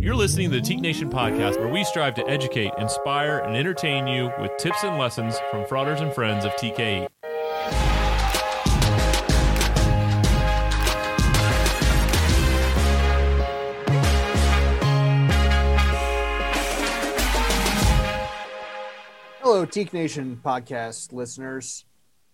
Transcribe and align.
You're 0.00 0.14
listening 0.14 0.48
to 0.52 0.60
the 0.60 0.62
Teke 0.62 0.78
Nation 0.80 1.10
podcast, 1.10 1.58
where 1.58 1.66
we 1.66 1.82
strive 1.82 2.14
to 2.14 2.28
educate, 2.28 2.72
inspire, 2.78 3.38
and 3.38 3.56
entertain 3.56 4.06
you 4.06 4.30
with 4.40 4.56
tips 4.56 4.84
and 4.84 4.96
lessons 4.96 5.36
from 5.50 5.66
fraters 5.66 6.00
and 6.00 6.12
friends 6.14 6.44
of 6.44 6.52
TKE. 6.52 7.08
Hello, 19.40 19.66
Teke 19.66 19.92
Nation 19.92 20.40
podcast 20.44 21.12
listeners. 21.12 21.84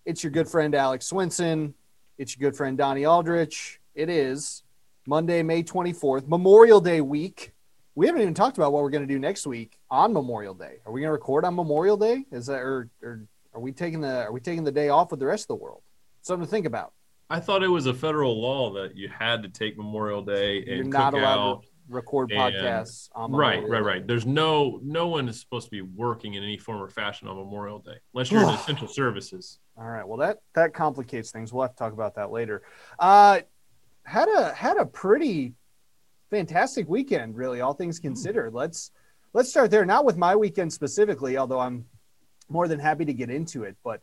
It's 0.05 0.23
your 0.23 0.29
good 0.29 0.47
friend 0.47 0.75
Alex 0.75 1.11
Swinson. 1.11 1.73
It's 2.19 2.37
your 2.37 2.51
good 2.51 2.55
friend 2.55 2.77
Donnie 2.77 3.05
Aldrich. 3.05 3.79
It 3.95 4.11
is 4.11 4.61
Monday, 5.07 5.41
May 5.41 5.63
24th, 5.63 6.27
Memorial 6.27 6.79
Day 6.79 7.01
week. 7.01 7.53
We 7.95 8.07
haven't 8.07 8.21
even 8.21 8.33
talked 8.33 8.57
about 8.57 8.73
what 8.73 8.83
we're 8.83 8.89
going 8.89 9.07
to 9.07 9.13
do 9.13 9.19
next 9.19 9.47
week 9.47 9.77
on 9.89 10.11
Memorial 10.11 10.53
Day. 10.53 10.77
Are 10.85 10.91
we 10.91 10.99
going 11.01 11.07
to 11.07 11.13
record 11.13 11.45
on 11.45 11.55
Memorial 11.55 11.95
Day? 11.95 12.25
Is 12.31 12.45
that 12.47 12.59
or, 12.59 12.89
or 13.01 13.25
are 13.53 13.61
we 13.61 13.71
taking 13.71 14.01
the 14.01 14.23
are 14.25 14.31
we 14.33 14.41
taking 14.41 14.65
the 14.65 14.71
day 14.71 14.89
off 14.89 15.11
with 15.11 15.19
the 15.21 15.25
rest 15.25 15.45
of 15.45 15.47
the 15.47 15.55
world? 15.63 15.81
Something 16.21 16.45
to 16.45 16.51
think 16.51 16.65
about. 16.65 16.91
I 17.29 17.39
thought 17.39 17.63
it 17.63 17.69
was 17.69 17.85
a 17.85 17.93
federal 17.93 18.39
law 18.39 18.71
that 18.73 18.95
you 18.97 19.07
had 19.09 19.41
to 19.43 19.49
take 19.49 19.77
Memorial 19.77 20.21
Day 20.21 20.57
and 20.59 20.67
You're 20.67 20.83
not 20.83 21.13
allowed 21.13 21.61
to 21.61 21.67
record 21.87 22.31
and- 22.31 22.39
podcasts 22.53 23.09
on 23.15 23.31
Right, 23.31 23.61
Memorial 23.61 23.71
right, 23.85 23.93
Day. 23.93 23.99
right. 23.99 24.07
There's 24.07 24.25
no 24.25 24.79
no 24.83 25.07
one 25.07 25.29
is 25.29 25.39
supposed 25.39 25.65
to 25.67 25.71
be 25.71 25.81
working 25.81 26.33
in 26.33 26.43
any 26.43 26.57
form 26.57 26.81
or 26.81 26.89
fashion 26.89 27.29
on 27.29 27.37
Memorial 27.37 27.79
Day 27.79 27.95
unless 28.13 28.29
you're 28.29 28.43
in 28.43 28.49
essential 28.49 28.89
services. 28.89 29.59
All 29.77 29.85
right. 29.87 30.05
Well, 30.05 30.17
that 30.17 30.39
that 30.53 30.73
complicates 30.73 31.31
things. 31.31 31.53
We'll 31.53 31.61
have 31.63 31.71
to 31.71 31.77
talk 31.77 31.93
about 31.93 32.15
that 32.15 32.29
later. 32.29 32.61
Uh, 32.99 33.39
had 34.03 34.27
a 34.27 34.53
had 34.53 34.75
a 34.77 34.85
pretty 34.85 35.53
fantastic 36.29 36.87
weekend, 36.87 37.35
really, 37.35 37.61
all 37.61 37.73
things 37.73 37.99
considered. 37.99 38.53
Let's 38.53 38.91
let's 39.33 39.49
start 39.49 39.71
there. 39.71 39.85
Not 39.85 40.05
with 40.05 40.17
my 40.17 40.35
weekend 40.35 40.71
specifically, 40.71 41.37
although 41.37 41.59
I'm 41.59 41.85
more 42.49 42.67
than 42.67 42.79
happy 42.79 43.05
to 43.05 43.13
get 43.13 43.29
into 43.29 43.63
it. 43.63 43.75
But 43.83 44.01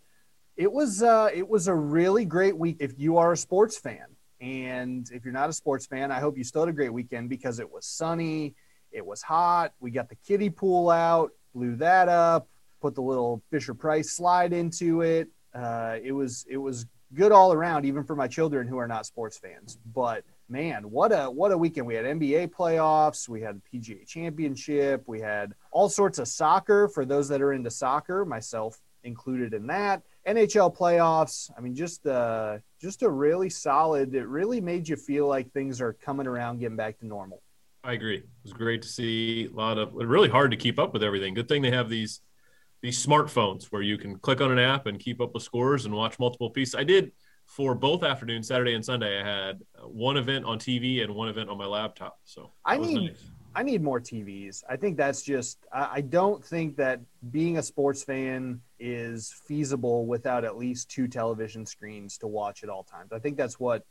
it 0.56 0.70
was 0.70 1.02
uh, 1.02 1.30
it 1.34 1.48
was 1.48 1.69
a 1.69 1.74
really 1.74 2.24
great 2.24 2.56
week. 2.56 2.77
If 2.80 2.98
you 2.98 3.16
are 3.19 3.33
a 3.33 3.36
sports 3.36 3.78
fan, 3.78 4.06
and 4.41 5.08
if 5.12 5.24
you're 5.24 5.33
not 5.33 5.48
a 5.48 5.52
sports 5.52 5.86
fan, 5.86 6.11
I 6.11 6.20
hope 6.20 6.36
you 6.36 6.44
still 6.44 6.62
had 6.62 6.69
a 6.69 6.72
great 6.72 6.92
weekend 6.92 7.28
because 7.28 7.58
it 7.58 7.70
was 7.70 7.86
sunny, 7.86 8.55
it 8.91 9.05
was 9.05 9.22
hot. 9.22 9.72
We 9.80 9.91
got 9.91 10.08
the 10.08 10.16
kiddie 10.16 10.50
pool 10.50 10.91
out, 10.91 11.33
blew 11.55 11.77
that 11.77 12.08
up, 12.08 12.48
put 12.80 12.94
the 12.94 13.02
little 13.02 13.42
Fisher 13.50 13.74
Price 13.74 14.11
slide 14.11 14.52
into 14.52 15.02
it. 15.02 15.28
Uh, 15.55 15.98
it 16.02 16.12
was 16.12 16.44
it 16.48 16.58
was 16.58 16.86
good 17.14 17.33
all 17.33 17.52
around, 17.52 17.84
even 17.84 18.05
for 18.05 18.16
my 18.16 18.27
children 18.27 18.66
who 18.66 18.78
are 18.78 18.89
not 18.89 19.06
sports 19.06 19.39
fans. 19.39 19.78
But 19.94 20.24
man, 20.53 20.83
what 20.91 21.11
a 21.11 21.25
what 21.31 21.50
a 21.50 21.58
weekend! 21.58 21.86
We 21.86 21.95
had 21.95 22.05
NBA 22.05 22.50
playoffs, 22.50 23.28
we 23.28 23.41
had 23.41 23.61
PGA 23.72 24.06
Championship, 24.06 25.03
we 25.06 25.20
had 25.20 25.55
all 25.72 25.89
sorts 25.89 26.19
of 26.19 26.28
soccer 26.28 26.89
for 26.89 27.05
those 27.05 27.28
that 27.28 27.41
are 27.41 27.55
into 27.55 27.70
soccer, 27.70 28.25
myself 28.25 28.78
included 29.03 29.55
in 29.55 29.67
that. 29.67 30.03
NHL 30.28 30.77
playoffs. 30.77 31.50
I 31.56 31.61
mean, 31.61 31.75
just 31.75 32.06
uh, 32.06 32.58
just 32.80 33.03
a 33.03 33.11
really 33.11 33.50
solid. 33.50 34.14
It 34.14 34.28
really 34.28 34.61
made 34.61 34.89
you 34.89 34.97
feel 34.97 35.27
like 35.27 35.50
things 35.50 35.80
are 35.80 35.95
coming 35.95 36.27
around, 36.27 36.61
getting 36.61 36.77
back 36.77 36.98
to 37.00 37.06
normal. 37.06 37.42
I 37.83 37.95
agree. 37.95 38.19
It 38.19 38.28
was 38.45 38.53
great 38.53 38.83
to 38.83 38.89
see 38.89 39.48
a 39.53 39.56
lot 39.56 39.78
of 39.78 39.95
really 39.95 40.28
hard 40.28 40.53
to 40.53 40.56
keep 40.56 40.78
up 40.78 40.92
with 40.92 41.03
everything. 41.03 41.34
Good 41.34 41.48
thing 41.48 41.62
they 41.62 41.73
have 41.73 41.89
these 41.89 42.20
these 42.83 43.05
smartphones 43.05 43.67
where 43.67 43.83
you 43.83 43.97
can 43.97 44.19
click 44.19 44.41
on 44.41 44.53
an 44.53 44.58
app 44.58 44.86
and 44.86 44.98
keep 44.98 45.20
up 45.20 45.34
with 45.34 45.42
scores 45.42 45.84
and 45.86 45.95
watch 45.95 46.19
multiple 46.19 46.50
pieces. 46.50 46.75
I 46.75 46.84
did 46.84 47.12
for 47.46 47.74
both 47.74 48.02
afternoons, 48.02 48.48
Saturday 48.48 48.74
and 48.74 48.84
Sunday. 48.84 49.20
I 49.20 49.24
had 49.24 49.62
uh, 49.78 49.86
one 49.86 50.16
event 50.16 50.44
on 50.44 50.58
TV 50.58 51.02
and 51.02 51.14
one 51.14 51.28
event 51.28 51.50
on 51.50 51.58
my 51.58 51.66
laptop. 51.66 52.18
So 52.24 52.52
I 52.64 52.78
need- 52.78 53.10
nice. 53.10 53.24
I 53.54 53.62
need 53.62 53.82
more 53.82 54.00
TVs. 54.00 54.64
I 54.68 54.76
think 54.76 54.96
that's 54.96 55.22
just, 55.22 55.58
I, 55.72 55.88
I 55.96 56.00
don't 56.00 56.42
think 56.42 56.76
that 56.76 57.00
being 57.30 57.58
a 57.58 57.62
sports 57.62 58.02
fan 58.02 58.62
is 58.78 59.34
feasible 59.46 60.06
without 60.06 60.44
at 60.44 60.56
least 60.56 60.90
two 60.90 61.06
television 61.06 61.67
screens 61.67 62.17
to 62.18 62.27
watch 62.27 62.62
at 62.62 62.70
all 62.70 62.83
times. 62.83 63.12
I 63.12 63.18
think 63.18 63.36
that's 63.36 63.61
what, 63.61 63.84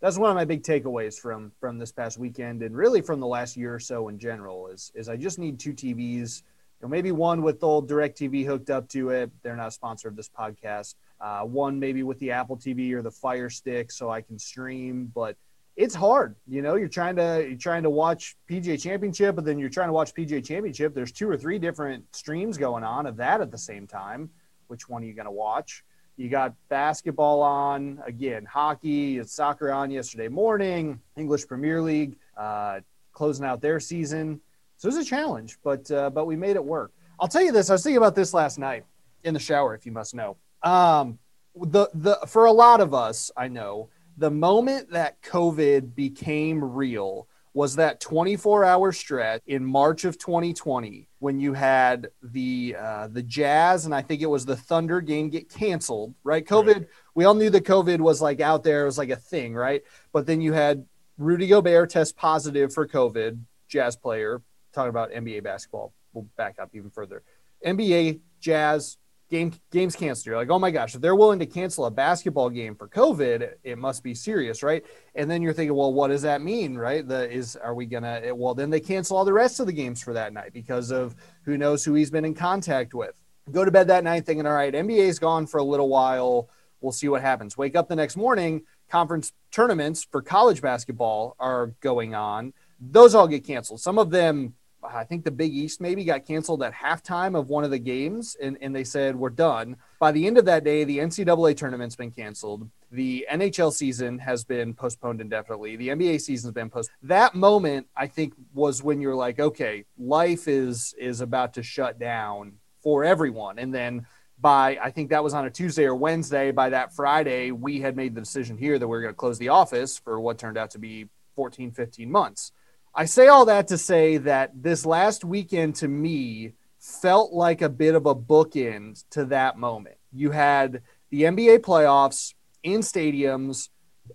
that's 0.00 0.16
one 0.16 0.30
of 0.30 0.36
my 0.36 0.46
big 0.46 0.62
takeaways 0.62 1.18
from, 1.18 1.52
from 1.60 1.78
this 1.78 1.92
past 1.92 2.18
weekend 2.18 2.62
and 2.62 2.74
really 2.74 3.02
from 3.02 3.20
the 3.20 3.26
last 3.26 3.56
year 3.56 3.74
or 3.74 3.78
so 3.78 4.08
in 4.08 4.18
general 4.18 4.68
is, 4.68 4.90
is 4.94 5.08
I 5.08 5.16
just 5.16 5.38
need 5.38 5.58
two 5.58 5.74
TVs, 5.74 6.42
you 6.42 6.82
know, 6.82 6.88
maybe 6.88 7.12
one 7.12 7.42
with 7.42 7.60
the 7.60 7.66
old 7.66 7.88
DirecTV 7.90 8.46
hooked 8.46 8.70
up 8.70 8.88
to 8.90 9.10
it. 9.10 9.30
They're 9.42 9.56
not 9.56 9.68
a 9.68 9.72
sponsor 9.72 10.08
of 10.08 10.16
this 10.16 10.30
podcast. 10.30 10.94
Uh, 11.24 11.40
one 11.40 11.80
maybe 11.80 12.02
with 12.02 12.18
the 12.18 12.30
Apple 12.30 12.54
TV 12.54 12.92
or 12.92 13.00
the 13.00 13.10
Fire 13.10 13.48
Stick 13.48 13.90
so 13.90 14.10
I 14.10 14.20
can 14.20 14.38
stream, 14.38 15.10
but 15.14 15.38
it's 15.74 15.94
hard. 15.94 16.36
You 16.46 16.60
know, 16.60 16.74
you're 16.74 16.86
trying 16.86 17.16
to 17.16 17.46
you're 17.48 17.56
trying 17.56 17.82
to 17.84 17.88
watch 17.88 18.36
PGA 18.46 18.78
Championship, 18.78 19.34
but 19.34 19.46
then 19.46 19.58
you're 19.58 19.70
trying 19.70 19.88
to 19.88 19.94
watch 19.94 20.12
PGA 20.12 20.44
Championship. 20.44 20.94
There's 20.94 21.12
two 21.12 21.26
or 21.26 21.38
three 21.38 21.58
different 21.58 22.04
streams 22.14 22.58
going 22.58 22.84
on 22.84 23.06
of 23.06 23.16
that 23.16 23.40
at 23.40 23.50
the 23.50 23.56
same 23.56 23.86
time. 23.86 24.28
Which 24.66 24.86
one 24.86 25.02
are 25.02 25.06
you 25.06 25.14
going 25.14 25.24
to 25.24 25.30
watch? 25.30 25.82
You 26.18 26.28
got 26.28 26.52
basketball 26.68 27.40
on 27.40 28.02
again, 28.06 28.44
hockey, 28.44 29.24
soccer 29.24 29.72
on 29.72 29.90
yesterday 29.90 30.28
morning, 30.28 31.00
English 31.16 31.46
Premier 31.48 31.80
League 31.80 32.16
uh, 32.36 32.80
closing 33.14 33.46
out 33.46 33.62
their 33.62 33.80
season. 33.80 34.42
So 34.76 34.88
it 34.90 34.94
was 34.94 35.06
a 35.06 35.08
challenge, 35.08 35.56
but 35.64 35.90
uh, 35.90 36.10
but 36.10 36.26
we 36.26 36.36
made 36.36 36.56
it 36.56 36.64
work. 36.64 36.92
I'll 37.18 37.28
tell 37.28 37.42
you 37.42 37.50
this. 37.50 37.70
I 37.70 37.72
was 37.72 37.82
thinking 37.82 37.96
about 37.96 38.14
this 38.14 38.34
last 38.34 38.58
night 38.58 38.84
in 39.22 39.32
the 39.32 39.40
shower, 39.40 39.74
if 39.74 39.86
you 39.86 39.92
must 39.92 40.14
know. 40.14 40.36
Um, 40.64 41.18
the 41.54 41.88
the 41.94 42.16
for 42.26 42.46
a 42.46 42.52
lot 42.52 42.80
of 42.80 42.94
us, 42.94 43.30
I 43.36 43.48
know 43.48 43.90
the 44.16 44.30
moment 44.30 44.90
that 44.90 45.22
COVID 45.22 45.94
became 45.94 46.62
real 46.62 47.28
was 47.52 47.76
that 47.76 48.00
24 48.00 48.64
hour 48.64 48.90
stretch 48.90 49.40
in 49.46 49.64
March 49.64 50.04
of 50.04 50.18
2020 50.18 51.08
when 51.20 51.38
you 51.38 51.52
had 51.52 52.08
the 52.22 52.74
uh, 52.78 53.08
the 53.08 53.22
Jazz 53.22 53.84
and 53.84 53.94
I 53.94 54.02
think 54.02 54.22
it 54.22 54.26
was 54.26 54.44
the 54.44 54.56
Thunder 54.56 55.00
game 55.00 55.30
get 55.30 55.48
canceled. 55.48 56.14
Right, 56.24 56.44
COVID. 56.44 56.86
We 57.14 57.24
all 57.24 57.34
knew 57.34 57.50
that 57.50 57.64
COVID 57.64 58.00
was 58.00 58.20
like 58.20 58.40
out 58.40 58.64
there. 58.64 58.82
It 58.82 58.86
was 58.86 58.98
like 58.98 59.10
a 59.10 59.16
thing, 59.16 59.54
right? 59.54 59.82
But 60.12 60.26
then 60.26 60.40
you 60.40 60.52
had 60.52 60.84
Rudy 61.16 61.46
Gobert 61.46 61.90
test 61.90 62.16
positive 62.16 62.74
for 62.74 62.88
COVID. 62.88 63.40
Jazz 63.68 63.96
player 63.96 64.42
talking 64.72 64.90
about 64.90 65.12
NBA 65.12 65.44
basketball. 65.44 65.92
We'll 66.12 66.26
back 66.36 66.56
up 66.60 66.70
even 66.74 66.90
further. 66.90 67.22
NBA 67.64 68.20
Jazz 68.40 68.98
game 69.30 69.52
games 69.70 69.96
canceled. 69.96 70.26
You're 70.26 70.36
like, 70.36 70.50
oh 70.50 70.58
my 70.58 70.70
gosh, 70.70 70.94
if 70.94 71.00
they're 71.00 71.16
willing 71.16 71.38
to 71.38 71.46
cancel 71.46 71.86
a 71.86 71.90
basketball 71.90 72.50
game 72.50 72.74
for 72.74 72.88
COVID, 72.88 73.54
it 73.62 73.78
must 73.78 74.02
be 74.02 74.14
serious, 74.14 74.62
right? 74.62 74.84
And 75.14 75.30
then 75.30 75.42
you're 75.42 75.52
thinking, 75.52 75.76
well, 75.76 75.92
what 75.92 76.08
does 76.08 76.22
that 76.22 76.42
mean, 76.42 76.76
right? 76.76 77.06
The 77.06 77.30
is 77.30 77.56
are 77.56 77.74
we 77.74 77.86
gonna? 77.86 78.34
Well, 78.34 78.54
then 78.54 78.70
they 78.70 78.80
cancel 78.80 79.16
all 79.16 79.24
the 79.24 79.32
rest 79.32 79.60
of 79.60 79.66
the 79.66 79.72
games 79.72 80.02
for 80.02 80.12
that 80.12 80.32
night 80.32 80.52
because 80.52 80.90
of 80.90 81.14
who 81.44 81.56
knows 81.56 81.84
who 81.84 81.94
he's 81.94 82.10
been 82.10 82.24
in 82.24 82.34
contact 82.34 82.94
with. 82.94 83.20
Go 83.50 83.64
to 83.64 83.70
bed 83.70 83.88
that 83.88 84.04
night 84.04 84.24
thinking, 84.24 84.46
all 84.46 84.54
right, 84.54 84.72
NBA's 84.72 85.18
gone 85.18 85.46
for 85.46 85.58
a 85.58 85.64
little 85.64 85.88
while. 85.88 86.48
We'll 86.80 86.92
see 86.92 87.08
what 87.08 87.22
happens. 87.22 87.56
Wake 87.56 87.76
up 87.76 87.88
the 87.88 87.96
next 87.96 88.16
morning. 88.16 88.62
Conference 88.90 89.32
tournaments 89.50 90.04
for 90.04 90.22
college 90.22 90.60
basketball 90.60 91.34
are 91.38 91.68
going 91.80 92.14
on. 92.14 92.52
Those 92.80 93.14
all 93.14 93.26
get 93.26 93.44
canceled. 93.46 93.80
Some 93.80 93.98
of 93.98 94.10
them 94.10 94.54
I 94.84 95.04
think 95.04 95.24
the 95.24 95.30
Big 95.30 95.52
East 95.52 95.80
maybe 95.80 96.04
got 96.04 96.26
canceled 96.26 96.62
at 96.62 96.72
halftime 96.72 97.38
of 97.38 97.48
one 97.48 97.64
of 97.64 97.70
the 97.70 97.78
games, 97.78 98.36
and, 98.40 98.58
and 98.60 98.74
they 98.74 98.84
said, 98.84 99.16
We're 99.16 99.30
done. 99.30 99.76
By 99.98 100.12
the 100.12 100.26
end 100.26 100.38
of 100.38 100.44
that 100.46 100.64
day, 100.64 100.84
the 100.84 100.98
NCAA 100.98 101.56
tournament's 101.56 101.96
been 101.96 102.10
canceled. 102.10 102.68
The 102.90 103.26
NHL 103.30 103.72
season 103.72 104.18
has 104.18 104.44
been 104.44 104.74
postponed 104.74 105.20
indefinitely. 105.20 105.76
The 105.76 105.88
NBA 105.88 106.20
season's 106.20 106.52
been 106.52 106.70
postponed. 106.70 106.96
That 107.02 107.34
moment, 107.34 107.88
I 107.96 108.06
think, 108.06 108.34
was 108.52 108.82
when 108.82 109.00
you're 109.00 109.16
like, 109.16 109.40
okay, 109.40 109.84
life 109.98 110.46
is 110.48 110.94
is 110.98 111.20
about 111.20 111.54
to 111.54 111.62
shut 111.62 111.98
down 111.98 112.54
for 112.82 113.04
everyone. 113.04 113.58
And 113.58 113.74
then 113.74 114.06
by 114.38 114.78
I 114.82 114.90
think 114.90 115.10
that 115.10 115.24
was 115.24 115.34
on 115.34 115.46
a 115.46 115.50
Tuesday 115.50 115.84
or 115.84 115.94
Wednesday. 115.94 116.50
By 116.50 116.70
that 116.70 116.94
Friday, 116.94 117.50
we 117.50 117.80
had 117.80 117.96
made 117.96 118.14
the 118.14 118.20
decision 118.20 118.56
here 118.56 118.78
that 118.78 118.86
we 118.86 118.96
are 118.96 119.00
going 119.00 119.14
to 119.14 119.16
close 119.16 119.38
the 119.38 119.48
office 119.48 119.98
for 119.98 120.20
what 120.20 120.38
turned 120.38 120.58
out 120.58 120.70
to 120.72 120.78
be 120.78 121.08
14, 121.34 121.72
15 121.72 122.10
months. 122.10 122.52
I 122.96 123.06
say 123.06 123.26
all 123.26 123.46
that 123.46 123.68
to 123.68 123.78
say 123.78 124.18
that 124.18 124.52
this 124.54 124.86
last 124.86 125.24
weekend 125.24 125.74
to 125.76 125.88
me 125.88 126.52
felt 126.78 127.32
like 127.32 127.60
a 127.60 127.68
bit 127.68 127.94
of 127.96 128.06
a 128.06 128.14
bookend 128.14 129.02
to 129.10 129.24
that 129.26 129.58
moment. 129.58 129.96
You 130.12 130.30
had 130.30 130.82
the 131.10 131.22
NBA 131.22 131.60
playoffs 131.60 132.34
in 132.62 132.80
stadiums, 132.82 133.68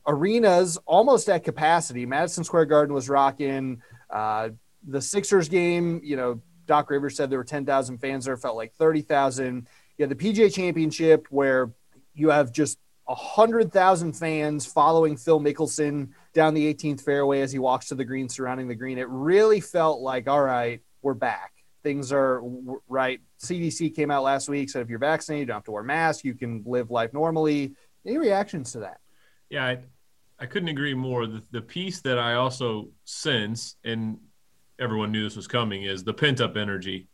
arenas 0.08 0.78
almost 0.86 1.28
at 1.30 1.44
capacity. 1.44 2.06
Madison 2.06 2.44
Square 2.46 2.66
Garden 2.66 2.96
was 2.96 3.10
rocking. 3.10 3.82
Uh, 4.10 4.50
the 4.88 5.02
Sixers 5.02 5.50
game, 5.50 6.00
you 6.02 6.16
know, 6.16 6.42
Doc 6.66 6.90
Rivers 6.90 7.18
said 7.18 7.30
there 7.30 7.40
were 7.40 7.44
10,000 7.44 7.98
fans 7.98 8.26
there, 8.26 8.38
felt 8.38 8.56
like 8.56 8.74
30,000. 8.76 9.68
You 9.98 10.08
had 10.08 10.10
the 10.10 10.16
PGA 10.16 10.54
Championship 10.54 11.28
where 11.32 11.72
you 12.14 12.30
have 12.30 12.54
just 12.54 12.78
100,000 13.10 14.14
fans 14.14 14.68
following 14.68 15.18
Phil 15.18 15.40
Mickelson 15.40 16.10
down 16.34 16.54
the 16.54 16.72
18th 16.72 17.02
fairway 17.02 17.42
as 17.42 17.52
he 17.52 17.58
walks 17.58 17.88
to 17.88 17.96
the 17.96 18.06
green 18.06 18.30
surrounding 18.30 18.68
the 18.68 18.76
green. 18.76 19.00
It 19.00 19.10
really 19.10 19.60
felt 19.60 20.02
like, 20.02 20.28
all 20.28 20.44
right, 20.44 20.80
we're 21.02 21.16
back. 21.16 21.54
Things 21.82 22.12
are 22.12 22.44
right. 22.88 23.20
CDC 23.42 23.96
came 23.96 24.12
out 24.12 24.24
last 24.24 24.48
week, 24.48 24.70
said 24.70 24.84
if 24.84 24.90
you're 24.90 25.00
vaccinated, 25.00 25.42
you 25.42 25.46
don't 25.48 25.56
have 25.56 25.64
to 25.64 25.72
wear 25.72 25.82
masks. 25.82 26.24
You 26.24 26.36
can 26.36 26.62
live 26.68 26.92
life 26.92 27.12
normally. 27.12 27.74
Any 28.06 28.20
reactions 28.20 28.74
to 28.74 28.80
that? 28.82 29.00
Yeah, 29.50 29.66
I, 29.66 29.80
I 30.38 30.46
couldn't 30.46 30.70
agree 30.70 30.94
more. 30.94 31.26
The, 31.26 31.42
the 31.50 31.62
piece 31.62 32.02
that 32.02 32.20
I 32.20 32.36
also 32.36 32.90
sense, 33.06 33.78
and 33.84 34.20
everyone 34.78 35.12
knew 35.12 35.24
this 35.24 35.36
was 35.36 35.48
coming 35.48 35.84
is 35.84 36.04
the 36.04 36.14
pent 36.14 36.42
up 36.42 36.58
energy. 36.58 37.08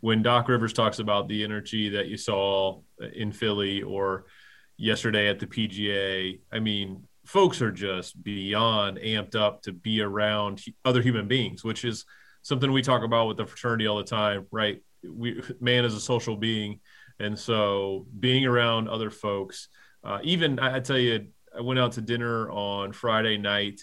When 0.00 0.22
Doc 0.22 0.48
Rivers 0.48 0.72
talks 0.72 1.00
about 1.00 1.26
the 1.26 1.42
energy 1.42 1.88
that 1.88 2.06
you 2.06 2.16
saw 2.16 2.80
in 3.14 3.32
Philly 3.32 3.82
or 3.82 4.26
yesterday 4.76 5.28
at 5.28 5.38
the 5.38 5.46
PGA, 5.46 6.40
I 6.52 6.58
mean, 6.58 7.04
folks 7.24 7.62
are 7.62 7.70
just 7.70 8.22
beyond 8.22 8.98
amped 8.98 9.34
up 9.34 9.62
to 9.62 9.72
be 9.72 10.00
around 10.00 10.62
other 10.84 11.02
human 11.02 11.28
beings, 11.28 11.62
which 11.62 11.84
is 11.84 12.04
something 12.42 12.72
we 12.72 12.82
talk 12.82 13.02
about 13.02 13.28
with 13.28 13.36
the 13.36 13.46
fraternity 13.46 13.86
all 13.86 13.98
the 13.98 14.04
time, 14.04 14.46
right? 14.50 14.82
We 15.04 15.42
man 15.60 15.84
is 15.84 15.94
a 15.94 16.00
social 16.00 16.36
being, 16.36 16.80
and 17.18 17.38
so 17.38 18.06
being 18.18 18.46
around 18.46 18.88
other 18.88 19.10
folks, 19.10 19.68
uh, 20.04 20.18
even 20.22 20.58
I, 20.58 20.76
I 20.76 20.80
tell 20.80 20.98
you, 20.98 21.28
I 21.56 21.60
went 21.60 21.78
out 21.78 21.92
to 21.92 22.00
dinner 22.00 22.50
on 22.50 22.92
Friday 22.92 23.38
night. 23.38 23.80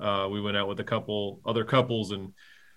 Uh, 0.00 0.28
we 0.30 0.40
went 0.40 0.56
out 0.56 0.68
with 0.68 0.80
a 0.80 0.84
couple 0.84 1.40
other 1.44 1.64
couples, 1.64 2.12
and 2.12 2.32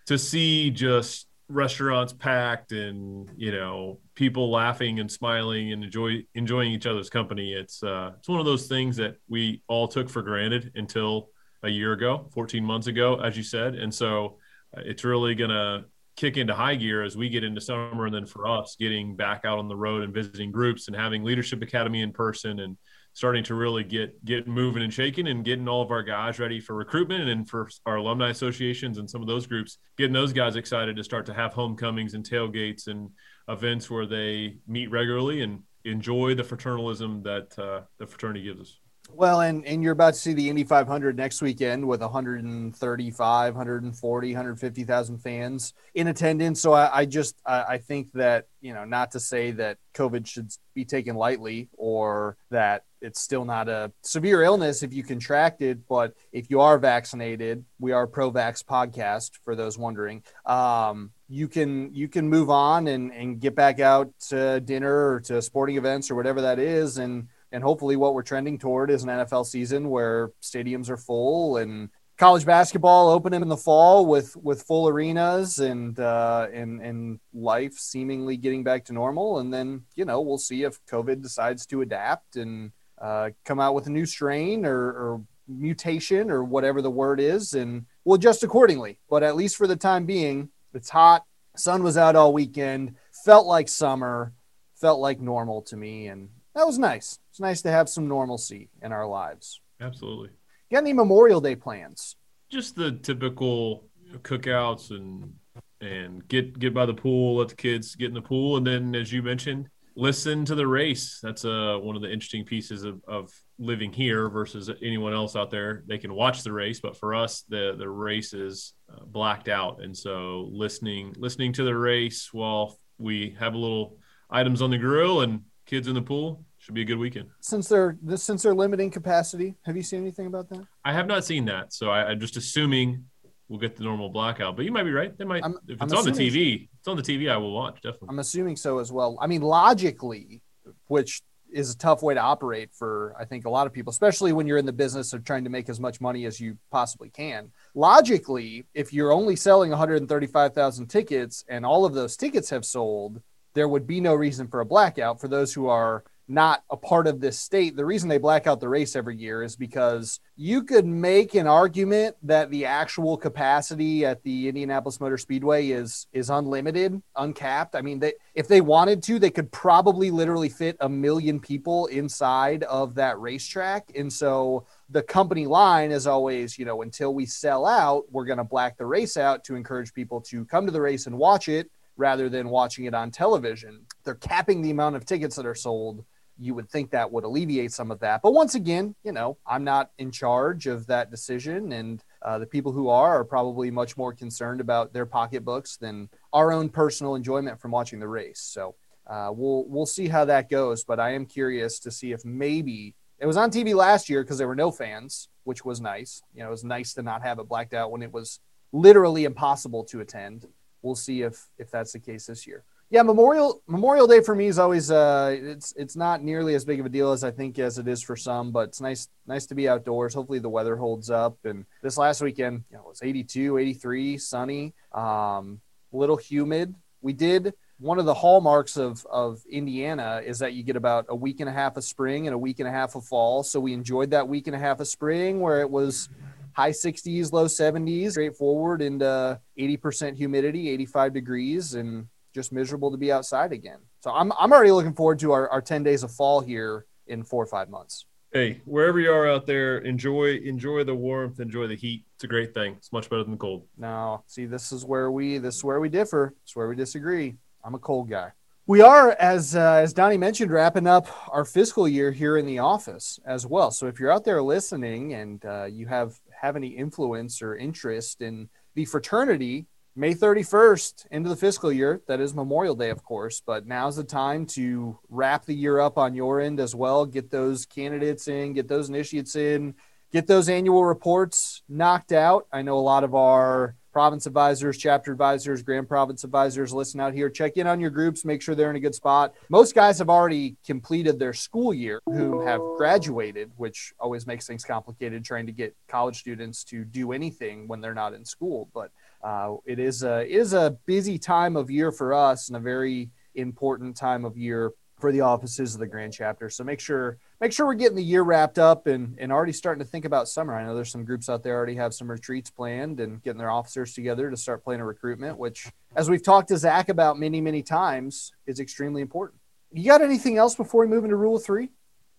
to 0.07 0.17
see 0.17 0.71
just 0.71 1.27
restaurants 1.47 2.11
packed 2.11 2.71
and 2.71 3.29
you 3.35 3.51
know 3.51 3.99
people 4.15 4.49
laughing 4.49 4.99
and 4.99 5.11
smiling 5.11 5.73
and 5.73 5.83
enjoy 5.83 6.23
enjoying 6.33 6.71
each 6.71 6.87
other's 6.87 7.07
company 7.07 7.53
it's 7.53 7.83
uh 7.83 8.09
it's 8.17 8.27
one 8.27 8.39
of 8.39 8.47
those 8.47 8.67
things 8.67 8.97
that 8.97 9.17
we 9.29 9.61
all 9.67 9.87
took 9.87 10.09
for 10.09 10.23
granted 10.23 10.71
until 10.73 11.29
a 11.65 11.69
year 11.69 11.93
ago 11.93 12.29
14 12.33 12.63
months 12.63 12.87
ago 12.87 13.15
as 13.15 13.35
you 13.35 13.43
said. 13.43 13.75
And 13.75 13.93
so 13.93 14.37
uh, 14.75 14.81
it's 14.85 15.03
really 15.03 15.35
gonna 15.35 15.85
kick 16.15 16.37
into 16.37 16.53
high 16.53 16.75
gear 16.75 17.03
as 17.03 17.17
we 17.17 17.27
get 17.27 17.43
into 17.43 17.59
summer 17.59 18.05
and 18.05 18.15
then 18.15 18.25
for 18.25 18.47
us 18.47 18.77
getting 18.79 19.15
back 19.15 19.43
out 19.43 19.59
on 19.59 19.67
the 19.67 19.75
road 19.75 20.03
and 20.03 20.13
visiting 20.13 20.51
groups 20.51 20.87
and 20.87 20.95
having 20.95 21.23
leadership 21.23 21.61
academy 21.61 22.01
in 22.01 22.13
person 22.13 22.59
and 22.59 22.77
starting 23.15 23.45
to 23.45 23.55
really 23.55 23.83
get 23.83 24.23
get 24.25 24.47
moving 24.47 24.83
and 24.83 24.93
shaking 24.93 25.27
and 25.27 25.43
getting 25.43 25.67
all 25.67 25.81
of 25.81 25.89
our 25.89 26.03
guys 26.03 26.37
ready 26.37 26.59
for 26.59 26.75
recruitment 26.75 27.27
and 27.29 27.49
for 27.49 27.67
our 27.85 27.95
alumni 27.95 28.29
associations 28.29 28.97
and 28.97 29.09
some 29.09 29.21
of 29.21 29.27
those 29.27 29.47
groups 29.47 29.79
getting 29.97 30.13
those 30.13 30.33
guys 30.33 30.57
excited 30.57 30.95
to 30.95 31.03
start 31.03 31.25
to 31.25 31.33
have 31.33 31.53
homecomings 31.53 32.13
and 32.13 32.29
tailgates 32.29 32.87
and 32.87 33.09
events 33.47 33.89
where 33.89 34.05
they 34.05 34.57
meet 34.67 34.91
regularly 34.91 35.41
and 35.41 35.63
enjoy 35.85 36.35
the 36.35 36.43
fraternalism 36.43 37.23
that 37.23 37.57
uh, 37.57 37.81
the 37.97 38.05
fraternity 38.05 38.43
gives 38.43 38.61
us 38.61 38.79
well, 39.11 39.41
and, 39.41 39.65
and 39.65 39.83
you're 39.83 39.93
about 39.93 40.15
to 40.15 40.19
see 40.19 40.33
the 40.33 40.49
Indy 40.49 40.63
500 40.63 41.15
next 41.15 41.41
weekend 41.41 41.87
with 41.87 42.01
135, 42.01 43.53
140, 43.55 44.27
150,000 44.29 45.17
fans 45.19 45.73
in 45.93 46.07
attendance. 46.07 46.61
So 46.61 46.73
I, 46.73 46.99
I 46.99 47.05
just 47.05 47.39
I, 47.45 47.63
I, 47.63 47.77
think 47.77 48.11
that 48.13 48.47
you 48.61 48.73
know 48.73 48.83
not 48.83 49.11
to 49.11 49.19
say 49.19 49.51
that 49.51 49.77
COVID 49.93 50.25
should 50.25 50.51
be 50.73 50.85
taken 50.85 51.15
lightly 51.15 51.69
or 51.77 52.37
that 52.49 52.83
it's 53.05 53.21
still 53.21 53.45
not 53.45 53.69
a 53.69 53.91
severe 54.01 54.43
illness 54.43 54.83
if 54.83 54.93
you 54.93 55.03
contract 55.03 55.61
it, 55.61 55.87
but 55.87 56.13
if 56.31 56.49
you 56.49 56.61
are 56.61 56.77
vaccinated, 56.77 57.63
we 57.79 57.91
are 57.91 58.07
pro-vax 58.07 58.63
podcast 58.63 59.31
for 59.43 59.55
those 59.55 59.77
wondering. 59.77 60.23
Um, 60.45 61.11
you 61.27 61.47
can 61.47 61.93
you 61.93 62.07
can 62.07 62.29
move 62.29 62.49
on 62.49 62.87
and, 62.87 63.11
and 63.13 63.39
get 63.39 63.55
back 63.55 63.79
out 63.79 64.11
to 64.29 64.59
dinner 64.59 65.13
or 65.13 65.19
to 65.21 65.41
sporting 65.41 65.77
events 65.77 66.11
or 66.11 66.15
whatever 66.15 66.41
that 66.41 66.59
is 66.59 66.97
and 66.97 67.27
and 67.55 67.63
hopefully, 67.63 67.95
what 67.95 68.13
we're 68.13 68.21
trending 68.21 68.57
toward 68.57 68.91
is 68.91 69.03
an 69.03 69.09
NFL 69.09 69.45
season 69.45 69.89
where 69.89 70.31
stadiums 70.41 70.89
are 70.89 70.97
full 70.97 71.55
and 71.55 71.89
college 72.17 72.45
basketball 72.45 73.09
opening 73.09 73.41
in 73.41 73.47
the 73.47 73.55
fall 73.55 74.05
with 74.05 74.35
with 74.35 74.63
full 74.63 74.89
arenas 74.89 75.59
and 75.59 75.97
uh, 75.97 76.47
and 76.51 76.81
and 76.81 77.19
life 77.33 77.73
seemingly 77.75 78.35
getting 78.35 78.65
back 78.65 78.83
to 78.85 78.93
normal. 78.93 79.39
And 79.39 79.53
then 79.53 79.83
you 79.95 80.03
know 80.03 80.19
we'll 80.19 80.37
see 80.37 80.63
if 80.63 80.83
COVID 80.87 81.21
decides 81.21 81.65
to 81.67 81.79
adapt 81.79 82.35
and 82.35 82.73
uh, 83.01 83.29
come 83.43 83.59
out 83.59 83.75
with 83.75 83.87
a 83.87 83.91
new 83.91 84.05
strain 84.05 84.65
or, 84.65 84.77
or 84.77 85.21
mutation 85.47 86.31
or 86.31 86.43
whatever 86.43 86.81
the 86.81 86.89
word 86.89 87.19
is, 87.19 87.53
and 87.53 87.85
we'll 88.03 88.15
adjust 88.15 88.43
accordingly. 88.43 88.99
But 89.09 89.23
at 89.23 89.35
least 89.35 89.57
for 89.57 89.67
the 89.67 89.75
time 89.75 90.05
being, 90.05 90.49
it's 90.73 90.89
hot. 90.89 91.23
Sun 91.55 91.83
was 91.83 91.97
out 91.97 92.15
all 92.15 92.33
weekend. 92.33 92.95
Felt 93.23 93.47
like 93.47 93.69
summer. 93.69 94.33
Felt 94.75 94.99
like 94.99 95.21
normal 95.21 95.61
to 95.63 95.77
me, 95.77 96.07
and 96.07 96.29
that 96.53 96.67
was 96.67 96.77
nice. 96.77 97.19
It's 97.29 97.39
nice 97.39 97.61
to 97.61 97.71
have 97.71 97.87
some 97.87 98.07
normalcy 98.07 98.69
in 98.81 98.91
our 98.91 99.07
lives. 99.07 99.61
Absolutely. 99.79 100.29
got 100.69 100.79
any 100.79 100.93
Memorial 100.93 101.39
Day 101.39 101.55
plans? 101.55 102.17
Just 102.49 102.75
the 102.75 102.91
typical 102.91 103.85
cookouts 104.17 104.91
and 104.91 105.33
and 105.81 106.27
get 106.27 106.57
get 106.59 106.73
by 106.73 106.85
the 106.85 106.93
pool, 106.93 107.37
let 107.37 107.49
the 107.49 107.55
kids 107.55 107.95
get 107.95 108.07
in 108.09 108.13
the 108.13 108.21
pool, 108.21 108.57
and 108.57 108.67
then 108.67 108.95
as 108.95 109.11
you 109.11 109.21
mentioned, 109.21 109.69
listen 109.95 110.45
to 110.45 110.55
the 110.55 110.67
race. 110.67 111.19
That's 111.21 111.45
uh, 111.45 111.77
one 111.81 111.95
of 111.95 112.01
the 112.01 112.11
interesting 112.11 112.45
pieces 112.45 112.83
of, 112.83 113.01
of 113.07 113.31
living 113.57 113.91
here 113.91 114.29
versus 114.29 114.69
anyone 114.81 115.13
else 115.13 115.35
out 115.35 115.49
there. 115.49 115.83
They 115.87 115.97
can 115.97 116.13
watch 116.13 116.43
the 116.43 116.51
race, 116.51 116.79
but 116.79 116.97
for 116.97 117.15
us, 117.15 117.43
the 117.47 117.75
the 117.77 117.89
race 117.89 118.33
is 118.33 118.73
uh, 118.93 119.05
blacked 119.05 119.47
out, 119.47 119.81
and 119.81 119.95
so 119.95 120.49
listening 120.51 121.13
listening 121.17 121.53
to 121.53 121.63
the 121.63 121.75
race 121.75 122.29
while 122.33 122.77
we 122.97 123.35
have 123.39 123.53
a 123.53 123.57
little 123.57 123.97
items 124.29 124.61
on 124.61 124.69
the 124.69 124.77
grill 124.77 125.21
and 125.21 125.41
kids 125.65 125.87
in 125.87 125.95
the 125.95 126.01
pool. 126.01 126.45
Should 126.57 126.73
be 126.73 126.81
a 126.81 126.85
good 126.85 126.97
weekend. 126.97 127.29
Since 127.41 127.67
they're 127.67 127.95
since 128.15 128.41
they're 128.41 128.55
limiting 128.55 128.89
capacity, 128.89 129.55
have 129.63 129.77
you 129.77 129.83
seen 129.83 130.01
anything 130.01 130.25
about 130.25 130.49
that? 130.49 130.65
I 130.83 130.93
have 130.93 131.05
not 131.05 131.23
seen 131.23 131.45
that, 131.45 131.73
so 131.73 131.91
I, 131.91 132.11
am 132.11 132.19
just 132.19 132.37
assuming 132.37 133.05
we'll 133.49 133.59
get 133.59 133.75
the 133.75 133.83
normal 133.83 134.09
blackout. 134.09 134.55
But 134.55 134.65
you 134.65 134.71
might 134.71 134.83
be 134.83 134.91
right. 134.91 135.17
They 135.17 135.25
might. 135.25 135.43
I'm, 135.43 135.57
if 135.67 135.81
it's 135.81 135.93
I'm 135.93 135.97
on 135.97 136.05
the 136.05 136.11
TV, 136.11 136.67
it's 136.79 136.87
on 136.87 136.97
the 136.97 137.03
TV. 137.03 137.31
I 137.31 137.37
will 137.37 137.53
watch 137.53 137.75
definitely. 137.75 138.09
I'm 138.09 138.19
assuming 138.19 138.55
so 138.55 138.79
as 138.79 138.91
well. 138.91 139.17
I 139.21 139.27
mean, 139.27 139.41
logically, 139.41 140.41
which 140.87 141.21
is 141.51 141.71
a 141.71 141.77
tough 141.77 142.03
way 142.03 142.13
to 142.13 142.19
operate 142.19 142.69
for 142.73 143.15
I 143.17 143.23
think 143.23 143.45
a 143.45 143.49
lot 143.49 143.65
of 143.65 143.71
people, 143.71 143.91
especially 143.91 144.33
when 144.33 144.45
you're 144.45 144.57
in 144.57 144.65
the 144.65 144.73
business 144.73 145.13
of 145.13 145.23
trying 145.23 145.45
to 145.45 145.49
make 145.49 145.69
as 145.69 145.79
much 145.79 146.01
money 146.01 146.25
as 146.25 146.39
you 146.39 146.57
possibly 146.69 147.09
can. 147.09 147.51
Logically, 147.73 148.65
if 148.73 148.91
you're 148.91 149.13
only 149.13 149.35
selling 149.35 149.69
135,000 149.69 150.87
tickets 150.87 151.45
and 151.47 151.65
all 151.65 151.85
of 151.85 151.93
those 151.93 152.17
tickets 152.17 152.49
have 152.49 152.65
sold, 152.65 153.21
there 153.53 153.69
would 153.69 153.87
be 153.87 154.01
no 154.01 154.13
reason 154.13 154.47
for 154.47 154.59
a 154.59 154.65
blackout 154.65 155.21
for 155.21 155.29
those 155.29 155.53
who 155.53 155.67
are 155.67 156.03
not 156.27 156.63
a 156.69 156.77
part 156.77 157.07
of 157.07 157.19
this 157.19 157.39
state. 157.39 157.75
The 157.75 157.85
reason 157.85 158.09
they 158.09 158.17
black 158.17 158.47
out 158.47 158.59
the 158.59 158.69
race 158.69 158.95
every 158.95 159.15
year 159.15 159.43
is 159.43 159.55
because 159.55 160.19
you 160.35 160.63
could 160.63 160.85
make 160.85 161.35
an 161.35 161.47
argument 161.47 162.15
that 162.23 162.49
the 162.49 162.65
actual 162.65 163.15
capacity 163.15 164.05
at 164.05 164.23
the 164.23 164.47
Indianapolis 164.47 164.99
Motor 164.99 165.17
Speedway 165.17 165.69
is 165.69 166.07
is 166.13 166.29
unlimited, 166.29 167.01
uncapped. 167.15 167.75
I 167.75 167.81
mean, 167.81 167.99
they 167.99 168.13
if 168.33 168.47
they 168.47 168.61
wanted 168.61 169.03
to, 169.03 169.19
they 169.19 169.29
could 169.29 169.51
probably 169.51 170.09
literally 170.09 170.49
fit 170.49 170.77
a 170.79 170.89
million 170.89 171.39
people 171.39 171.85
inside 171.87 172.63
of 172.63 172.95
that 172.95 173.19
racetrack. 173.19 173.91
And 173.95 174.11
so 174.11 174.65
the 174.89 175.03
company 175.03 175.45
line 175.45 175.91
is 175.91 176.07
always, 176.07 176.57
you 176.57 176.65
know, 176.65 176.81
until 176.81 177.13
we 177.13 177.25
sell 177.25 177.65
out, 177.65 178.03
we're 178.11 178.25
going 178.25 178.37
to 178.37 178.43
black 178.43 178.77
the 178.77 178.85
race 178.85 179.17
out 179.17 179.43
to 179.45 179.55
encourage 179.55 179.93
people 179.93 180.21
to 180.21 180.45
come 180.45 180.65
to 180.65 180.71
the 180.71 180.81
race 180.81 181.05
and 181.05 181.17
watch 181.17 181.49
it 181.49 181.69
rather 181.97 182.29
than 182.29 182.49
watching 182.49 182.85
it 182.85 182.93
on 182.93 183.11
television. 183.11 183.85
They're 184.03 184.15
capping 184.15 184.61
the 184.61 184.71
amount 184.71 184.95
of 184.95 185.05
tickets 185.05 185.35
that 185.35 185.45
are 185.45 185.55
sold. 185.55 186.03
You 186.39 186.53
would 186.53 186.69
think 186.69 186.91
that 186.91 187.11
would 187.11 187.23
alleviate 187.23 187.71
some 187.71 187.91
of 187.91 187.99
that. 187.99 188.21
But 188.21 188.33
once 188.33 188.55
again, 188.55 188.95
you 189.03 189.11
know, 189.11 189.37
I'm 189.45 189.63
not 189.63 189.91
in 189.97 190.11
charge 190.11 190.67
of 190.67 190.87
that 190.87 191.11
decision. 191.11 191.71
And 191.71 192.03
uh, 192.21 192.39
the 192.39 192.45
people 192.45 192.71
who 192.71 192.89
are 192.89 193.19
are 193.19 193.23
probably 193.23 193.71
much 193.71 193.97
more 193.97 194.13
concerned 194.13 194.61
about 194.61 194.93
their 194.93 195.05
pocketbooks 195.05 195.77
than 195.77 196.09
our 196.33 196.51
own 196.51 196.69
personal 196.69 197.15
enjoyment 197.15 197.59
from 197.59 197.71
watching 197.71 197.99
the 197.99 198.07
race. 198.07 198.41
So 198.41 198.75
uh, 199.07 199.31
we'll, 199.33 199.65
we'll 199.67 199.85
see 199.85 200.07
how 200.07 200.25
that 200.25 200.49
goes. 200.49 200.83
But 200.83 200.99
I 200.99 201.11
am 201.13 201.25
curious 201.25 201.79
to 201.79 201.91
see 201.91 202.11
if 202.11 202.25
maybe 202.25 202.95
it 203.19 203.25
was 203.25 203.37
on 203.37 203.51
TV 203.51 203.73
last 203.73 204.09
year 204.09 204.23
because 204.23 204.37
there 204.37 204.47
were 204.47 204.55
no 204.55 204.71
fans, 204.71 205.29
which 205.43 205.63
was 205.63 205.79
nice. 205.79 206.21
You 206.33 206.41
know, 206.41 206.47
it 206.47 206.51
was 206.51 206.63
nice 206.63 206.93
to 206.95 207.03
not 207.03 207.21
have 207.21 207.39
it 207.39 207.47
blacked 207.47 207.73
out 207.73 207.91
when 207.91 208.01
it 208.01 208.11
was 208.11 208.39
literally 208.71 209.23
impossible 209.23 209.85
to 209.85 210.01
attend 210.01 210.47
we'll 210.85 210.95
see 210.95 211.23
if 211.23 211.49
if 211.57 211.71
that's 211.71 211.91
the 211.91 211.99
case 211.99 212.27
this 212.27 212.47
year. 212.47 212.63
Yeah, 212.91 213.01
Memorial 213.01 213.63
Memorial 213.67 214.05
Day 214.05 214.21
for 214.21 214.35
me 214.35 214.45
is 214.45 214.59
always 214.59 214.91
uh, 214.91 215.35
it's 215.35 215.73
it's 215.75 215.95
not 215.95 216.21
nearly 216.21 216.53
as 216.53 216.63
big 216.63 216.79
of 216.79 216.85
a 216.85 216.89
deal 216.89 217.11
as 217.11 217.23
I 217.23 217.31
think 217.31 217.57
as 217.57 217.79
it 217.79 217.87
is 217.87 218.03
for 218.03 218.15
some, 218.15 218.51
but 218.51 218.69
it's 218.69 218.79
nice 218.79 219.07
nice 219.25 219.47
to 219.47 219.55
be 219.55 219.67
outdoors. 219.67 220.13
Hopefully 220.13 220.37
the 220.37 220.49
weather 220.49 220.75
holds 220.75 221.09
up. 221.09 221.37
And 221.45 221.65
this 221.81 221.97
last 221.97 222.21
weekend, 222.21 222.63
you 222.69 222.77
know, 222.77 222.83
it 222.83 222.89
was 222.89 223.01
82, 223.01 223.57
83, 223.57 224.17
sunny, 224.19 224.73
um, 224.91 225.61
a 225.91 225.97
little 225.97 226.15
humid. 226.15 226.75
We 227.01 227.13
did 227.13 227.55
one 227.79 227.97
of 227.97 228.05
the 228.05 228.13
hallmarks 228.13 228.77
of 228.77 229.03
of 229.07 229.41
Indiana 229.49 230.21
is 230.23 230.37
that 230.39 230.53
you 230.53 230.61
get 230.61 230.75
about 230.75 231.07
a 231.09 231.15
week 231.15 231.39
and 231.39 231.49
a 231.49 231.53
half 231.53 231.77
of 231.77 231.83
spring 231.83 232.27
and 232.27 232.35
a 232.35 232.37
week 232.37 232.59
and 232.59 232.67
a 232.67 232.71
half 232.71 232.95
of 232.95 233.03
fall. 233.03 233.41
So 233.41 233.59
we 233.59 233.73
enjoyed 233.73 234.11
that 234.11 234.27
week 234.27 234.45
and 234.45 234.55
a 234.55 234.59
half 234.59 234.79
of 234.79 234.87
spring 234.87 235.39
where 235.39 235.61
it 235.61 235.69
was 235.69 236.07
high 236.53 236.71
60s, 236.71 237.33
low 237.33 237.45
70s, 237.45 238.11
straightforward 238.11 238.81
into 238.81 239.39
80% 239.59 240.15
humidity, 240.15 240.69
85 240.69 241.13
degrees, 241.13 241.73
and 241.73 242.07
just 242.35 242.51
miserable 242.51 242.91
to 242.91 242.97
be 242.97 243.11
outside 243.13 243.53
again. 243.53 243.79
So 244.01 244.11
I'm, 244.11 244.31
I'm 244.37 244.51
already 244.51 244.71
looking 244.71 244.93
forward 244.93 245.19
to 245.19 245.31
our, 245.31 245.49
our 245.49 245.61
10 245.61 245.83
days 245.83 246.03
of 246.03 246.11
fall 246.11 246.41
here 246.41 246.85
in 247.07 247.23
four 247.23 247.41
or 247.41 247.47
five 247.47 247.69
months. 247.69 248.05
Hey, 248.33 248.61
wherever 248.65 248.99
you 248.99 249.09
are 249.09 249.29
out 249.29 249.45
there, 249.45 249.77
enjoy 249.77 250.35
enjoy 250.43 250.83
the 250.83 250.93
warmth, 250.93 251.39
enjoy 251.39 251.67
the 251.67 251.75
heat. 251.75 252.03
It's 252.15 252.25
a 252.25 252.27
great 252.27 252.53
thing. 252.53 252.73
It's 252.77 252.91
much 252.91 253.09
better 253.09 253.23
than 253.23 253.31
the 253.31 253.37
cold. 253.37 253.65
No, 253.77 254.25
see, 254.27 254.45
this 254.45 254.73
is 254.73 254.83
where 254.83 255.09
we 255.09 255.37
this 255.37 255.55
is 255.55 255.63
where 255.63 255.79
we 255.79 255.87
differ. 255.87 256.33
It's 256.43 256.53
where 256.53 256.67
we 256.67 256.75
disagree. 256.75 257.35
I'm 257.63 257.75
a 257.75 257.79
cold 257.79 258.09
guy. 258.09 258.33
We 258.67 258.81
are, 258.81 259.11
as 259.11 259.55
uh, 259.55 259.75
as 259.75 259.93
Donnie 259.93 260.17
mentioned, 260.17 260.51
wrapping 260.51 260.85
up 260.85 261.07
our 261.29 261.45
fiscal 261.45 261.87
year 261.87 262.11
here 262.11 262.37
in 262.37 262.45
the 262.45 262.59
office 262.59 263.21
as 263.25 263.45
well. 263.45 263.71
So 263.71 263.87
if 263.87 264.01
you're 264.01 264.11
out 264.11 264.25
there 264.25 264.43
listening 264.43 265.13
and 265.13 265.45
uh, 265.45 265.65
you 265.71 265.87
have 265.87 266.19
have 266.41 266.57
any 266.57 266.69
influence 266.69 267.41
or 267.41 267.55
interest 267.55 268.21
in 268.21 268.49
the 268.73 268.83
fraternity, 268.83 269.65
May 269.97 270.13
31st 270.13 271.05
into 271.11 271.29
the 271.29 271.37
fiscal 271.37 271.71
year. 271.71 272.01
That 272.07 272.19
is 272.19 272.33
Memorial 272.33 272.75
Day, 272.75 272.89
of 272.89 273.01
course, 273.01 273.41
but 273.45 273.65
now's 273.65 273.95
the 273.95 274.03
time 274.03 274.45
to 274.47 274.99
wrap 275.09 275.45
the 275.45 275.55
year 275.55 275.79
up 275.79 275.97
on 275.97 276.13
your 276.13 276.41
end 276.41 276.59
as 276.59 276.75
well. 276.75 277.05
Get 277.05 277.31
those 277.31 277.65
candidates 277.65 278.27
in, 278.27 278.51
get 278.51 278.67
those 278.67 278.89
initiates 278.89 279.37
in, 279.37 279.73
get 280.11 280.27
those 280.27 280.49
annual 280.49 280.83
reports 280.83 281.63
knocked 281.69 282.11
out. 282.11 282.45
I 282.51 282.61
know 282.61 282.77
a 282.77 282.81
lot 282.81 283.05
of 283.05 283.15
our 283.15 283.77
province 283.93 284.25
advisors, 284.25 284.77
chapter 284.77 285.13
advisors, 285.13 285.63
grand 285.63 285.87
province 285.87 286.25
advisors 286.25 286.73
listen 286.73 286.99
out 286.99 287.13
here. 287.13 287.29
Check 287.29 287.55
in 287.55 287.65
on 287.65 287.79
your 287.79 287.89
groups, 287.89 288.25
make 288.25 288.41
sure 288.41 288.53
they're 288.53 288.69
in 288.69 288.75
a 288.75 288.81
good 288.81 288.95
spot. 288.95 289.33
Most 289.47 289.73
guys 289.73 289.99
have 289.99 290.09
already 290.09 290.57
completed 290.65 291.17
their 291.17 291.31
school 291.31 291.73
year 291.73 292.01
who 292.05 292.45
have 292.45 292.59
graduated, 292.75 293.49
which 293.55 293.93
always 293.97 294.27
makes 294.27 294.45
things 294.45 294.65
complicated 294.65 295.23
trying 295.23 295.45
to 295.45 295.53
get 295.53 295.73
college 295.87 296.17
students 296.19 296.65
to 296.65 296.83
do 296.83 297.13
anything 297.13 297.69
when 297.69 297.79
they're 297.79 297.93
not 297.93 298.13
in 298.13 298.25
school. 298.25 298.67
But 298.73 298.91
uh, 299.25 299.55
it 299.65 299.79
is 299.79 300.03
a 300.03 300.21
it 300.21 300.39
is 300.39 300.53
a 300.53 300.77
busy 300.85 301.17
time 301.17 301.57
of 301.57 301.71
year 301.71 301.91
for 301.91 302.13
us 302.13 302.47
and 302.47 302.55
a 302.55 302.59
very 302.59 303.09
important 303.33 303.97
time 303.97 304.23
of 304.23 304.37
year 304.37 304.71
for 304.99 305.11
the 305.11 305.21
offices 305.21 305.73
of 305.73 305.79
the 305.79 305.87
grand 305.87 306.13
chapter. 306.13 306.47
So 306.49 306.63
make 306.63 306.79
sure 306.79 307.17
make 307.41 307.51
sure 307.51 307.65
we're 307.65 307.73
getting 307.73 307.97
the 307.97 308.03
year 308.03 308.21
wrapped 308.21 308.59
up 308.59 308.85
and, 308.85 309.17
and 309.19 309.31
already 309.31 309.51
starting 309.51 309.83
to 309.83 309.89
think 309.89 310.05
about 310.05 310.27
summer. 310.27 310.55
I 310.55 310.63
know 310.63 310.75
there's 310.75 310.91
some 310.91 311.03
groups 311.03 311.27
out 311.27 311.41
there 311.41 311.55
already 311.55 311.75
have 311.75 311.93
some 311.93 312.09
retreats 312.09 312.51
planned 312.51 312.99
and 312.99 313.21
getting 313.23 313.39
their 313.39 313.49
officers 313.49 313.95
together 313.95 314.29
to 314.29 314.37
start 314.37 314.63
planning 314.63 314.85
recruitment, 314.85 315.39
which 315.39 315.67
as 315.95 316.07
we've 316.07 316.23
talked 316.23 316.49
to 316.49 316.57
Zach 316.57 316.89
about 316.89 317.17
many, 317.17 317.41
many 317.41 317.63
times 317.63 318.31
is 318.45 318.59
extremely 318.59 319.01
important. 319.01 319.41
You 319.73 319.85
got 319.85 320.01
anything 320.01 320.37
else 320.37 320.53
before 320.53 320.81
we 320.81 320.87
move 320.87 321.03
into 321.03 321.17
rule 321.17 321.39
three? 321.39 321.71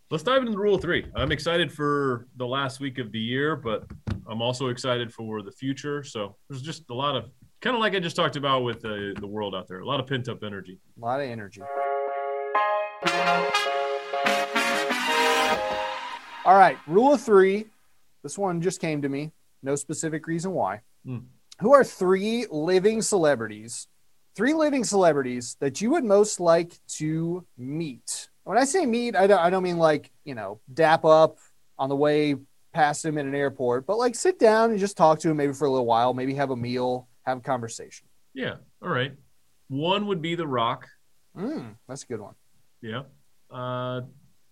Let's 0.08 0.22
dive 0.22 0.42
into 0.42 0.56
rule 0.56 0.78
three. 0.78 1.04
I'm 1.16 1.32
excited 1.32 1.72
for 1.72 2.28
the 2.36 2.46
last 2.46 2.78
week 2.78 2.98
of 2.98 3.10
the 3.10 3.18
year, 3.18 3.56
but 3.56 3.90
I'm 4.30 4.40
also 4.40 4.68
excited 4.68 5.12
for 5.12 5.42
the 5.42 5.50
future. 5.50 6.04
So 6.04 6.36
there's 6.48 6.62
just 6.62 6.84
a 6.90 6.94
lot 6.94 7.16
of 7.16 7.24
kind 7.60 7.74
of 7.74 7.80
like 7.80 7.92
I 7.96 7.98
just 7.98 8.14
talked 8.14 8.36
about 8.36 8.62
with 8.62 8.82
the, 8.82 9.16
the 9.18 9.26
world 9.26 9.52
out 9.52 9.66
there, 9.66 9.80
a 9.80 9.84
lot 9.84 9.98
of 9.98 10.06
pent 10.06 10.28
up 10.28 10.44
energy. 10.44 10.78
A 10.96 11.04
lot 11.04 11.20
of 11.20 11.28
energy. 11.28 11.60
All 16.44 16.56
right, 16.56 16.78
rule 16.86 17.14
of 17.14 17.20
three. 17.20 17.66
This 18.22 18.38
one 18.38 18.62
just 18.62 18.80
came 18.80 19.02
to 19.02 19.08
me. 19.08 19.32
No 19.64 19.74
specific 19.74 20.28
reason 20.28 20.52
why. 20.52 20.82
Mm. 21.04 21.24
Who 21.58 21.74
are 21.74 21.82
three 21.82 22.46
living 22.48 23.02
celebrities? 23.02 23.88
Three 24.36 24.54
living 24.54 24.84
celebrities 24.84 25.56
that 25.58 25.80
you 25.80 25.90
would 25.90 26.04
most 26.04 26.38
like 26.38 26.78
to 26.98 27.44
meet. 27.58 28.28
When 28.46 28.56
I 28.58 28.64
say 28.64 28.86
meet, 28.86 29.16
I 29.16 29.26
don't, 29.26 29.40
I 29.40 29.50
don't 29.50 29.64
mean 29.64 29.76
like, 29.76 30.12
you 30.24 30.36
know, 30.36 30.60
dap 30.72 31.04
up 31.04 31.38
on 31.78 31.88
the 31.88 31.96
way 31.96 32.36
past 32.72 33.04
him 33.04 33.18
in 33.18 33.26
an 33.26 33.34
airport, 33.34 33.86
but 33.86 33.98
like 33.98 34.14
sit 34.14 34.38
down 34.38 34.70
and 34.70 34.78
just 34.78 34.96
talk 34.96 35.18
to 35.20 35.30
him 35.30 35.36
maybe 35.36 35.52
for 35.52 35.64
a 35.66 35.70
little 35.70 35.84
while, 35.86 36.14
maybe 36.14 36.34
have 36.34 36.50
a 36.50 36.56
meal, 36.56 37.08
have 37.24 37.38
a 37.38 37.40
conversation. 37.40 38.06
Yeah. 38.34 38.54
All 38.80 38.88
right. 38.88 39.12
One 39.66 40.06
would 40.06 40.22
be 40.22 40.36
The 40.36 40.46
Rock. 40.46 40.86
Mm, 41.36 41.74
that's 41.88 42.04
a 42.04 42.06
good 42.06 42.20
one. 42.20 42.34
Yeah. 42.80 43.02
Uh, 43.50 44.02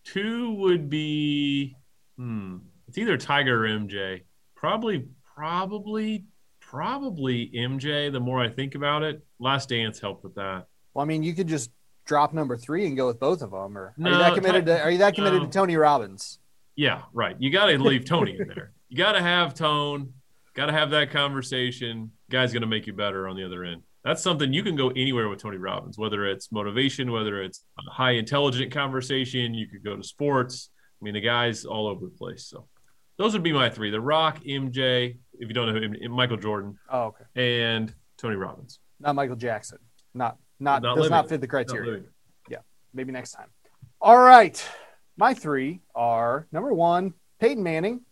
two 0.05 0.55
would 0.55 0.91
be 0.91 1.77
Hmm. 2.17 2.57
It's 2.89 2.99
either 2.99 3.17
Tiger 3.17 3.65
or 3.65 3.69
MJ. 3.69 4.23
Probably, 4.57 5.07
probably, 5.37 6.25
probably 6.61 7.51
MJ. 7.55 8.13
The 8.13 8.21
more 8.21 8.41
I 8.41 8.49
think 8.49 8.75
about 8.75 9.03
it, 9.03 9.25
Last 9.39 9.69
Dance 9.69 10.01
helped 10.01 10.25
with 10.25 10.35
that. 10.35 10.67
Well, 10.93 11.05
I 11.05 11.07
mean, 11.07 11.23
you 11.23 11.35
could 11.35 11.49
just 11.49 11.71
drop 12.05 12.33
number 12.33 12.57
three 12.57 12.87
and 12.87 12.97
go 12.97 13.07
with 13.07 13.21
both 13.21 13.43
of 13.43 13.51
them, 13.51 13.77
or 13.77 13.95
no, 13.97 14.11
are 14.11 14.13
you 14.13 14.19
that 14.19 14.35
committed? 14.35 14.67
to, 14.67 14.83
are 14.83 14.91
you 14.91 14.99
that 14.99 15.15
committed 15.15 15.43
no. 15.43 15.47
to 15.47 15.53
Tony 15.53 15.77
Robbins? 15.77 16.39
Yeah, 16.77 17.03
right. 17.13 17.37
You 17.39 17.51
got 17.51 17.67
to 17.67 17.79
leave 17.79 18.05
Tony 18.05 18.37
in 18.39 18.49
there. 18.49 18.73
You 18.91 18.99
got 18.99 19.13
to 19.13 19.23
have 19.23 19.55
tone. 19.55 20.13
Got 20.55 20.67
to 20.67 20.73
have 20.73 20.91
that 20.91 21.11
conversation. 21.11 22.13
Guy's 22.31 22.53
going 22.53 22.61
to 22.61 22.69
make 22.69 22.87
you 22.87 22.93
better 22.93 23.27
on 23.27 23.35
the 23.35 23.45
other 23.45 23.65
end. 23.65 23.83
That's 24.05 24.23
something 24.23 24.53
you 24.53 24.63
can 24.63 24.77
go 24.77 24.91
anywhere 24.91 25.29
with 25.29 25.43
Tony 25.43 25.57
Robbins, 25.57 25.99
whether 25.99 26.25
it's 26.27 26.53
motivation, 26.53 27.11
whether 27.11 27.43
it's 27.43 27.65
a 27.77 27.91
high 27.91 28.13
intelligent 28.13 28.71
conversation. 28.71 29.53
You 29.53 29.67
could 29.67 29.83
go 29.83 29.97
to 29.97 30.05
sports 30.05 30.71
I 31.01 31.05
mean, 31.05 31.15
the 31.15 31.21
guy's 31.21 31.67
all 31.67 31.87
over 31.87 32.07
the 32.07 32.11
place. 32.11 32.47
So 32.47 32.67
those 33.19 33.35
would 33.35 33.43
be 33.43 33.53
my 33.53 33.69
three: 33.69 33.91
The 33.91 34.01
Rock, 34.01 34.41
MJ, 34.43 35.19
if 35.35 35.49
you 35.49 35.53
don't 35.53 35.75
know 35.75 35.79
him, 35.79 36.11
Michael 36.13 36.39
Jordan. 36.39 36.79
Oh, 36.89 37.13
okay. 37.13 37.25
And 37.69 37.95
Tony 38.17 38.37
Robbins. 38.37 38.79
Not 39.01 39.15
Michael 39.15 39.37
Jackson. 39.37 39.79
Not 40.15 40.39
not, 40.61 40.83
not 40.83 40.95
does 40.95 41.03
living. 41.03 41.11
not 41.11 41.29
fit 41.29 41.41
the 41.41 41.47
criteria. 41.47 42.03
Yeah, 42.49 42.59
maybe 42.93 43.13
next 43.13 43.33
time. 43.33 43.49
All 44.01 44.19
right, 44.19 44.63
my 45.17 45.35
three 45.35 45.81
are 45.95 46.47
number 46.53 46.73
one, 46.73 47.15
Peyton 47.41 47.63
Manning. 47.63 48.03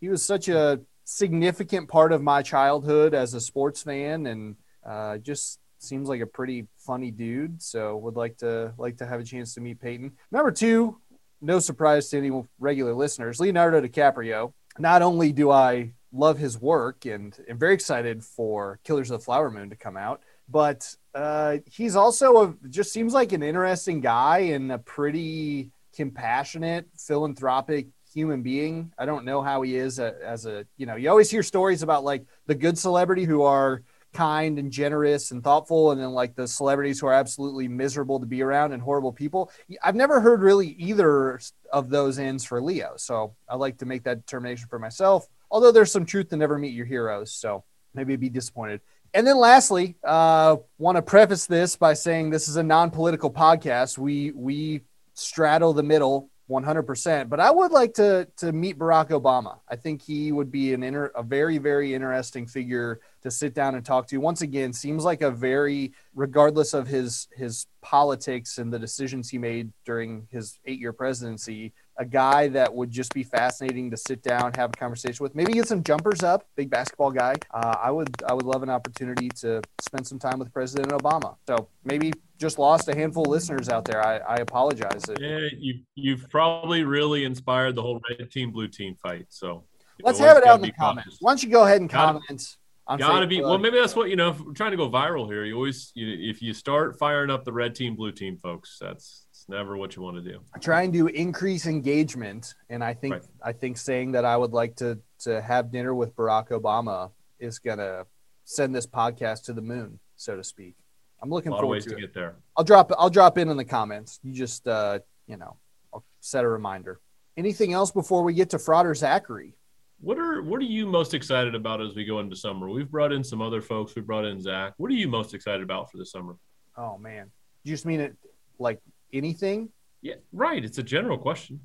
He 0.00 0.08
was 0.08 0.22
such 0.22 0.48
a 0.48 0.80
significant 1.04 1.88
part 1.88 2.12
of 2.12 2.22
my 2.22 2.42
childhood 2.42 3.14
as 3.14 3.34
a 3.34 3.40
sports 3.40 3.82
fan, 3.82 4.26
and 4.26 4.56
uh, 4.84 5.18
just 5.18 5.60
seems 5.78 6.08
like 6.08 6.20
a 6.20 6.26
pretty 6.26 6.66
funny 6.78 7.10
dude. 7.10 7.62
So 7.62 7.96
would 7.98 8.16
like 8.16 8.38
to 8.38 8.72
like 8.78 8.98
to 8.98 9.06
have 9.06 9.20
a 9.20 9.24
chance 9.24 9.54
to 9.54 9.60
meet 9.60 9.80
Peyton. 9.80 10.12
Number 10.30 10.50
two, 10.50 11.00
no 11.40 11.58
surprise 11.58 12.08
to 12.10 12.18
any 12.18 12.42
regular 12.58 12.94
listeners, 12.94 13.40
Leonardo 13.40 13.80
DiCaprio. 13.80 14.52
Not 14.78 15.02
only 15.02 15.32
do 15.32 15.50
I 15.50 15.92
love 16.12 16.38
his 16.38 16.60
work 16.60 17.06
and 17.06 17.36
am 17.48 17.58
very 17.58 17.74
excited 17.74 18.24
for 18.24 18.78
Killers 18.84 19.10
of 19.10 19.20
the 19.20 19.24
Flower 19.24 19.50
Moon 19.50 19.70
to 19.70 19.76
come 19.76 19.96
out, 19.96 20.20
but 20.48 20.94
uh, 21.14 21.58
he's 21.66 21.96
also 21.96 22.42
a, 22.42 22.68
just 22.68 22.92
seems 22.92 23.12
like 23.12 23.32
an 23.32 23.42
interesting 23.42 24.00
guy 24.00 24.38
and 24.38 24.70
a 24.70 24.78
pretty 24.78 25.70
compassionate, 25.94 26.86
philanthropic 26.96 27.88
human 28.12 28.42
being. 28.42 28.92
I 28.98 29.06
don't 29.06 29.24
know 29.24 29.42
how 29.42 29.62
he 29.62 29.76
is 29.76 29.98
a, 29.98 30.14
as 30.24 30.46
a, 30.46 30.66
you 30.76 30.86
know, 30.86 30.96
you 30.96 31.10
always 31.10 31.30
hear 31.30 31.42
stories 31.42 31.82
about 31.82 32.04
like 32.04 32.24
the 32.46 32.54
good 32.54 32.78
celebrity 32.78 33.24
who 33.24 33.42
are 33.42 33.82
kind 34.16 34.58
and 34.58 34.72
generous 34.72 35.30
and 35.30 35.44
thoughtful 35.44 35.90
and 35.90 36.00
then 36.00 36.10
like 36.12 36.34
the 36.34 36.48
celebrities 36.48 36.98
who 36.98 37.06
are 37.06 37.12
absolutely 37.12 37.68
miserable 37.68 38.18
to 38.18 38.24
be 38.24 38.40
around 38.42 38.72
and 38.72 38.82
horrible 38.82 39.12
people 39.12 39.50
i've 39.82 39.94
never 39.94 40.22
heard 40.22 40.40
really 40.40 40.68
either 40.78 41.38
of 41.70 41.90
those 41.90 42.18
ends 42.18 42.42
for 42.42 42.62
leo 42.62 42.94
so 42.96 43.34
i 43.46 43.54
like 43.54 43.76
to 43.76 43.84
make 43.84 44.02
that 44.04 44.24
determination 44.24 44.66
for 44.70 44.78
myself 44.78 45.28
although 45.50 45.70
there's 45.70 45.92
some 45.92 46.06
truth 46.06 46.30
to 46.30 46.36
never 46.36 46.56
meet 46.56 46.72
your 46.72 46.86
heroes 46.86 47.30
so 47.30 47.62
maybe 47.92 48.16
be 48.16 48.30
disappointed 48.30 48.80
and 49.16 49.26
then 49.26 49.38
lastly 49.38 49.96
uh 50.04 50.56
want 50.76 50.96
to 50.96 51.02
preface 51.02 51.46
this 51.46 51.74
by 51.74 51.94
saying 51.94 52.28
this 52.28 52.48
is 52.48 52.56
a 52.56 52.62
non-political 52.62 53.30
podcast. 53.30 53.96
We 53.96 54.30
we 54.32 54.82
straddle 55.14 55.72
the 55.72 55.82
middle 55.82 56.28
100%. 56.48 57.28
But 57.28 57.40
I 57.40 57.50
would 57.50 57.72
like 57.72 57.94
to 57.94 58.28
to 58.36 58.52
meet 58.52 58.78
Barack 58.78 59.08
Obama. 59.08 59.58
I 59.68 59.76
think 59.76 60.02
he 60.02 60.30
would 60.30 60.50
be 60.50 60.72
an 60.74 60.82
inter, 60.82 61.10
a 61.16 61.22
very 61.22 61.58
very 61.58 61.94
interesting 61.94 62.46
figure 62.46 63.00
to 63.22 63.30
sit 63.30 63.54
down 63.54 63.74
and 63.74 63.84
talk 63.84 64.06
to. 64.08 64.18
Once 64.18 64.42
again, 64.42 64.72
seems 64.72 65.04
like 65.04 65.22
a 65.22 65.30
very 65.30 65.92
regardless 66.14 66.72
of 66.74 66.86
his 66.86 67.26
his 67.34 67.66
politics 67.82 68.58
and 68.58 68.72
the 68.72 68.78
decisions 68.78 69.28
he 69.28 69.38
made 69.38 69.72
during 69.84 70.26
his 70.30 70.58
8-year 70.68 70.92
presidency, 70.92 71.72
a 71.98 72.04
guy 72.04 72.48
that 72.48 72.72
would 72.72 72.90
just 72.90 73.12
be 73.12 73.24
fascinating 73.24 73.90
to 73.90 73.96
sit 73.96 74.22
down, 74.22 74.52
have 74.54 74.70
a 74.70 74.76
conversation 74.76 75.22
with. 75.22 75.34
Maybe 75.34 75.52
get 75.52 75.66
some 75.66 75.82
jumpers 75.82 76.22
up. 76.22 76.46
Big 76.54 76.70
basketball 76.70 77.10
guy. 77.10 77.34
Uh, 77.52 77.76
I 77.82 77.90
would 77.90 78.22
I 78.28 78.34
would 78.34 78.46
love 78.46 78.62
an 78.62 78.70
opportunity 78.70 79.28
to 79.40 79.62
spend 79.80 80.06
some 80.06 80.20
time 80.20 80.38
with 80.38 80.52
President 80.52 80.92
Obama. 80.92 81.36
So 81.48 81.68
maybe 81.84 82.12
just 82.38 82.58
lost 82.58 82.88
a 82.88 82.94
handful 82.94 83.24
of 83.24 83.30
listeners 83.30 83.68
out 83.68 83.84
there. 83.84 84.04
I, 84.04 84.18
I 84.18 84.34
apologize. 84.36 85.04
Yeah, 85.18 85.48
you 85.56 85.80
you've 85.94 86.28
probably 86.30 86.84
really 86.84 87.24
inspired 87.24 87.74
the 87.74 87.82
whole 87.82 88.00
red 88.08 88.30
team 88.30 88.50
blue 88.50 88.68
team 88.68 88.94
fight. 89.02 89.26
So 89.30 89.64
let's 90.02 90.18
have 90.18 90.36
it 90.36 90.46
out 90.46 90.56
in 90.56 90.62
the 90.62 90.72
comments. 90.72 91.04
Cautious. 91.04 91.18
Why 91.20 91.30
don't 91.30 91.42
you 91.42 91.50
go 91.50 91.64
ahead 91.64 91.80
and 91.80 91.90
gotta, 91.90 92.20
comment? 92.20 92.56
Gotta 92.98 93.26
be 93.26 93.40
well. 93.40 93.58
Maybe 93.58 93.78
that's 93.78 93.96
what 93.96 94.10
you 94.10 94.16
know. 94.16 94.30
If 94.30 94.40
we're 94.40 94.52
trying 94.52 94.72
to 94.72 94.76
go 94.76 94.90
viral 94.90 95.26
here, 95.26 95.44
you 95.44 95.54
always 95.54 95.92
you, 95.94 96.30
if 96.30 96.42
you 96.42 96.52
start 96.52 96.98
firing 96.98 97.30
up 97.30 97.44
the 97.44 97.52
red 97.52 97.74
team, 97.74 97.96
blue 97.96 98.12
team, 98.12 98.36
folks, 98.36 98.78
that's 98.80 99.26
never 99.48 99.76
what 99.76 99.96
you 99.96 100.02
want 100.02 100.16
to 100.16 100.22
do. 100.22 100.40
Trying 100.60 100.92
to 100.92 101.06
increase 101.08 101.66
engagement, 101.66 102.54
and 102.68 102.84
I 102.84 102.94
think 102.94 103.14
right. 103.14 103.24
I 103.42 103.52
think 103.52 103.78
saying 103.78 104.12
that 104.12 104.24
I 104.24 104.36
would 104.36 104.52
like 104.52 104.76
to 104.76 104.98
to 105.20 105.40
have 105.40 105.72
dinner 105.72 105.94
with 105.94 106.14
Barack 106.14 106.48
Obama 106.50 107.10
is 107.38 107.58
gonna 107.58 108.04
send 108.44 108.74
this 108.74 108.86
podcast 108.86 109.44
to 109.44 109.52
the 109.52 109.62
moon, 109.62 109.98
so 110.16 110.36
to 110.36 110.44
speak. 110.44 110.76
I'm 111.22 111.30
looking 111.30 111.52
forward 111.52 111.82
to, 111.82 111.90
to 111.90 111.96
get 111.96 112.14
there. 112.14 112.36
I'll 112.56 112.64
drop 112.64 112.92
I'll 112.98 113.10
drop 113.10 113.38
in 113.38 113.48
in 113.48 113.56
the 113.56 113.64
comments. 113.64 114.20
You 114.22 114.32
just 114.32 114.66
uh, 114.68 115.00
you 115.26 115.36
know, 115.36 115.56
I'll 115.92 116.04
set 116.20 116.44
a 116.44 116.48
reminder. 116.48 117.00
Anything 117.36 117.72
else 117.72 117.90
before 117.90 118.22
we 118.22 118.32
get 118.32 118.50
to 118.50 118.58
Frater 118.58 118.94
Zachary? 118.94 119.54
What 120.00 120.18
are 120.18 120.42
what 120.42 120.60
are 120.60 120.64
you 120.64 120.86
most 120.86 121.14
excited 121.14 121.54
about 121.54 121.80
as 121.80 121.94
we 121.94 122.04
go 122.04 122.20
into 122.20 122.36
summer? 122.36 122.68
We've 122.68 122.90
brought 122.90 123.12
in 123.12 123.24
some 123.24 123.40
other 123.40 123.62
folks. 123.62 123.94
We 123.94 124.02
brought 124.02 124.24
in 124.24 124.40
Zach. 124.40 124.74
What 124.76 124.90
are 124.90 124.94
you 124.94 125.08
most 125.08 125.34
excited 125.34 125.62
about 125.62 125.90
for 125.90 125.96
the 125.96 126.06
summer? 126.06 126.36
Oh 126.76 126.98
man, 126.98 127.30
you 127.64 127.72
just 127.72 127.86
mean 127.86 128.00
it 128.00 128.14
like 128.58 128.80
anything? 129.12 129.70
Yeah, 130.02 130.14
right. 130.32 130.62
It's 130.62 130.78
a 130.78 130.82
general 130.82 131.18
question. 131.18 131.60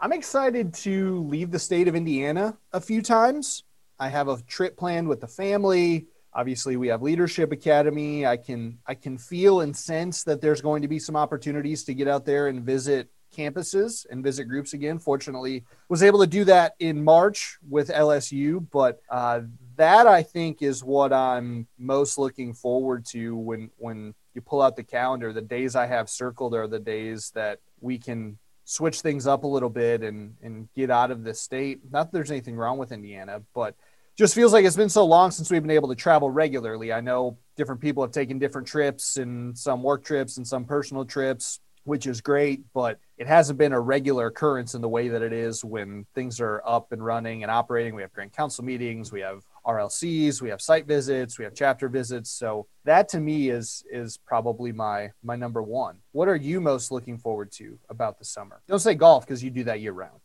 I'm 0.00 0.12
excited 0.12 0.74
to 0.74 1.24
leave 1.24 1.50
the 1.50 1.58
state 1.58 1.88
of 1.88 1.94
Indiana 1.94 2.56
a 2.72 2.80
few 2.80 3.00
times. 3.00 3.64
I 3.98 4.08
have 4.08 4.28
a 4.28 4.40
trip 4.42 4.76
planned 4.76 5.08
with 5.08 5.20
the 5.20 5.28
family. 5.28 6.06
Obviously, 6.36 6.76
we 6.76 6.88
have 6.88 7.00
Leadership 7.00 7.50
Academy. 7.50 8.26
I 8.26 8.36
can 8.36 8.78
I 8.86 8.92
can 8.92 9.16
feel 9.16 9.62
and 9.62 9.74
sense 9.74 10.22
that 10.24 10.42
there's 10.42 10.60
going 10.60 10.82
to 10.82 10.88
be 10.88 10.98
some 10.98 11.16
opportunities 11.16 11.82
to 11.84 11.94
get 11.94 12.08
out 12.08 12.26
there 12.26 12.48
and 12.48 12.62
visit 12.62 13.08
campuses 13.34 14.04
and 14.10 14.22
visit 14.22 14.44
groups 14.44 14.74
again. 14.74 14.98
Fortunately, 14.98 15.64
was 15.88 16.02
able 16.02 16.20
to 16.20 16.26
do 16.26 16.44
that 16.44 16.74
in 16.78 17.02
March 17.02 17.56
with 17.66 17.88
LSU, 17.88 18.66
but 18.70 19.00
uh, 19.08 19.40
that 19.76 20.06
I 20.06 20.22
think 20.22 20.60
is 20.60 20.84
what 20.84 21.10
I'm 21.10 21.66
most 21.78 22.18
looking 22.18 22.52
forward 22.52 23.06
to 23.12 23.34
when 23.34 23.70
when 23.78 24.14
you 24.34 24.42
pull 24.42 24.60
out 24.60 24.76
the 24.76 24.84
calendar. 24.84 25.32
The 25.32 25.40
days 25.40 25.74
I 25.74 25.86
have 25.86 26.10
circled 26.10 26.54
are 26.54 26.68
the 26.68 26.78
days 26.78 27.30
that 27.34 27.60
we 27.80 27.96
can 27.96 28.36
switch 28.64 29.00
things 29.00 29.26
up 29.26 29.44
a 29.44 29.46
little 29.46 29.70
bit 29.70 30.02
and 30.02 30.34
and 30.42 30.68
get 30.74 30.90
out 30.90 31.10
of 31.10 31.24
the 31.24 31.32
state. 31.32 31.80
Not 31.90 32.04
that 32.04 32.12
there's 32.12 32.30
anything 32.30 32.56
wrong 32.56 32.76
with 32.76 32.92
Indiana, 32.92 33.40
but 33.54 33.74
just 34.16 34.34
feels 34.34 34.52
like 34.52 34.64
it's 34.64 34.76
been 34.76 34.88
so 34.88 35.04
long 35.04 35.30
since 35.30 35.50
we've 35.50 35.62
been 35.62 35.70
able 35.70 35.88
to 35.88 35.94
travel 35.94 36.30
regularly. 36.30 36.92
I 36.92 37.00
know 37.00 37.38
different 37.56 37.80
people 37.80 38.02
have 38.02 38.12
taken 38.12 38.38
different 38.38 38.66
trips 38.66 39.16
and 39.16 39.56
some 39.56 39.82
work 39.82 40.04
trips 40.04 40.36
and 40.38 40.46
some 40.46 40.64
personal 40.64 41.04
trips 41.04 41.60
which 41.86 42.06
is 42.06 42.20
great, 42.20 42.62
but 42.74 42.98
it 43.16 43.26
hasn't 43.26 43.58
been 43.58 43.72
a 43.72 43.80
regular 43.80 44.26
occurrence 44.26 44.74
in 44.74 44.82
the 44.82 44.88
way 44.88 45.08
that 45.08 45.22
it 45.22 45.32
is 45.32 45.64
when 45.64 46.04
things 46.14 46.40
are 46.40 46.60
up 46.66 46.90
and 46.90 47.02
running 47.02 47.44
and 47.44 47.50
operating. 47.50 47.94
We 47.94 48.02
have 48.02 48.12
grand 48.12 48.32
council 48.32 48.64
meetings, 48.64 49.12
we 49.12 49.20
have 49.20 49.42
RLCs, 49.64 50.42
we 50.42 50.48
have 50.48 50.60
site 50.60 50.86
visits, 50.86 51.38
we 51.38 51.44
have 51.44 51.54
chapter 51.54 51.88
visits. 51.88 52.30
So 52.30 52.66
that 52.84 53.08
to 53.10 53.20
me 53.20 53.50
is 53.50 53.84
is 53.90 54.18
probably 54.18 54.72
my 54.72 55.12
my 55.22 55.36
number 55.36 55.62
one. 55.62 55.98
What 56.12 56.28
are 56.28 56.36
you 56.36 56.60
most 56.60 56.90
looking 56.90 57.18
forward 57.18 57.52
to 57.52 57.78
about 57.88 58.18
the 58.18 58.24
summer? 58.24 58.60
Don't 58.66 58.80
say 58.80 58.94
golf 58.94 59.24
because 59.24 59.42
you 59.42 59.50
do 59.50 59.64
that 59.64 59.80
year 59.80 59.92
round. 59.92 60.20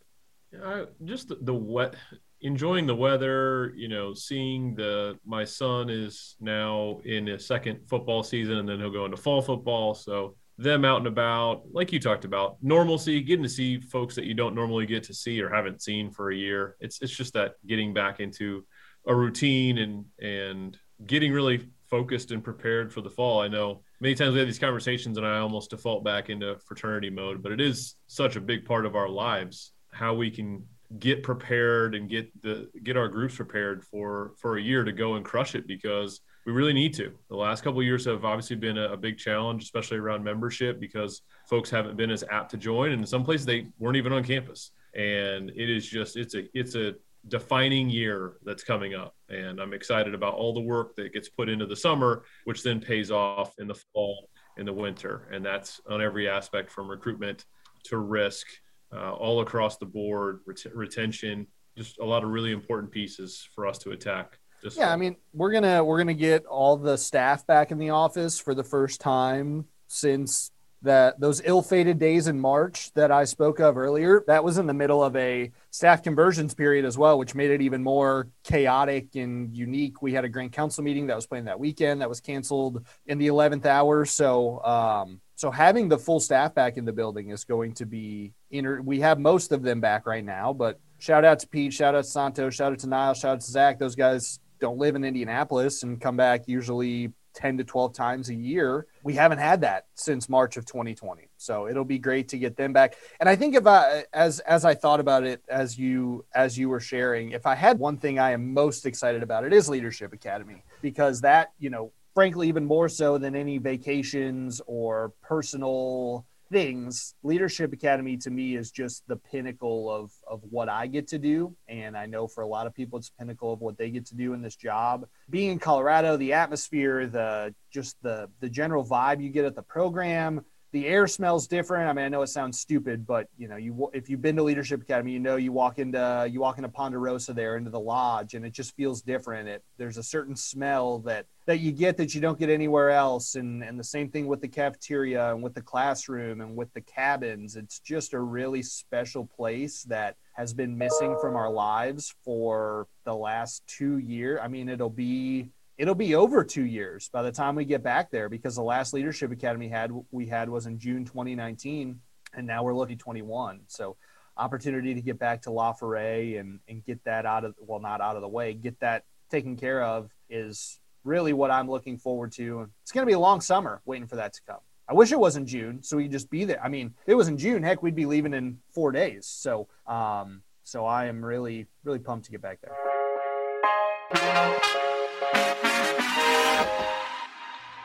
Uh, 0.61 0.85
just 1.05 1.29
the, 1.29 1.37
the 1.41 1.53
wet 1.53 1.95
enjoying 2.41 2.87
the 2.87 2.95
weather 2.95 3.71
you 3.75 3.87
know 3.87 4.13
seeing 4.13 4.73
the 4.75 5.17
my 5.25 5.43
son 5.43 5.89
is 5.89 6.35
now 6.39 6.99
in 7.05 7.27
his 7.27 7.45
second 7.45 7.79
football 7.87 8.23
season 8.23 8.57
and 8.57 8.67
then 8.67 8.79
he'll 8.79 8.89
go 8.89 9.05
into 9.05 9.17
fall 9.17 9.41
football 9.41 9.93
so 9.93 10.35
them 10.61 10.85
out 10.85 10.97
and 10.97 11.07
about, 11.07 11.63
like 11.71 11.91
you 11.91 11.99
talked 11.99 12.25
about, 12.25 12.57
normalcy, 12.61 13.21
getting 13.21 13.43
to 13.43 13.49
see 13.49 13.79
folks 13.79 14.15
that 14.15 14.25
you 14.25 14.33
don't 14.33 14.55
normally 14.55 14.85
get 14.85 15.03
to 15.03 15.13
see 15.13 15.41
or 15.41 15.49
haven't 15.49 15.81
seen 15.81 16.11
for 16.11 16.29
a 16.29 16.35
year. 16.35 16.75
It's 16.79 17.01
it's 17.01 17.15
just 17.15 17.33
that 17.33 17.53
getting 17.65 17.93
back 17.93 18.19
into 18.19 18.65
a 19.07 19.15
routine 19.15 19.79
and 19.79 20.05
and 20.21 20.77
getting 21.05 21.31
really 21.31 21.67
focused 21.89 22.31
and 22.31 22.43
prepared 22.43 22.93
for 22.93 23.01
the 23.01 23.09
fall. 23.09 23.41
I 23.41 23.47
know 23.47 23.81
many 23.99 24.13
times 24.13 24.33
we 24.33 24.39
have 24.39 24.47
these 24.47 24.59
conversations 24.59 25.17
and 25.17 25.25
I 25.25 25.39
almost 25.39 25.71
default 25.71 26.03
back 26.03 26.29
into 26.29 26.57
fraternity 26.59 27.09
mode, 27.09 27.41
but 27.41 27.51
it 27.51 27.59
is 27.59 27.95
such 28.07 28.35
a 28.35 28.41
big 28.41 28.65
part 28.65 28.85
of 28.85 28.95
our 28.95 29.09
lives 29.09 29.73
how 29.91 30.13
we 30.13 30.31
can 30.31 30.63
get 30.99 31.23
prepared 31.23 31.95
and 31.95 32.09
get 32.09 32.29
the 32.41 32.69
get 32.83 32.97
our 32.97 33.07
groups 33.07 33.35
prepared 33.35 33.83
for 33.83 34.33
for 34.37 34.57
a 34.57 34.61
year 34.61 34.83
to 34.83 34.91
go 34.91 35.15
and 35.15 35.25
crush 35.25 35.55
it 35.55 35.67
because 35.67 36.21
we 36.45 36.51
really 36.51 36.73
need 36.73 36.93
to. 36.95 37.11
The 37.29 37.35
last 37.35 37.63
couple 37.63 37.81
years 37.83 38.05
have 38.05 38.25
obviously 38.25 38.55
been 38.55 38.77
a, 38.77 38.93
a, 38.93 38.97
big 38.97 39.17
challenge, 39.17 39.63
especially 39.63 39.97
around 39.97 40.23
membership, 40.23 40.79
because 40.79 41.21
folks 41.47 41.69
haven't 41.69 41.97
been 41.97 42.09
as 42.09 42.23
apt 42.31 42.49
to 42.51 42.57
join, 42.57 42.91
and 42.91 43.01
in 43.01 43.07
some 43.07 43.23
places 43.23 43.45
they 43.45 43.67
weren't 43.77 43.97
even 43.97 44.11
on 44.11 44.23
campus. 44.23 44.71
And 44.95 45.51
it 45.51 45.69
is 45.69 45.87
just 45.87 46.17
it's 46.17 46.35
a 46.35 46.47
it's 46.57 46.75
a 46.75 46.95
defining 47.27 47.89
year 47.89 48.37
that's 48.43 48.63
coming 48.63 48.95
up, 48.95 49.15
and 49.29 49.59
I'm 49.59 49.73
excited 49.73 50.13
about 50.13 50.33
all 50.33 50.53
the 50.53 50.61
work 50.61 50.95
that 50.95 51.13
gets 51.13 51.29
put 51.29 51.47
into 51.47 51.65
the 51.65 51.75
summer, 51.75 52.23
which 52.45 52.63
then 52.63 52.79
pays 52.79 53.11
off 53.11 53.53
in 53.59 53.67
the 53.67 53.75
fall, 53.93 54.29
in 54.57 54.65
the 54.65 54.73
winter, 54.73 55.29
and 55.31 55.45
that's 55.45 55.79
on 55.89 56.01
every 56.01 56.27
aspect 56.27 56.71
from 56.71 56.89
recruitment 56.89 57.45
to 57.85 57.97
risk, 57.97 58.47
uh, 58.93 59.11
all 59.13 59.41
across 59.41 59.77
the 59.77 59.85
board, 59.85 60.39
ret- 60.45 60.75
retention, 60.75 61.47
just 61.77 61.99
a 61.99 62.05
lot 62.05 62.23
of 62.23 62.29
really 62.29 62.51
important 62.51 62.91
pieces 62.91 63.47
for 63.55 63.65
us 63.67 63.77
to 63.79 63.91
attack. 63.91 64.39
Just 64.61 64.77
yeah, 64.77 64.91
I 64.91 64.95
mean, 64.95 65.15
we're 65.33 65.51
gonna 65.51 65.83
we're 65.83 65.97
gonna 65.97 66.13
get 66.13 66.45
all 66.45 66.77
the 66.77 66.97
staff 66.97 67.47
back 67.47 67.71
in 67.71 67.79
the 67.79 67.89
office 67.89 68.39
for 68.39 68.53
the 68.53 68.63
first 68.63 69.01
time 69.01 69.65
since 69.87 70.51
that 70.83 71.19
those 71.19 71.41
ill-fated 71.45 71.99
days 71.99 72.27
in 72.27 72.39
March 72.39 72.91
that 72.93 73.11
I 73.11 73.25
spoke 73.25 73.59
of 73.59 73.77
earlier. 73.77 74.23
That 74.27 74.43
was 74.43 74.57
in 74.57 74.65
the 74.65 74.73
middle 74.73 75.03
of 75.03 75.15
a 75.15 75.51
staff 75.69 76.01
conversions 76.01 76.53
period 76.53 76.85
as 76.85 76.97
well, 76.97 77.19
which 77.19 77.35
made 77.35 77.51
it 77.51 77.61
even 77.61 77.83
more 77.83 78.29
chaotic 78.43 79.15
and 79.15 79.55
unique. 79.55 80.01
We 80.01 80.13
had 80.13 80.25
a 80.25 80.29
grand 80.29 80.53
council 80.53 80.83
meeting 80.83 81.07
that 81.07 81.15
was 81.15 81.27
planned 81.27 81.47
that 81.47 81.59
weekend 81.59 82.01
that 82.01 82.09
was 82.09 82.19
canceled 82.19 82.83
in 83.05 83.19
the 83.19 83.27
11th 83.27 83.65
hour. 83.65 84.05
So, 84.05 84.63
um, 84.63 85.21
so 85.35 85.51
having 85.51 85.87
the 85.87 85.97
full 85.97 86.19
staff 86.19 86.55
back 86.55 86.77
in 86.77 86.85
the 86.85 86.93
building 86.93 87.29
is 87.29 87.43
going 87.43 87.73
to 87.75 87.85
be 87.85 88.33
inter- 88.49 88.81
we 88.81 88.99
have 89.01 89.19
most 89.19 89.51
of 89.51 89.61
them 89.61 89.81
back 89.81 90.07
right 90.07 90.25
now, 90.25 90.53
but 90.53 90.79
shout 90.99 91.25
out 91.25 91.39
to 91.39 91.47
Pete, 91.47 91.73
shout 91.73 91.95
out 91.95 92.03
to 92.03 92.09
Santo, 92.09 92.49
shout 92.49 92.73
out 92.73 92.79
to 92.79 92.87
Niall, 92.87 93.13
shout 93.13 93.33
out 93.33 93.41
to 93.41 93.51
Zach. 93.51 93.79
Those 93.79 93.95
guys 93.95 94.39
don't 94.59 94.77
live 94.77 94.95
in 94.95 95.03
Indianapolis 95.03 95.83
and 95.83 95.99
come 95.99 96.15
back 96.15 96.47
usually 96.47 97.11
10 97.33 97.57
to 97.57 97.63
12 97.63 97.93
times 97.93 98.29
a 98.29 98.35
year. 98.35 98.87
We 99.03 99.13
haven't 99.13 99.39
had 99.39 99.61
that 99.61 99.87
since 99.95 100.29
March 100.29 100.57
of 100.57 100.65
2020. 100.65 101.29
So 101.37 101.67
it'll 101.67 101.85
be 101.85 101.99
great 101.99 102.27
to 102.29 102.37
get 102.37 102.55
them 102.55 102.73
back. 102.73 102.95
And 103.19 103.27
I 103.27 103.35
think 103.35 103.55
if 103.55 103.65
I 103.67 104.05
as 104.13 104.39
as 104.41 104.65
I 104.65 104.75
thought 104.75 104.99
about 104.99 105.23
it 105.23 105.43
as 105.49 105.77
you 105.77 106.25
as 106.33 106.57
you 106.57 106.69
were 106.69 106.79
sharing, 106.79 107.31
if 107.31 107.45
I 107.45 107.55
had 107.55 107.79
one 107.79 107.97
thing 107.97 108.19
I 108.19 108.31
am 108.31 108.53
most 108.53 108.85
excited 108.85 109.23
about, 109.23 109.43
it 109.43 109.53
is 109.53 109.69
Leadership 109.69 110.13
Academy 110.13 110.63
because 110.81 111.21
that, 111.21 111.51
you 111.59 111.69
know, 111.69 111.91
frankly 112.13 112.47
even 112.47 112.65
more 112.65 112.89
so 112.89 113.17
than 113.17 113.35
any 113.35 113.57
vacations 113.57 114.61
or 114.67 115.13
personal 115.21 116.25
things, 116.51 117.15
Leadership 117.23 117.71
Academy 117.73 118.17
to 118.17 118.29
me 118.29 118.55
is 118.55 118.71
just 118.71 119.07
the 119.07 119.15
pinnacle 119.15 119.89
of 119.89 120.11
of 120.27 120.41
what 120.49 120.69
I 120.69 120.87
get 120.87 121.07
to 121.09 121.17
do, 121.17 121.55
and 121.67 121.97
I 121.97 122.05
know 122.05 122.27
for 122.27 122.41
a 122.41 122.47
lot 122.47 122.67
of 122.67 122.73
people 122.73 122.99
it's 122.99 123.09
pinnacle 123.09 123.53
of 123.53 123.61
what 123.61 123.77
they 123.77 123.89
get 123.89 124.05
to 124.07 124.15
do 124.15 124.33
in 124.33 124.41
this 124.41 124.55
job. 124.55 125.07
Being 125.29 125.51
in 125.51 125.59
Colorado, 125.59 126.17
the 126.17 126.33
atmosphere, 126.33 127.07
the 127.07 127.55
just 127.71 127.95
the 128.03 128.29
the 128.41 128.49
general 128.49 128.85
vibe 128.85 129.23
you 129.23 129.29
get 129.29 129.45
at 129.45 129.55
the 129.55 129.63
program, 129.63 130.45
the 130.71 130.87
air 130.87 131.05
smells 131.05 131.47
different. 131.47 131.89
I 131.89 131.93
mean, 131.93 132.05
I 132.05 132.09
know 132.09 132.21
it 132.21 132.27
sounds 132.27 132.59
stupid, 132.59 133.05
but 133.05 133.27
you 133.37 133.47
know, 133.47 133.57
you 133.57 133.89
if 133.93 134.09
you've 134.09 134.21
been 134.21 134.37
to 134.37 134.43
Leadership 134.43 134.81
Academy, 134.81 135.11
you 135.11 135.19
know 135.19 135.35
you 135.35 135.51
walk 135.51 135.79
into 135.79 136.29
you 136.31 136.39
walk 136.39 136.57
into 136.57 136.69
Ponderosa 136.69 137.33
there 137.33 137.57
into 137.57 137.69
the 137.69 137.79
lodge, 137.79 138.33
and 138.35 138.45
it 138.45 138.53
just 138.53 138.75
feels 138.75 139.01
different. 139.01 139.49
It 139.49 139.63
there's 139.77 139.97
a 139.97 140.03
certain 140.03 140.35
smell 140.35 140.99
that 140.99 141.25
that 141.45 141.59
you 141.59 141.71
get 141.73 141.97
that 141.97 142.15
you 142.15 142.21
don't 142.21 142.39
get 142.39 142.49
anywhere 142.49 142.89
else, 142.91 143.35
and 143.35 143.63
and 143.63 143.77
the 143.77 143.83
same 143.83 144.09
thing 144.09 144.27
with 144.27 144.39
the 144.39 144.47
cafeteria 144.47 145.33
and 145.33 145.43
with 145.43 145.53
the 145.53 145.61
classroom 145.61 146.39
and 146.39 146.55
with 146.55 146.73
the 146.73 146.81
cabins. 146.81 147.57
It's 147.57 147.79
just 147.79 148.13
a 148.13 148.19
really 148.19 148.63
special 148.63 149.25
place 149.25 149.83
that 149.83 150.15
has 150.33 150.53
been 150.53 150.77
missing 150.77 151.17
from 151.19 151.35
our 151.35 151.51
lives 151.51 152.15
for 152.23 152.87
the 153.03 153.13
last 153.13 153.61
two 153.67 153.97
years. 153.97 154.39
I 154.41 154.47
mean, 154.47 154.69
it'll 154.69 154.89
be 154.89 155.49
it'll 155.81 155.95
be 155.95 156.13
over 156.13 156.43
two 156.43 156.65
years 156.65 157.09
by 157.11 157.23
the 157.23 157.31
time 157.31 157.55
we 157.55 157.65
get 157.65 157.81
back 157.81 158.11
there 158.11 158.29
because 158.29 158.55
the 158.55 158.61
last 158.61 158.93
leadership 158.93 159.31
academy 159.31 159.67
had 159.67 159.91
we 160.11 160.27
had 160.27 160.47
was 160.47 160.67
in 160.67 160.77
June 160.77 161.03
2019, 161.03 161.99
and 162.35 162.47
now 162.47 162.63
we're 162.63 162.75
looking 162.75 162.99
21. 162.99 163.61
So 163.65 163.97
opportunity 164.37 164.93
to 164.93 165.01
get 165.01 165.17
back 165.17 165.41
to 165.41 165.51
La 165.51 165.73
Foret 165.73 166.37
and 166.37 166.59
and 166.67 166.85
get 166.85 167.03
that 167.05 167.25
out 167.25 167.43
of 167.45 167.55
well 167.59 167.79
not 167.79 167.99
out 167.99 168.15
of 168.15 168.21
the 168.21 168.27
way, 168.27 168.53
get 168.53 168.79
that 168.81 169.05
taken 169.31 169.57
care 169.57 169.83
of 169.83 170.11
is 170.29 170.79
really 171.03 171.33
what 171.33 171.49
I'm 171.49 171.67
looking 171.67 171.97
forward 171.97 172.31
to. 172.33 172.69
It's 172.83 172.91
going 172.91 173.07
to 173.07 173.09
be 173.09 173.15
a 173.15 173.19
long 173.19 173.41
summer 173.41 173.81
waiting 173.83 174.07
for 174.07 174.17
that 174.17 174.33
to 174.33 174.41
come. 174.47 174.59
I 174.87 174.93
wish 174.93 175.11
it 175.11 175.19
was 175.19 175.35
in 175.35 175.47
June 175.47 175.81
so 175.81 175.97
we 175.97 176.03
could 176.03 176.11
just 176.11 176.29
be 176.29 176.45
there. 176.45 176.63
I 176.63 176.69
mean, 176.69 176.93
if 177.07 177.13
it 177.13 177.15
was 177.15 177.27
in 177.27 177.39
June, 177.39 177.63
heck, 177.63 177.81
we'd 177.81 177.95
be 177.95 178.05
leaving 178.05 178.35
in 178.35 178.59
four 178.71 178.91
days. 178.91 179.25
So, 179.25 179.67
um, 179.87 180.43
so 180.63 180.85
I 180.85 181.05
am 181.05 181.25
really, 181.25 181.65
really 181.83 181.97
pumped 181.97 182.25
to 182.25 182.31
get 182.31 182.41
back 182.43 182.59
there. 182.61 182.75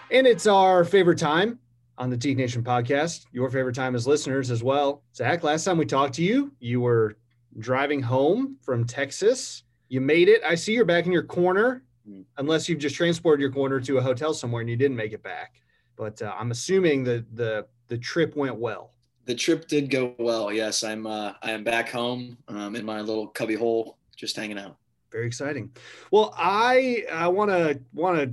And 0.09 0.25
it's 0.25 0.47
our 0.47 0.85
favorite 0.85 1.19
time 1.19 1.59
on 1.99 2.11
the 2.11 2.17
Teke 2.17 2.37
Nation 2.37 2.63
podcast. 2.63 3.27
Your 3.33 3.51
favorite 3.51 3.75
time 3.75 3.97
as 3.97 4.07
listeners 4.07 4.53
as 4.53 4.63
well. 4.63 5.03
Zach, 5.17 5.43
last 5.43 5.65
time 5.65 5.79
we 5.79 5.85
talked 5.85 6.15
to 6.15 6.23
you, 6.23 6.53
you 6.61 6.81
were 6.81 7.17
driving 7.59 8.01
home 8.01 8.57
from 8.63 8.85
Texas. 8.85 9.65
You 9.89 10.01
made 10.01 10.29
it. 10.29 10.43
I 10.45 10.55
see 10.55 10.75
you're 10.75 10.85
back 10.85 11.07
in 11.07 11.13
your 11.13 11.25
corner, 11.25 11.83
hmm. 12.09 12.21
unless 12.37 12.69
you've 12.69 12.79
just 12.79 12.95
transported 12.95 13.41
your 13.41 13.51
corner 13.51 13.81
to 13.81 13.99
a 13.99 14.03
hotel 14.03 14.33
somewhere 14.33 14.61
and 14.61 14.71
you 14.71 14.77
didn't 14.77 14.97
make 14.97 15.13
it 15.13 15.25
back. 15.25 15.61
But 15.97 16.23
uh, 16.23 16.33
I'm 16.39 16.53
assuming 16.53 17.03
that 17.05 17.35
the 17.35 17.67
the 17.89 17.99
trip 17.99 18.37
went 18.37 18.57
well. 18.57 18.93
The 19.25 19.35
trip 19.35 19.67
did 19.67 19.91
go 19.91 20.15
well. 20.21 20.53
Yes, 20.53 20.85
I'm. 20.85 21.07
Uh, 21.07 21.33
I 21.43 21.51
am 21.51 21.65
back 21.65 21.89
home 21.89 22.39
um, 22.47 22.77
in 22.77 22.85
my 22.85 23.01
little 23.01 23.27
cubby 23.27 23.55
hole, 23.55 23.99
just 24.15 24.37
hanging 24.37 24.59
out. 24.59 24.77
Very 25.11 25.27
exciting. 25.27 25.71
Well, 26.13 26.33
I 26.37 27.07
I 27.11 27.27
want 27.27 27.51
to 27.51 27.81
want 27.93 28.19
to 28.19 28.33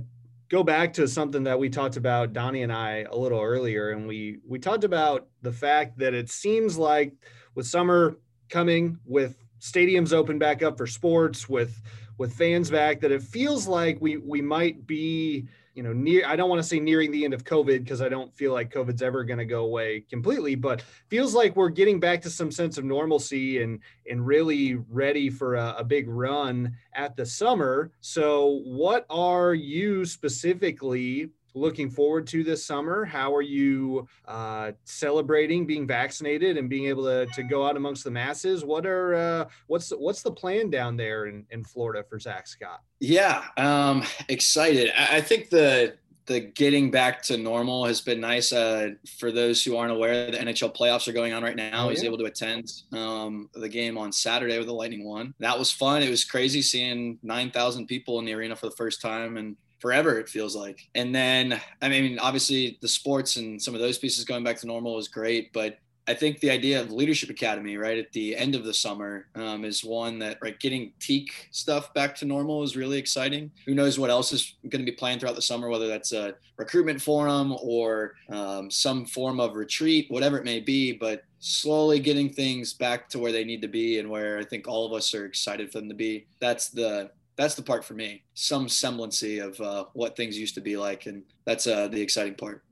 go 0.54 0.62
back 0.62 0.92
to 0.92 1.08
something 1.08 1.42
that 1.42 1.58
we 1.58 1.68
talked 1.68 1.96
about 1.96 2.32
Donnie 2.32 2.62
and 2.62 2.72
I 2.72 3.04
a 3.10 3.16
little 3.16 3.40
earlier 3.40 3.90
and 3.90 4.06
we 4.06 4.38
we 4.46 4.60
talked 4.60 4.84
about 4.84 5.26
the 5.42 5.50
fact 5.50 5.98
that 5.98 6.14
it 6.14 6.30
seems 6.30 6.78
like 6.78 7.12
with 7.56 7.66
summer 7.66 8.18
coming 8.48 8.96
with 9.04 9.36
stadiums 9.58 10.12
open 10.12 10.38
back 10.38 10.62
up 10.62 10.78
for 10.78 10.86
sports 10.86 11.48
with 11.48 11.82
with 12.18 12.32
fans 12.34 12.70
back 12.70 13.00
that 13.00 13.10
it 13.10 13.20
feels 13.20 13.66
like 13.66 13.98
we 14.00 14.18
we 14.18 14.40
might 14.40 14.86
be 14.86 15.48
you 15.74 15.82
know 15.82 15.92
near 15.92 16.26
i 16.26 16.36
don't 16.36 16.48
want 16.48 16.60
to 16.60 16.66
say 16.66 16.78
nearing 16.78 17.10
the 17.10 17.24
end 17.24 17.34
of 17.34 17.44
covid 17.44 17.82
because 17.82 18.00
i 18.00 18.08
don't 18.08 18.32
feel 18.34 18.52
like 18.52 18.70
covid's 18.70 19.02
ever 19.02 19.24
going 19.24 19.38
to 19.38 19.44
go 19.44 19.64
away 19.64 20.00
completely 20.08 20.54
but 20.54 20.82
feels 21.08 21.34
like 21.34 21.56
we're 21.56 21.68
getting 21.68 21.98
back 22.00 22.22
to 22.22 22.30
some 22.30 22.50
sense 22.50 22.78
of 22.78 22.84
normalcy 22.84 23.62
and 23.62 23.80
and 24.08 24.26
really 24.26 24.76
ready 24.88 25.30
for 25.30 25.56
a, 25.56 25.76
a 25.78 25.84
big 25.84 26.08
run 26.08 26.74
at 26.94 27.16
the 27.16 27.26
summer. 27.26 27.92
So 28.00 28.60
what 28.64 29.06
are 29.10 29.54
you 29.54 30.04
specifically 30.04 31.30
looking 31.54 31.88
forward 31.88 32.26
to 32.28 32.44
this 32.44 32.64
summer? 32.64 33.04
How 33.04 33.34
are 33.34 33.42
you 33.42 34.06
uh, 34.26 34.72
celebrating 34.84 35.66
being 35.66 35.86
vaccinated 35.86 36.58
and 36.58 36.68
being 36.68 36.86
able 36.86 37.04
to, 37.04 37.26
to 37.26 37.42
go 37.42 37.66
out 37.66 37.76
amongst 37.76 38.04
the 38.04 38.10
masses? 38.10 38.64
What 38.64 38.86
are 38.86 39.14
uh, 39.14 39.44
what's 39.68 39.90
what's 39.90 40.22
the 40.22 40.32
plan 40.32 40.70
down 40.70 40.96
there 40.96 41.26
in, 41.26 41.46
in 41.50 41.64
Florida 41.64 42.04
for 42.08 42.18
Zach 42.18 42.46
Scott? 42.46 42.80
Yeah, 43.00 43.44
um, 43.56 44.04
excited. 44.28 44.90
I, 44.96 45.16
I 45.16 45.20
think 45.20 45.50
the 45.50 45.96
the 46.26 46.40
getting 46.40 46.90
back 46.90 47.22
to 47.22 47.36
normal 47.36 47.84
has 47.84 48.00
been 48.00 48.20
nice. 48.20 48.52
Uh, 48.52 48.90
for 49.18 49.30
those 49.30 49.62
who 49.62 49.76
aren't 49.76 49.92
aware, 49.92 50.30
the 50.30 50.38
NHL 50.38 50.74
playoffs 50.74 51.06
are 51.06 51.12
going 51.12 51.32
on 51.32 51.42
right 51.42 51.56
now. 51.56 51.82
Oh, 51.82 51.86
I 51.86 51.90
was 51.90 52.02
able 52.02 52.18
to 52.18 52.24
attend 52.24 52.70
um, 52.92 53.50
the 53.52 53.68
game 53.68 53.98
on 53.98 54.10
Saturday 54.10 54.56
with 54.56 54.66
the 54.66 54.72
Lightning 54.72 55.04
one. 55.04 55.34
That 55.38 55.58
was 55.58 55.70
fun. 55.70 56.02
It 56.02 56.08
was 56.08 56.24
crazy 56.24 56.62
seeing 56.62 57.18
9,000 57.22 57.86
people 57.86 58.18
in 58.20 58.24
the 58.24 58.32
arena 58.32 58.56
for 58.56 58.66
the 58.66 58.76
first 58.76 59.02
time 59.02 59.36
and 59.36 59.56
forever, 59.78 60.18
it 60.18 60.28
feels 60.28 60.56
like. 60.56 60.88
And 60.94 61.14
then, 61.14 61.60
I 61.82 61.88
mean, 61.88 62.18
obviously 62.18 62.78
the 62.80 62.88
sports 62.88 63.36
and 63.36 63.60
some 63.60 63.74
of 63.74 63.80
those 63.80 63.98
pieces 63.98 64.24
going 64.24 64.44
back 64.44 64.58
to 64.58 64.66
normal 64.66 64.94
was 64.94 65.08
great, 65.08 65.52
but 65.52 65.78
I 66.06 66.12
think 66.12 66.40
the 66.40 66.50
idea 66.50 66.82
of 66.82 66.92
Leadership 66.92 67.30
Academy, 67.30 67.78
right, 67.78 67.96
at 67.96 68.12
the 68.12 68.36
end 68.36 68.54
of 68.54 68.64
the 68.64 68.74
summer 68.74 69.26
um, 69.34 69.64
is 69.64 69.82
one 69.82 70.18
that, 70.18 70.36
right, 70.42 70.58
getting 70.60 70.92
Teke 71.00 71.30
stuff 71.50 71.94
back 71.94 72.14
to 72.16 72.26
normal 72.26 72.62
is 72.62 72.76
really 72.76 72.98
exciting. 72.98 73.50
Who 73.64 73.74
knows 73.74 73.98
what 73.98 74.10
else 74.10 74.30
is 74.32 74.54
going 74.68 74.84
to 74.84 74.90
be 74.90 74.96
planned 74.96 75.20
throughout 75.20 75.36
the 75.36 75.42
summer, 75.42 75.70
whether 75.70 75.88
that's 75.88 76.12
a 76.12 76.34
recruitment 76.58 77.00
forum 77.00 77.56
or 77.62 78.16
um, 78.28 78.70
some 78.70 79.06
form 79.06 79.40
of 79.40 79.54
retreat, 79.54 80.06
whatever 80.10 80.36
it 80.36 80.44
may 80.44 80.60
be. 80.60 80.92
But 80.92 81.24
slowly 81.38 82.00
getting 82.00 82.30
things 82.30 82.74
back 82.74 83.08
to 83.10 83.18
where 83.18 83.32
they 83.32 83.44
need 83.44 83.62
to 83.62 83.68
be 83.68 83.98
and 83.98 84.10
where 84.10 84.38
I 84.38 84.44
think 84.44 84.68
all 84.68 84.84
of 84.84 84.92
us 84.92 85.14
are 85.14 85.24
excited 85.24 85.72
for 85.72 85.78
them 85.78 85.88
to 85.88 85.94
be. 85.94 86.26
That's 86.38 86.68
the 86.68 87.12
that's 87.36 87.54
the 87.54 87.62
part 87.62 87.84
for 87.84 87.94
me. 87.94 88.24
Some 88.34 88.68
semblance 88.68 89.22
of 89.22 89.60
uh, 89.60 89.84
what 89.92 90.16
things 90.16 90.38
used 90.38 90.54
to 90.54 90.60
be 90.60 90.76
like, 90.76 91.06
and 91.06 91.22
that's 91.44 91.66
uh, 91.66 91.88
the 91.88 92.00
exciting 92.00 92.34
part. 92.34 92.62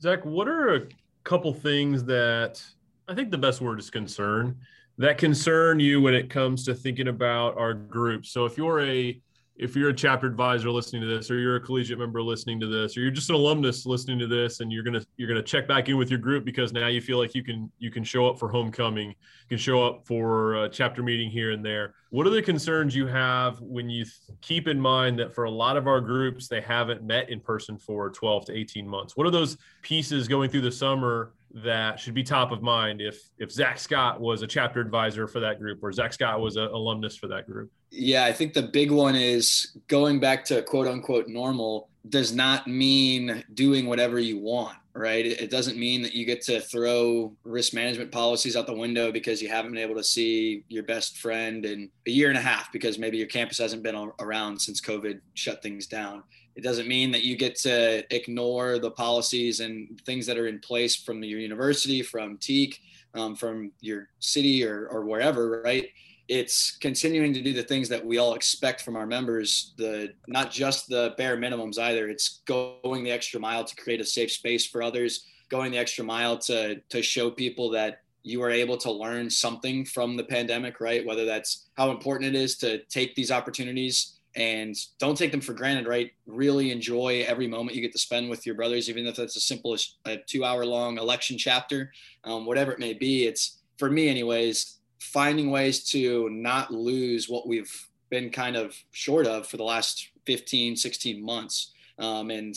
Zach, 0.00 0.24
what 0.24 0.48
are 0.48 0.74
a 0.76 0.88
couple 1.24 1.52
things 1.52 2.04
that 2.04 2.62
I 3.08 3.14
think 3.14 3.30
the 3.30 3.38
best 3.38 3.60
word 3.60 3.78
is 3.78 3.90
concern 3.90 4.56
that 4.98 5.16
concern 5.16 5.78
you 5.78 6.00
when 6.00 6.14
it 6.14 6.28
comes 6.28 6.64
to 6.64 6.74
thinking 6.74 7.08
about 7.08 7.56
our 7.56 7.72
group. 7.72 8.26
So 8.26 8.44
if 8.44 8.56
you're 8.56 8.80
a 8.80 9.20
if 9.58 9.74
you're 9.74 9.88
a 9.88 9.94
chapter 9.94 10.26
advisor 10.26 10.70
listening 10.70 11.02
to 11.02 11.08
this 11.08 11.30
or 11.30 11.38
you're 11.38 11.56
a 11.56 11.60
collegiate 11.60 11.98
member 11.98 12.22
listening 12.22 12.60
to 12.60 12.66
this 12.66 12.96
or 12.96 13.00
you're 13.00 13.10
just 13.10 13.28
an 13.28 13.34
alumnus 13.34 13.86
listening 13.86 14.18
to 14.18 14.26
this 14.26 14.60
and 14.60 14.72
you're 14.72 14.84
going 14.84 14.98
to 14.98 15.04
you're 15.16 15.28
going 15.28 15.40
to 15.40 15.46
check 15.46 15.66
back 15.66 15.88
in 15.88 15.96
with 15.96 16.10
your 16.10 16.18
group 16.18 16.44
because 16.44 16.72
now 16.72 16.86
you 16.86 17.00
feel 17.00 17.18
like 17.18 17.34
you 17.34 17.42
can 17.42 17.70
you 17.78 17.90
can 17.90 18.04
show 18.04 18.28
up 18.28 18.38
for 18.38 18.48
homecoming 18.48 19.14
you 19.48 19.56
can 19.56 19.62
show 19.62 19.82
up 19.82 20.06
for 20.06 20.64
a 20.64 20.68
chapter 20.68 21.02
meeting 21.02 21.30
here 21.30 21.52
and 21.52 21.64
there. 21.64 21.94
What 22.10 22.26
are 22.26 22.30
the 22.30 22.42
concerns 22.42 22.94
you 22.94 23.06
have 23.06 23.58
when 23.60 23.88
you 23.88 24.04
keep 24.42 24.68
in 24.68 24.78
mind 24.78 25.18
that 25.18 25.34
for 25.34 25.44
a 25.44 25.50
lot 25.50 25.78
of 25.78 25.86
our 25.86 26.02
groups 26.02 26.48
they 26.48 26.60
haven't 26.60 27.02
met 27.02 27.30
in 27.30 27.40
person 27.40 27.78
for 27.78 28.10
12 28.10 28.46
to 28.46 28.52
18 28.52 28.86
months? 28.86 29.16
What 29.16 29.26
are 29.26 29.30
those 29.30 29.56
pieces 29.80 30.28
going 30.28 30.50
through 30.50 30.60
the 30.62 30.72
summer 30.72 31.32
that 31.54 31.98
should 31.98 32.14
be 32.14 32.22
top 32.22 32.52
of 32.52 32.62
mind 32.62 33.00
if 33.00 33.20
if 33.38 33.50
Zach 33.50 33.78
Scott 33.78 34.20
was 34.20 34.42
a 34.42 34.46
chapter 34.46 34.80
advisor 34.80 35.26
for 35.26 35.40
that 35.40 35.58
group 35.58 35.78
or 35.82 35.92
Zach 35.92 36.12
Scott 36.12 36.40
was 36.40 36.56
an 36.56 36.64
alumnus 36.64 37.16
for 37.16 37.26
that 37.28 37.46
group? 37.46 37.70
Yeah, 37.90 38.24
I 38.24 38.32
think 38.32 38.52
the 38.52 38.62
big 38.62 38.90
one 38.90 39.14
is 39.14 39.76
going 39.88 40.20
back 40.20 40.44
to 40.46 40.62
quote 40.62 40.86
unquote 40.86 41.28
normal 41.28 41.88
does 42.08 42.32
not 42.32 42.66
mean 42.66 43.44
doing 43.54 43.86
whatever 43.86 44.18
you 44.18 44.38
want, 44.38 44.76
right? 44.94 45.24
It 45.24 45.50
doesn't 45.50 45.78
mean 45.78 46.02
that 46.02 46.14
you 46.14 46.24
get 46.24 46.42
to 46.42 46.60
throw 46.60 47.34
risk 47.44 47.74
management 47.74 48.12
policies 48.12 48.56
out 48.56 48.66
the 48.66 48.74
window 48.74 49.12
because 49.12 49.42
you 49.42 49.48
haven't 49.48 49.72
been 49.72 49.82
able 49.82 49.96
to 49.96 50.04
see 50.04 50.64
your 50.68 50.84
best 50.84 51.18
friend 51.18 51.64
in 51.64 51.90
a 52.06 52.10
year 52.10 52.28
and 52.28 52.38
a 52.38 52.42
half 52.42 52.72
because 52.72 52.98
maybe 52.98 53.18
your 53.18 53.26
campus 53.26 53.58
hasn't 53.58 53.82
been 53.82 54.10
around 54.20 54.60
since 54.60 54.80
COVID 54.80 55.20
shut 55.34 55.62
things 55.62 55.86
down. 55.86 56.22
It 56.58 56.64
doesn't 56.64 56.88
mean 56.88 57.12
that 57.12 57.22
you 57.22 57.36
get 57.36 57.54
to 57.60 58.04
ignore 58.12 58.80
the 58.80 58.90
policies 58.90 59.60
and 59.60 60.00
things 60.04 60.26
that 60.26 60.36
are 60.36 60.48
in 60.48 60.58
place 60.58 60.96
from 60.96 61.22
your 61.22 61.38
university, 61.38 62.02
from 62.02 62.36
Teke, 62.38 62.80
um, 63.14 63.36
from 63.36 63.70
your 63.80 64.08
city 64.18 64.66
or, 64.66 64.88
or 64.88 65.04
wherever, 65.04 65.62
right? 65.62 65.88
It's 66.26 66.76
continuing 66.76 67.32
to 67.34 67.42
do 67.42 67.52
the 67.52 67.62
things 67.62 67.88
that 67.90 68.04
we 68.04 68.18
all 68.18 68.34
expect 68.34 68.80
from 68.80 68.96
our 68.96 69.06
members, 69.06 69.72
the 69.76 70.14
not 70.26 70.50
just 70.50 70.88
the 70.88 71.14
bare 71.16 71.36
minimums 71.36 71.78
either. 71.78 72.08
It's 72.08 72.40
going 72.44 73.04
the 73.04 73.12
extra 73.12 73.38
mile 73.38 73.62
to 73.62 73.76
create 73.76 74.00
a 74.00 74.04
safe 74.04 74.32
space 74.32 74.66
for 74.66 74.82
others, 74.82 75.26
going 75.50 75.70
the 75.70 75.78
extra 75.78 76.04
mile 76.04 76.38
to 76.38 76.80
to 76.88 77.02
show 77.02 77.30
people 77.30 77.70
that 77.70 78.00
you 78.24 78.42
are 78.42 78.50
able 78.50 78.76
to 78.78 78.90
learn 78.90 79.30
something 79.30 79.84
from 79.84 80.16
the 80.16 80.24
pandemic, 80.24 80.80
right? 80.80 81.06
Whether 81.06 81.24
that's 81.24 81.68
how 81.76 81.92
important 81.92 82.34
it 82.34 82.38
is 82.38 82.56
to 82.56 82.78
take 82.86 83.14
these 83.14 83.30
opportunities 83.30 84.17
and 84.36 84.76
don't 84.98 85.16
take 85.16 85.32
them 85.32 85.40
for 85.40 85.52
granted, 85.52 85.86
right? 85.86 86.12
Really 86.26 86.70
enjoy 86.70 87.24
every 87.26 87.46
moment 87.46 87.74
you 87.76 87.82
get 87.82 87.92
to 87.92 87.98
spend 87.98 88.30
with 88.30 88.46
your 88.46 88.54
brothers, 88.54 88.88
even 88.88 89.06
if 89.06 89.16
that's 89.16 89.36
as 89.36 89.44
simple 89.44 89.74
as 89.74 89.96
a 90.04 90.18
two 90.18 90.44
hour 90.44 90.64
long 90.64 90.98
election 90.98 91.38
chapter, 91.38 91.92
um, 92.24 92.46
whatever 92.46 92.72
it 92.72 92.78
may 92.78 92.92
be. 92.92 93.26
It's 93.26 93.58
for 93.78 93.90
me, 93.90 94.08
anyways, 94.08 94.78
finding 95.00 95.50
ways 95.50 95.84
to 95.90 96.28
not 96.30 96.72
lose 96.72 97.28
what 97.28 97.46
we've 97.46 97.88
been 98.10 98.30
kind 98.30 98.56
of 98.56 98.76
short 98.92 99.26
of 99.26 99.46
for 99.46 99.56
the 99.56 99.64
last 99.64 100.08
15, 100.26 100.76
16 100.76 101.24
months. 101.24 101.72
Um, 101.98 102.30
and 102.30 102.54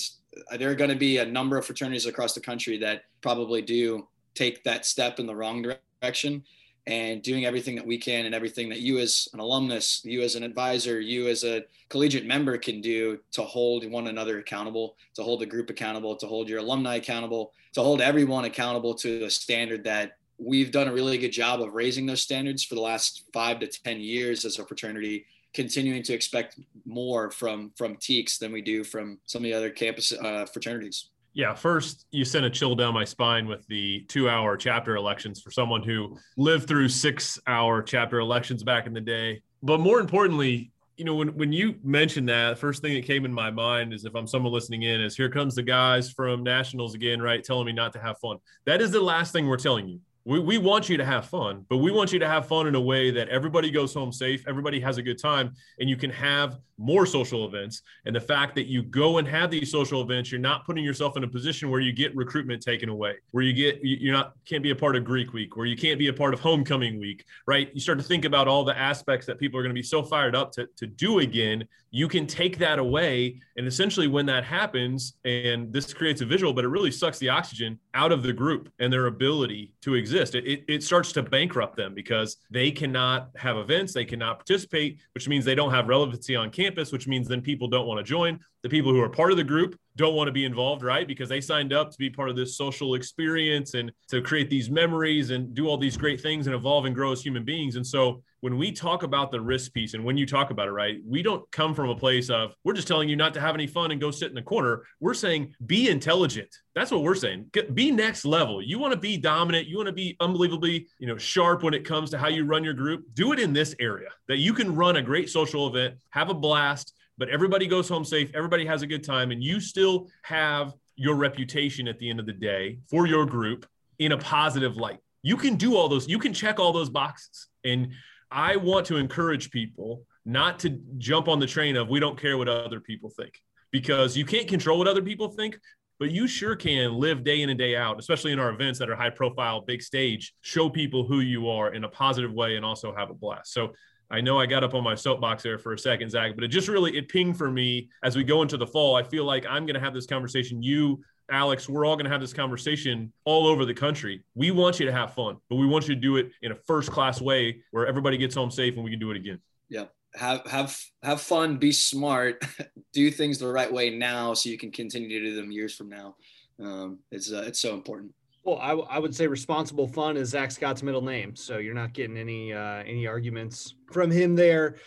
there 0.57 0.69
are 0.69 0.75
going 0.75 0.89
to 0.89 0.95
be 0.95 1.17
a 1.17 1.25
number 1.25 1.57
of 1.57 1.65
fraternities 1.65 2.05
across 2.05 2.33
the 2.33 2.41
country 2.41 2.77
that 2.77 3.03
probably 3.21 3.61
do 3.61 4.07
take 4.33 4.63
that 4.63 4.85
step 4.85 5.19
in 5.19 5.25
the 5.25 5.35
wrong 5.35 5.75
direction 6.01 6.43
and 6.87 7.21
doing 7.21 7.45
everything 7.45 7.75
that 7.75 7.85
we 7.85 7.97
can 7.97 8.25
and 8.25 8.33
everything 8.33 8.69
that 8.69 8.79
you 8.79 8.97
as 8.97 9.27
an 9.33 9.39
alumnus, 9.39 10.01
you 10.03 10.21
as 10.21 10.35
an 10.35 10.43
advisor, 10.43 10.99
you 10.99 11.27
as 11.27 11.43
a 11.43 11.63
collegiate 11.89 12.25
member 12.25 12.57
can 12.57 12.81
do 12.81 13.19
to 13.31 13.43
hold 13.43 13.89
one 13.89 14.07
another 14.07 14.39
accountable, 14.39 14.95
to 15.13 15.23
hold 15.23 15.41
the 15.41 15.45
group 15.45 15.69
accountable, 15.69 16.15
to 16.15 16.25
hold 16.25 16.49
your 16.49 16.59
alumni 16.59 16.95
accountable, 16.95 17.53
to 17.73 17.81
hold 17.81 18.01
everyone 18.01 18.45
accountable 18.45 18.95
to 18.95 19.25
a 19.25 19.29
standard 19.29 19.83
that 19.83 20.17
we've 20.39 20.71
done 20.71 20.87
a 20.87 20.93
really 20.93 21.19
good 21.19 21.31
job 21.31 21.61
of 21.61 21.73
raising 21.73 22.05
those 22.05 22.21
standards 22.21 22.63
for 22.63 22.75
the 22.75 22.81
last 22.81 23.25
five 23.31 23.59
to 23.59 23.67
10 23.67 23.99
years 23.99 24.43
as 24.43 24.57
a 24.57 24.65
fraternity 24.65 25.25
continuing 25.53 26.01
to 26.03 26.13
expect 26.13 26.59
more 26.85 27.29
from 27.29 27.71
from 27.75 27.95
Tekes 27.97 28.37
than 28.37 28.51
we 28.51 28.61
do 28.61 28.83
from 28.83 29.19
some 29.25 29.41
of 29.41 29.43
the 29.43 29.53
other 29.53 29.69
campus 29.69 30.11
uh, 30.11 30.45
fraternities. 30.45 31.10
Yeah, 31.33 31.53
first 31.53 32.05
you 32.11 32.25
sent 32.25 32.45
a 32.45 32.49
chill 32.49 32.75
down 32.75 32.93
my 32.93 33.05
spine 33.05 33.47
with 33.47 33.65
the 33.67 34.01
two-hour 34.09 34.57
chapter 34.57 34.95
elections 34.95 35.41
for 35.41 35.49
someone 35.49 35.81
who 35.81 36.17
lived 36.35 36.67
through 36.67 36.89
six-hour 36.89 37.83
chapter 37.83 38.19
elections 38.19 38.63
back 38.63 38.85
in 38.85 38.93
the 38.93 39.01
day. 39.01 39.41
But 39.63 39.79
more 39.79 39.99
importantly, 39.99 40.71
you 40.97 41.05
know, 41.05 41.15
when 41.15 41.29
when 41.35 41.53
you 41.53 41.75
mentioned 41.83 42.27
that, 42.29 42.59
first 42.59 42.81
thing 42.81 42.93
that 42.95 43.05
came 43.05 43.23
in 43.23 43.33
my 43.33 43.49
mind 43.49 43.93
is 43.93 44.03
if 44.03 44.13
I'm 44.13 44.27
someone 44.27 44.51
listening 44.51 44.83
in, 44.83 44.99
is 44.99 45.15
here 45.15 45.29
comes 45.29 45.55
the 45.55 45.63
guys 45.63 46.11
from 46.11 46.43
nationals 46.43 46.95
again, 46.95 47.21
right? 47.21 47.43
Telling 47.43 47.65
me 47.65 47.71
not 47.71 47.93
to 47.93 47.99
have 47.99 48.19
fun. 48.19 48.37
That 48.65 48.81
is 48.81 48.91
the 48.91 49.01
last 49.01 49.31
thing 49.31 49.47
we're 49.47 49.57
telling 49.57 49.87
you 49.87 50.01
we, 50.25 50.39
we 50.39 50.57
want 50.57 50.89
you 50.89 50.97
to 50.97 51.05
have 51.05 51.25
fun, 51.25 51.65
but 51.69 51.77
we 51.77 51.91
want 51.91 52.11
you 52.13 52.19
to 52.19 52.27
have 52.27 52.47
fun 52.47 52.67
in 52.67 52.75
a 52.75 52.81
way 52.81 53.11
that 53.11 53.29
everybody 53.29 53.71
goes 53.71 53.93
home 53.93 54.11
safe, 54.11 54.43
everybody 54.47 54.79
has 54.79 54.97
a 54.97 55.01
good 55.01 55.19
time, 55.19 55.53
and 55.79 55.89
you 55.89 55.97
can 55.97 56.09
have 56.11 56.57
more 56.77 57.05
social 57.05 57.45
events. 57.45 57.83
And 58.05 58.15
the 58.15 58.21
fact 58.21 58.55
that 58.55 58.65
you 58.65 58.81
go 58.81 59.19
and 59.19 59.27
have 59.27 59.51
these 59.51 59.71
social 59.71 60.01
events, 60.01 60.31
you're 60.31 60.41
not 60.41 60.65
putting 60.65 60.83
yourself 60.83 61.15
in 61.15 61.23
a 61.23 61.27
position 61.27 61.69
where 61.69 61.79
you 61.79 61.93
get 61.93 62.15
recruitment 62.15 62.61
taken 62.61 62.89
away, 62.89 63.15
where 63.31 63.43
you 63.43 63.53
get 63.53 63.79
you're 63.83 64.13
not 64.13 64.33
can't 64.45 64.63
be 64.63 64.71
a 64.71 64.75
part 64.75 64.95
of 64.95 65.03
Greek 65.03 65.31
week, 65.33 65.55
where 65.55 65.65
you 65.65 65.77
can't 65.77 65.99
be 65.99 66.07
a 66.07 66.13
part 66.13 66.33
of 66.33 66.39
homecoming 66.39 66.99
week, 66.99 67.23
right? 67.45 67.69
You 67.73 67.79
start 67.79 67.99
to 67.99 68.03
think 68.03 68.25
about 68.25 68.47
all 68.47 68.63
the 68.63 68.77
aspects 68.77 69.25
that 69.27 69.39
people 69.39 69.59
are 69.59 69.63
going 69.63 69.75
to 69.75 69.79
be 69.79 69.83
so 69.83 70.01
fired 70.03 70.35
up 70.35 70.51
to, 70.53 70.67
to 70.77 70.87
do 70.87 71.19
again. 71.19 71.67
You 71.91 72.07
can 72.07 72.25
take 72.25 72.57
that 72.59 72.79
away. 72.79 73.41
And 73.57 73.67
essentially 73.67 74.07
when 74.07 74.25
that 74.27 74.43
happens, 74.43 75.17
and 75.25 75.71
this 75.73 75.93
creates 75.93 76.21
a 76.21 76.25
visual, 76.25 76.53
but 76.53 76.63
it 76.63 76.69
really 76.69 76.91
sucks 76.91 77.19
the 77.19 77.29
oxygen 77.29 77.79
out 77.93 78.11
of 78.11 78.23
the 78.23 78.33
group 78.33 78.71
and 78.79 78.91
their 78.91 79.07
ability 79.07 79.73
to 79.81 79.95
exist. 79.95 80.10
It, 80.13 80.47
it, 80.47 80.63
it 80.67 80.83
starts 80.83 81.11
to 81.13 81.23
bankrupt 81.23 81.75
them 81.75 81.93
because 81.93 82.37
they 82.49 82.71
cannot 82.71 83.29
have 83.35 83.57
events, 83.57 83.93
they 83.93 84.05
cannot 84.05 84.39
participate, 84.39 84.99
which 85.13 85.27
means 85.27 85.45
they 85.45 85.55
don't 85.55 85.71
have 85.71 85.87
relevancy 85.87 86.35
on 86.35 86.49
campus, 86.49 86.91
which 86.91 87.07
means 87.07 87.27
then 87.27 87.41
people 87.41 87.67
don't 87.67 87.87
want 87.87 87.99
to 87.99 88.03
join. 88.03 88.39
The 88.63 88.69
people 88.69 88.91
who 88.91 89.01
are 89.01 89.09
part 89.09 89.31
of 89.31 89.37
the 89.37 89.43
group 89.43 89.75
don't 89.95 90.15
want 90.15 90.27
to 90.27 90.31
be 90.31 90.45
involved, 90.45 90.83
right? 90.83 91.07
Because 91.07 91.27
they 91.27 91.41
signed 91.41 91.73
up 91.73 91.91
to 91.91 91.97
be 91.97 92.09
part 92.09 92.29
of 92.29 92.35
this 92.35 92.57
social 92.57 92.95
experience 92.95 93.73
and 93.73 93.91
to 94.09 94.21
create 94.21 94.49
these 94.49 94.69
memories 94.69 95.31
and 95.31 95.53
do 95.53 95.67
all 95.67 95.77
these 95.77 95.97
great 95.97 96.21
things 96.21 96.47
and 96.47 96.55
evolve 96.55 96.85
and 96.85 96.95
grow 96.95 97.11
as 97.11 97.21
human 97.21 97.43
beings. 97.43 97.75
And 97.75 97.85
so 97.85 98.23
when 98.41 98.57
we 98.57 98.71
talk 98.71 99.03
about 99.03 99.31
the 99.31 99.39
risk 99.39 99.73
piece 99.73 99.93
and 99.93 100.03
when 100.03 100.17
you 100.17 100.25
talk 100.25 100.49
about 100.49 100.67
it, 100.67 100.71
right, 100.71 100.97
we 101.05 101.21
don't 101.21 101.49
come 101.51 101.75
from 101.75 101.89
a 101.89 101.95
place 101.95 102.29
of 102.29 102.55
we're 102.63 102.73
just 102.73 102.87
telling 102.87 103.09
you 103.09 103.15
not 103.15 103.33
to 103.33 103.41
have 103.41 103.55
any 103.55 103.67
fun 103.67 103.91
and 103.91 104.01
go 104.01 104.11
sit 104.11 104.29
in 104.29 104.35
the 104.35 104.41
corner. 104.41 104.83
We're 104.99 105.13
saying 105.13 105.53
be 105.65 105.89
intelligent. 105.89 106.49
That's 106.73 106.91
what 106.91 107.03
we're 107.03 107.15
saying. 107.15 107.51
Be 107.73 107.91
next 107.91 108.25
level. 108.25 108.61
You 108.61 108.79
want 108.79 108.93
to 108.93 108.99
be 108.99 109.17
dominant. 109.17 109.67
You 109.67 109.77
want 109.77 109.87
to 109.87 109.93
be 109.93 110.15
unbelievably, 110.19 110.87
you 110.99 111.07
know, 111.07 111.17
sharp 111.17 111.63
when 111.63 111.73
it 111.73 111.85
comes 111.85 112.09
to 112.11 112.17
how 112.17 112.29
you 112.29 112.45
run 112.45 112.63
your 112.63 112.73
group. 112.73 113.05
Do 113.13 113.33
it 113.33 113.39
in 113.39 113.53
this 113.53 113.75
area 113.79 114.09
that 114.27 114.37
you 114.37 114.53
can 114.53 114.73
run 114.75 114.95
a 114.95 115.01
great 115.01 115.29
social 115.29 115.67
event, 115.67 115.95
have 116.11 116.29
a 116.29 116.33
blast, 116.33 116.93
but 117.21 117.29
everybody 117.29 117.67
goes 117.67 117.87
home 117.87 118.03
safe. 118.03 118.31
Everybody 118.33 118.65
has 118.65 118.81
a 118.81 118.87
good 118.87 119.03
time, 119.03 119.29
and 119.29 119.43
you 119.43 119.59
still 119.59 120.07
have 120.23 120.73
your 120.95 121.13
reputation 121.13 121.87
at 121.87 121.99
the 121.99 122.09
end 122.09 122.19
of 122.19 122.25
the 122.25 122.33
day 122.33 122.79
for 122.89 123.05
your 123.05 123.27
group 123.27 123.67
in 123.99 124.13
a 124.13 124.17
positive 124.17 124.75
light. 124.75 124.97
You 125.21 125.37
can 125.37 125.55
do 125.55 125.75
all 125.77 125.87
those, 125.87 126.07
you 126.07 126.17
can 126.17 126.33
check 126.33 126.59
all 126.59 126.73
those 126.73 126.89
boxes. 126.89 127.45
And 127.63 127.89
I 128.31 128.55
want 128.55 128.87
to 128.87 128.97
encourage 128.97 129.51
people 129.51 130.03
not 130.25 130.57
to 130.61 130.69
jump 130.97 131.27
on 131.27 131.37
the 131.39 131.45
train 131.45 131.75
of 131.75 131.89
we 131.89 131.99
don't 131.99 132.19
care 132.19 132.39
what 132.39 132.49
other 132.49 132.79
people 132.79 133.11
think. 133.11 133.33
because 133.71 134.17
you 134.17 134.25
can't 134.25 134.47
control 134.47 134.77
what 134.77 134.87
other 134.87 135.01
people 135.01 135.29
think, 135.29 135.57
but 135.99 136.11
you 136.11 136.27
sure 136.27 136.55
can 136.55 136.93
live 136.93 137.23
day 137.23 137.41
in 137.41 137.49
and 137.49 137.59
day 137.59 137.75
out, 137.75 137.99
especially 137.99 138.31
in 138.31 138.39
our 138.39 138.49
events 138.49 138.79
that 138.79 138.89
are 138.89 138.95
high 138.95 139.09
profile, 139.09 139.61
big 139.61 139.81
stage, 139.81 140.33
show 140.41 140.69
people 140.69 141.05
who 141.05 141.19
you 141.19 141.49
are 141.49 141.73
in 141.73 141.83
a 141.83 141.89
positive 141.89 142.33
way 142.33 142.55
and 142.55 142.65
also 142.65 142.93
have 142.95 143.09
a 143.09 143.13
blast. 143.13 143.53
So 143.53 143.73
I 144.11 144.19
know 144.19 144.37
I 144.37 144.45
got 144.45 144.63
up 144.63 144.73
on 144.73 144.83
my 144.83 144.93
soapbox 144.93 145.41
there 145.41 145.57
for 145.57 145.73
a 145.73 145.79
second, 145.79 146.09
Zach, 146.09 146.35
but 146.35 146.43
it 146.43 146.49
just 146.49 146.67
really 146.67 146.97
it 146.97 147.07
pinged 147.07 147.37
for 147.37 147.49
me 147.49 147.89
as 148.03 148.15
we 148.15 148.25
go 148.25 148.41
into 148.41 148.57
the 148.57 148.67
fall. 148.67 148.95
I 148.95 149.03
feel 149.03 149.23
like 149.23 149.45
I'm 149.49 149.65
going 149.65 149.75
to 149.75 149.79
have 149.79 149.93
this 149.93 150.05
conversation. 150.05 150.61
You, 150.61 151.01
Alex, 151.31 151.69
we're 151.69 151.85
all 151.85 151.95
going 151.95 152.05
to 152.05 152.11
have 152.11 152.19
this 152.19 152.33
conversation 152.33 153.13
all 153.23 153.47
over 153.47 153.63
the 153.63 153.73
country. 153.73 154.21
We 154.35 154.51
want 154.51 154.81
you 154.81 154.85
to 154.85 154.91
have 154.91 155.13
fun, 155.13 155.37
but 155.49 155.55
we 155.55 155.65
want 155.65 155.87
you 155.87 155.95
to 155.95 156.01
do 156.01 156.17
it 156.17 156.31
in 156.41 156.51
a 156.51 156.55
first 156.55 156.91
class 156.91 157.21
way 157.21 157.63
where 157.71 157.87
everybody 157.87 158.17
gets 158.17 158.35
home 158.35 158.51
safe 158.51 158.75
and 158.75 158.83
we 158.83 158.91
can 158.91 158.99
do 158.99 159.11
it 159.11 159.17
again. 159.17 159.39
Yeah. 159.69 159.85
Have 160.13 160.45
have 160.45 160.77
have 161.03 161.21
fun, 161.21 161.55
be 161.55 161.71
smart, 161.71 162.43
do 162.93 163.09
things 163.11 163.37
the 163.37 163.47
right 163.47 163.71
way 163.71 163.91
now 163.91 164.33
so 164.33 164.49
you 164.49 164.57
can 164.57 164.69
continue 164.69 165.07
to 165.07 165.25
do 165.25 165.35
them 165.37 165.51
years 165.51 165.73
from 165.73 165.87
now. 165.87 166.17
Um, 166.61 166.99
it's 167.11 167.31
uh, 167.31 167.43
it's 167.47 167.61
so 167.61 167.73
important. 167.73 168.11
Well, 168.43 168.57
I, 168.57 168.69
w- 168.69 168.87
I 168.89 168.97
would 168.97 169.13
say 169.15 169.27
responsible 169.27 169.87
fun 169.87 170.17
is 170.17 170.29
Zach 170.29 170.51
Scott's 170.51 170.81
middle 170.81 171.01
name, 171.01 171.35
so 171.35 171.59
you're 171.59 171.75
not 171.75 171.93
getting 171.93 172.17
any 172.17 172.53
uh, 172.53 172.83
any 172.83 173.05
arguments 173.05 173.75
from 173.91 174.09
him 174.09 174.35
there. 174.35 174.77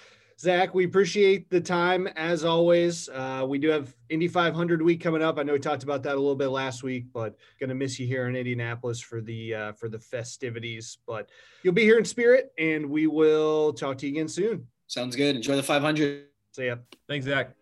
Zach, 0.41 0.75
we 0.75 0.85
appreciate 0.85 1.49
the 1.49 1.61
time 1.61 2.09
as 2.17 2.45
always. 2.45 3.09
Uh, 3.09 3.47
we 3.49 3.59
do 3.59 3.69
have 3.69 3.95
Indy 4.09 4.27
500 4.27 4.83
week 4.83 5.01
coming 5.01 5.23
up. 5.23 5.39
I 5.39 5.45
know 5.45 5.53
we 5.53 5.61
talked 5.61 5.85
about 5.85 6.03
that 6.03 6.15
a 6.15 6.19
little 6.19 6.35
bit 6.35 6.49
last 6.49 6.83
week, 6.83 7.07
but 7.13 7.37
gonna 7.61 7.77
miss 7.77 8.01
you 8.01 8.07
here 8.09 8.27
in 8.27 8.35
Indianapolis 8.35 9.01
for 9.01 9.21
the 9.21 9.55
uh, 9.55 9.73
for 9.73 9.89
the 9.89 10.01
festivities. 10.01 10.99
But 11.07 11.31
you'll 11.63 11.75
be 11.75 11.85
here 11.85 11.99
in 11.99 12.05
spirit, 12.05 12.53
and 12.59 12.91
we 12.91 13.07
will 13.07 13.73
talk 13.73 13.99
to 13.99 14.07
you 14.07 14.13
again 14.15 14.29
soon. 14.29 14.67
Sounds 14.89 15.15
good. 15.15 15.37
Enjoy 15.37 15.55
the 15.55 15.63
500. 15.63 16.27
See 16.53 16.67
ya. 16.67 16.77
Thanks, 17.09 17.27
Zach. 17.27 17.55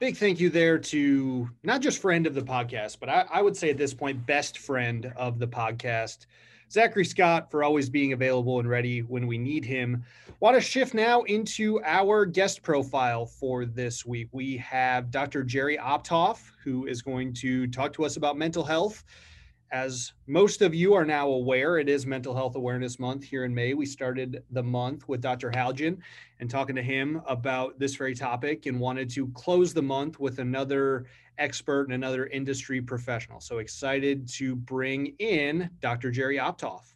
Big 0.00 0.16
thank 0.16 0.40
you 0.40 0.50
there 0.50 0.76
to 0.76 1.48
not 1.62 1.80
just 1.80 2.00
friend 2.00 2.26
of 2.26 2.34
the 2.34 2.42
podcast, 2.42 2.98
but 2.98 3.08
I, 3.08 3.26
I, 3.30 3.40
would 3.40 3.56
say 3.56 3.70
at 3.70 3.78
this 3.78 3.94
point, 3.94 4.26
best 4.26 4.58
friend 4.58 5.12
of 5.16 5.38
the 5.38 5.46
podcast, 5.46 6.26
Zachary 6.68 7.04
Scott, 7.04 7.48
for 7.48 7.62
always 7.62 7.88
being 7.88 8.12
available 8.12 8.58
and 8.58 8.68
ready 8.68 9.02
when 9.02 9.28
we 9.28 9.38
need 9.38 9.64
him. 9.64 10.04
Want 10.40 10.56
to 10.56 10.60
shift 10.60 10.94
now 10.94 11.22
into 11.22 11.80
our 11.84 12.26
guest 12.26 12.60
profile 12.62 13.24
for 13.24 13.64
this 13.64 14.04
week. 14.04 14.28
We 14.32 14.56
have 14.56 15.12
Dr. 15.12 15.44
Jerry 15.44 15.78
Optoff, 15.78 16.50
who 16.64 16.86
is 16.86 17.00
going 17.00 17.32
to 17.34 17.68
talk 17.68 17.92
to 17.92 18.04
us 18.04 18.16
about 18.16 18.36
mental 18.36 18.64
health 18.64 19.04
as 19.74 20.12
most 20.28 20.62
of 20.62 20.72
you 20.72 20.94
are 20.94 21.04
now 21.04 21.28
aware, 21.28 21.78
it 21.78 21.88
is 21.88 22.06
Mental 22.06 22.32
Health 22.32 22.54
Awareness 22.54 23.00
Month 23.00 23.24
here 23.24 23.44
in 23.44 23.52
May. 23.52 23.74
We 23.74 23.86
started 23.86 24.44
the 24.52 24.62
month 24.62 25.08
with 25.08 25.20
Dr. 25.20 25.50
Haljan 25.50 26.00
and 26.38 26.48
talking 26.48 26.76
to 26.76 26.82
him 26.82 27.20
about 27.26 27.76
this 27.76 27.96
very 27.96 28.14
topic 28.14 28.66
and 28.66 28.78
wanted 28.78 29.10
to 29.10 29.26
close 29.30 29.74
the 29.74 29.82
month 29.82 30.20
with 30.20 30.38
another 30.38 31.06
expert 31.38 31.86
and 31.86 31.92
another 31.92 32.28
industry 32.28 32.80
professional. 32.80 33.40
So 33.40 33.58
excited 33.58 34.28
to 34.34 34.54
bring 34.54 35.16
in 35.18 35.68
Dr. 35.80 36.12
Jerry 36.12 36.36
Optoff. 36.36 36.94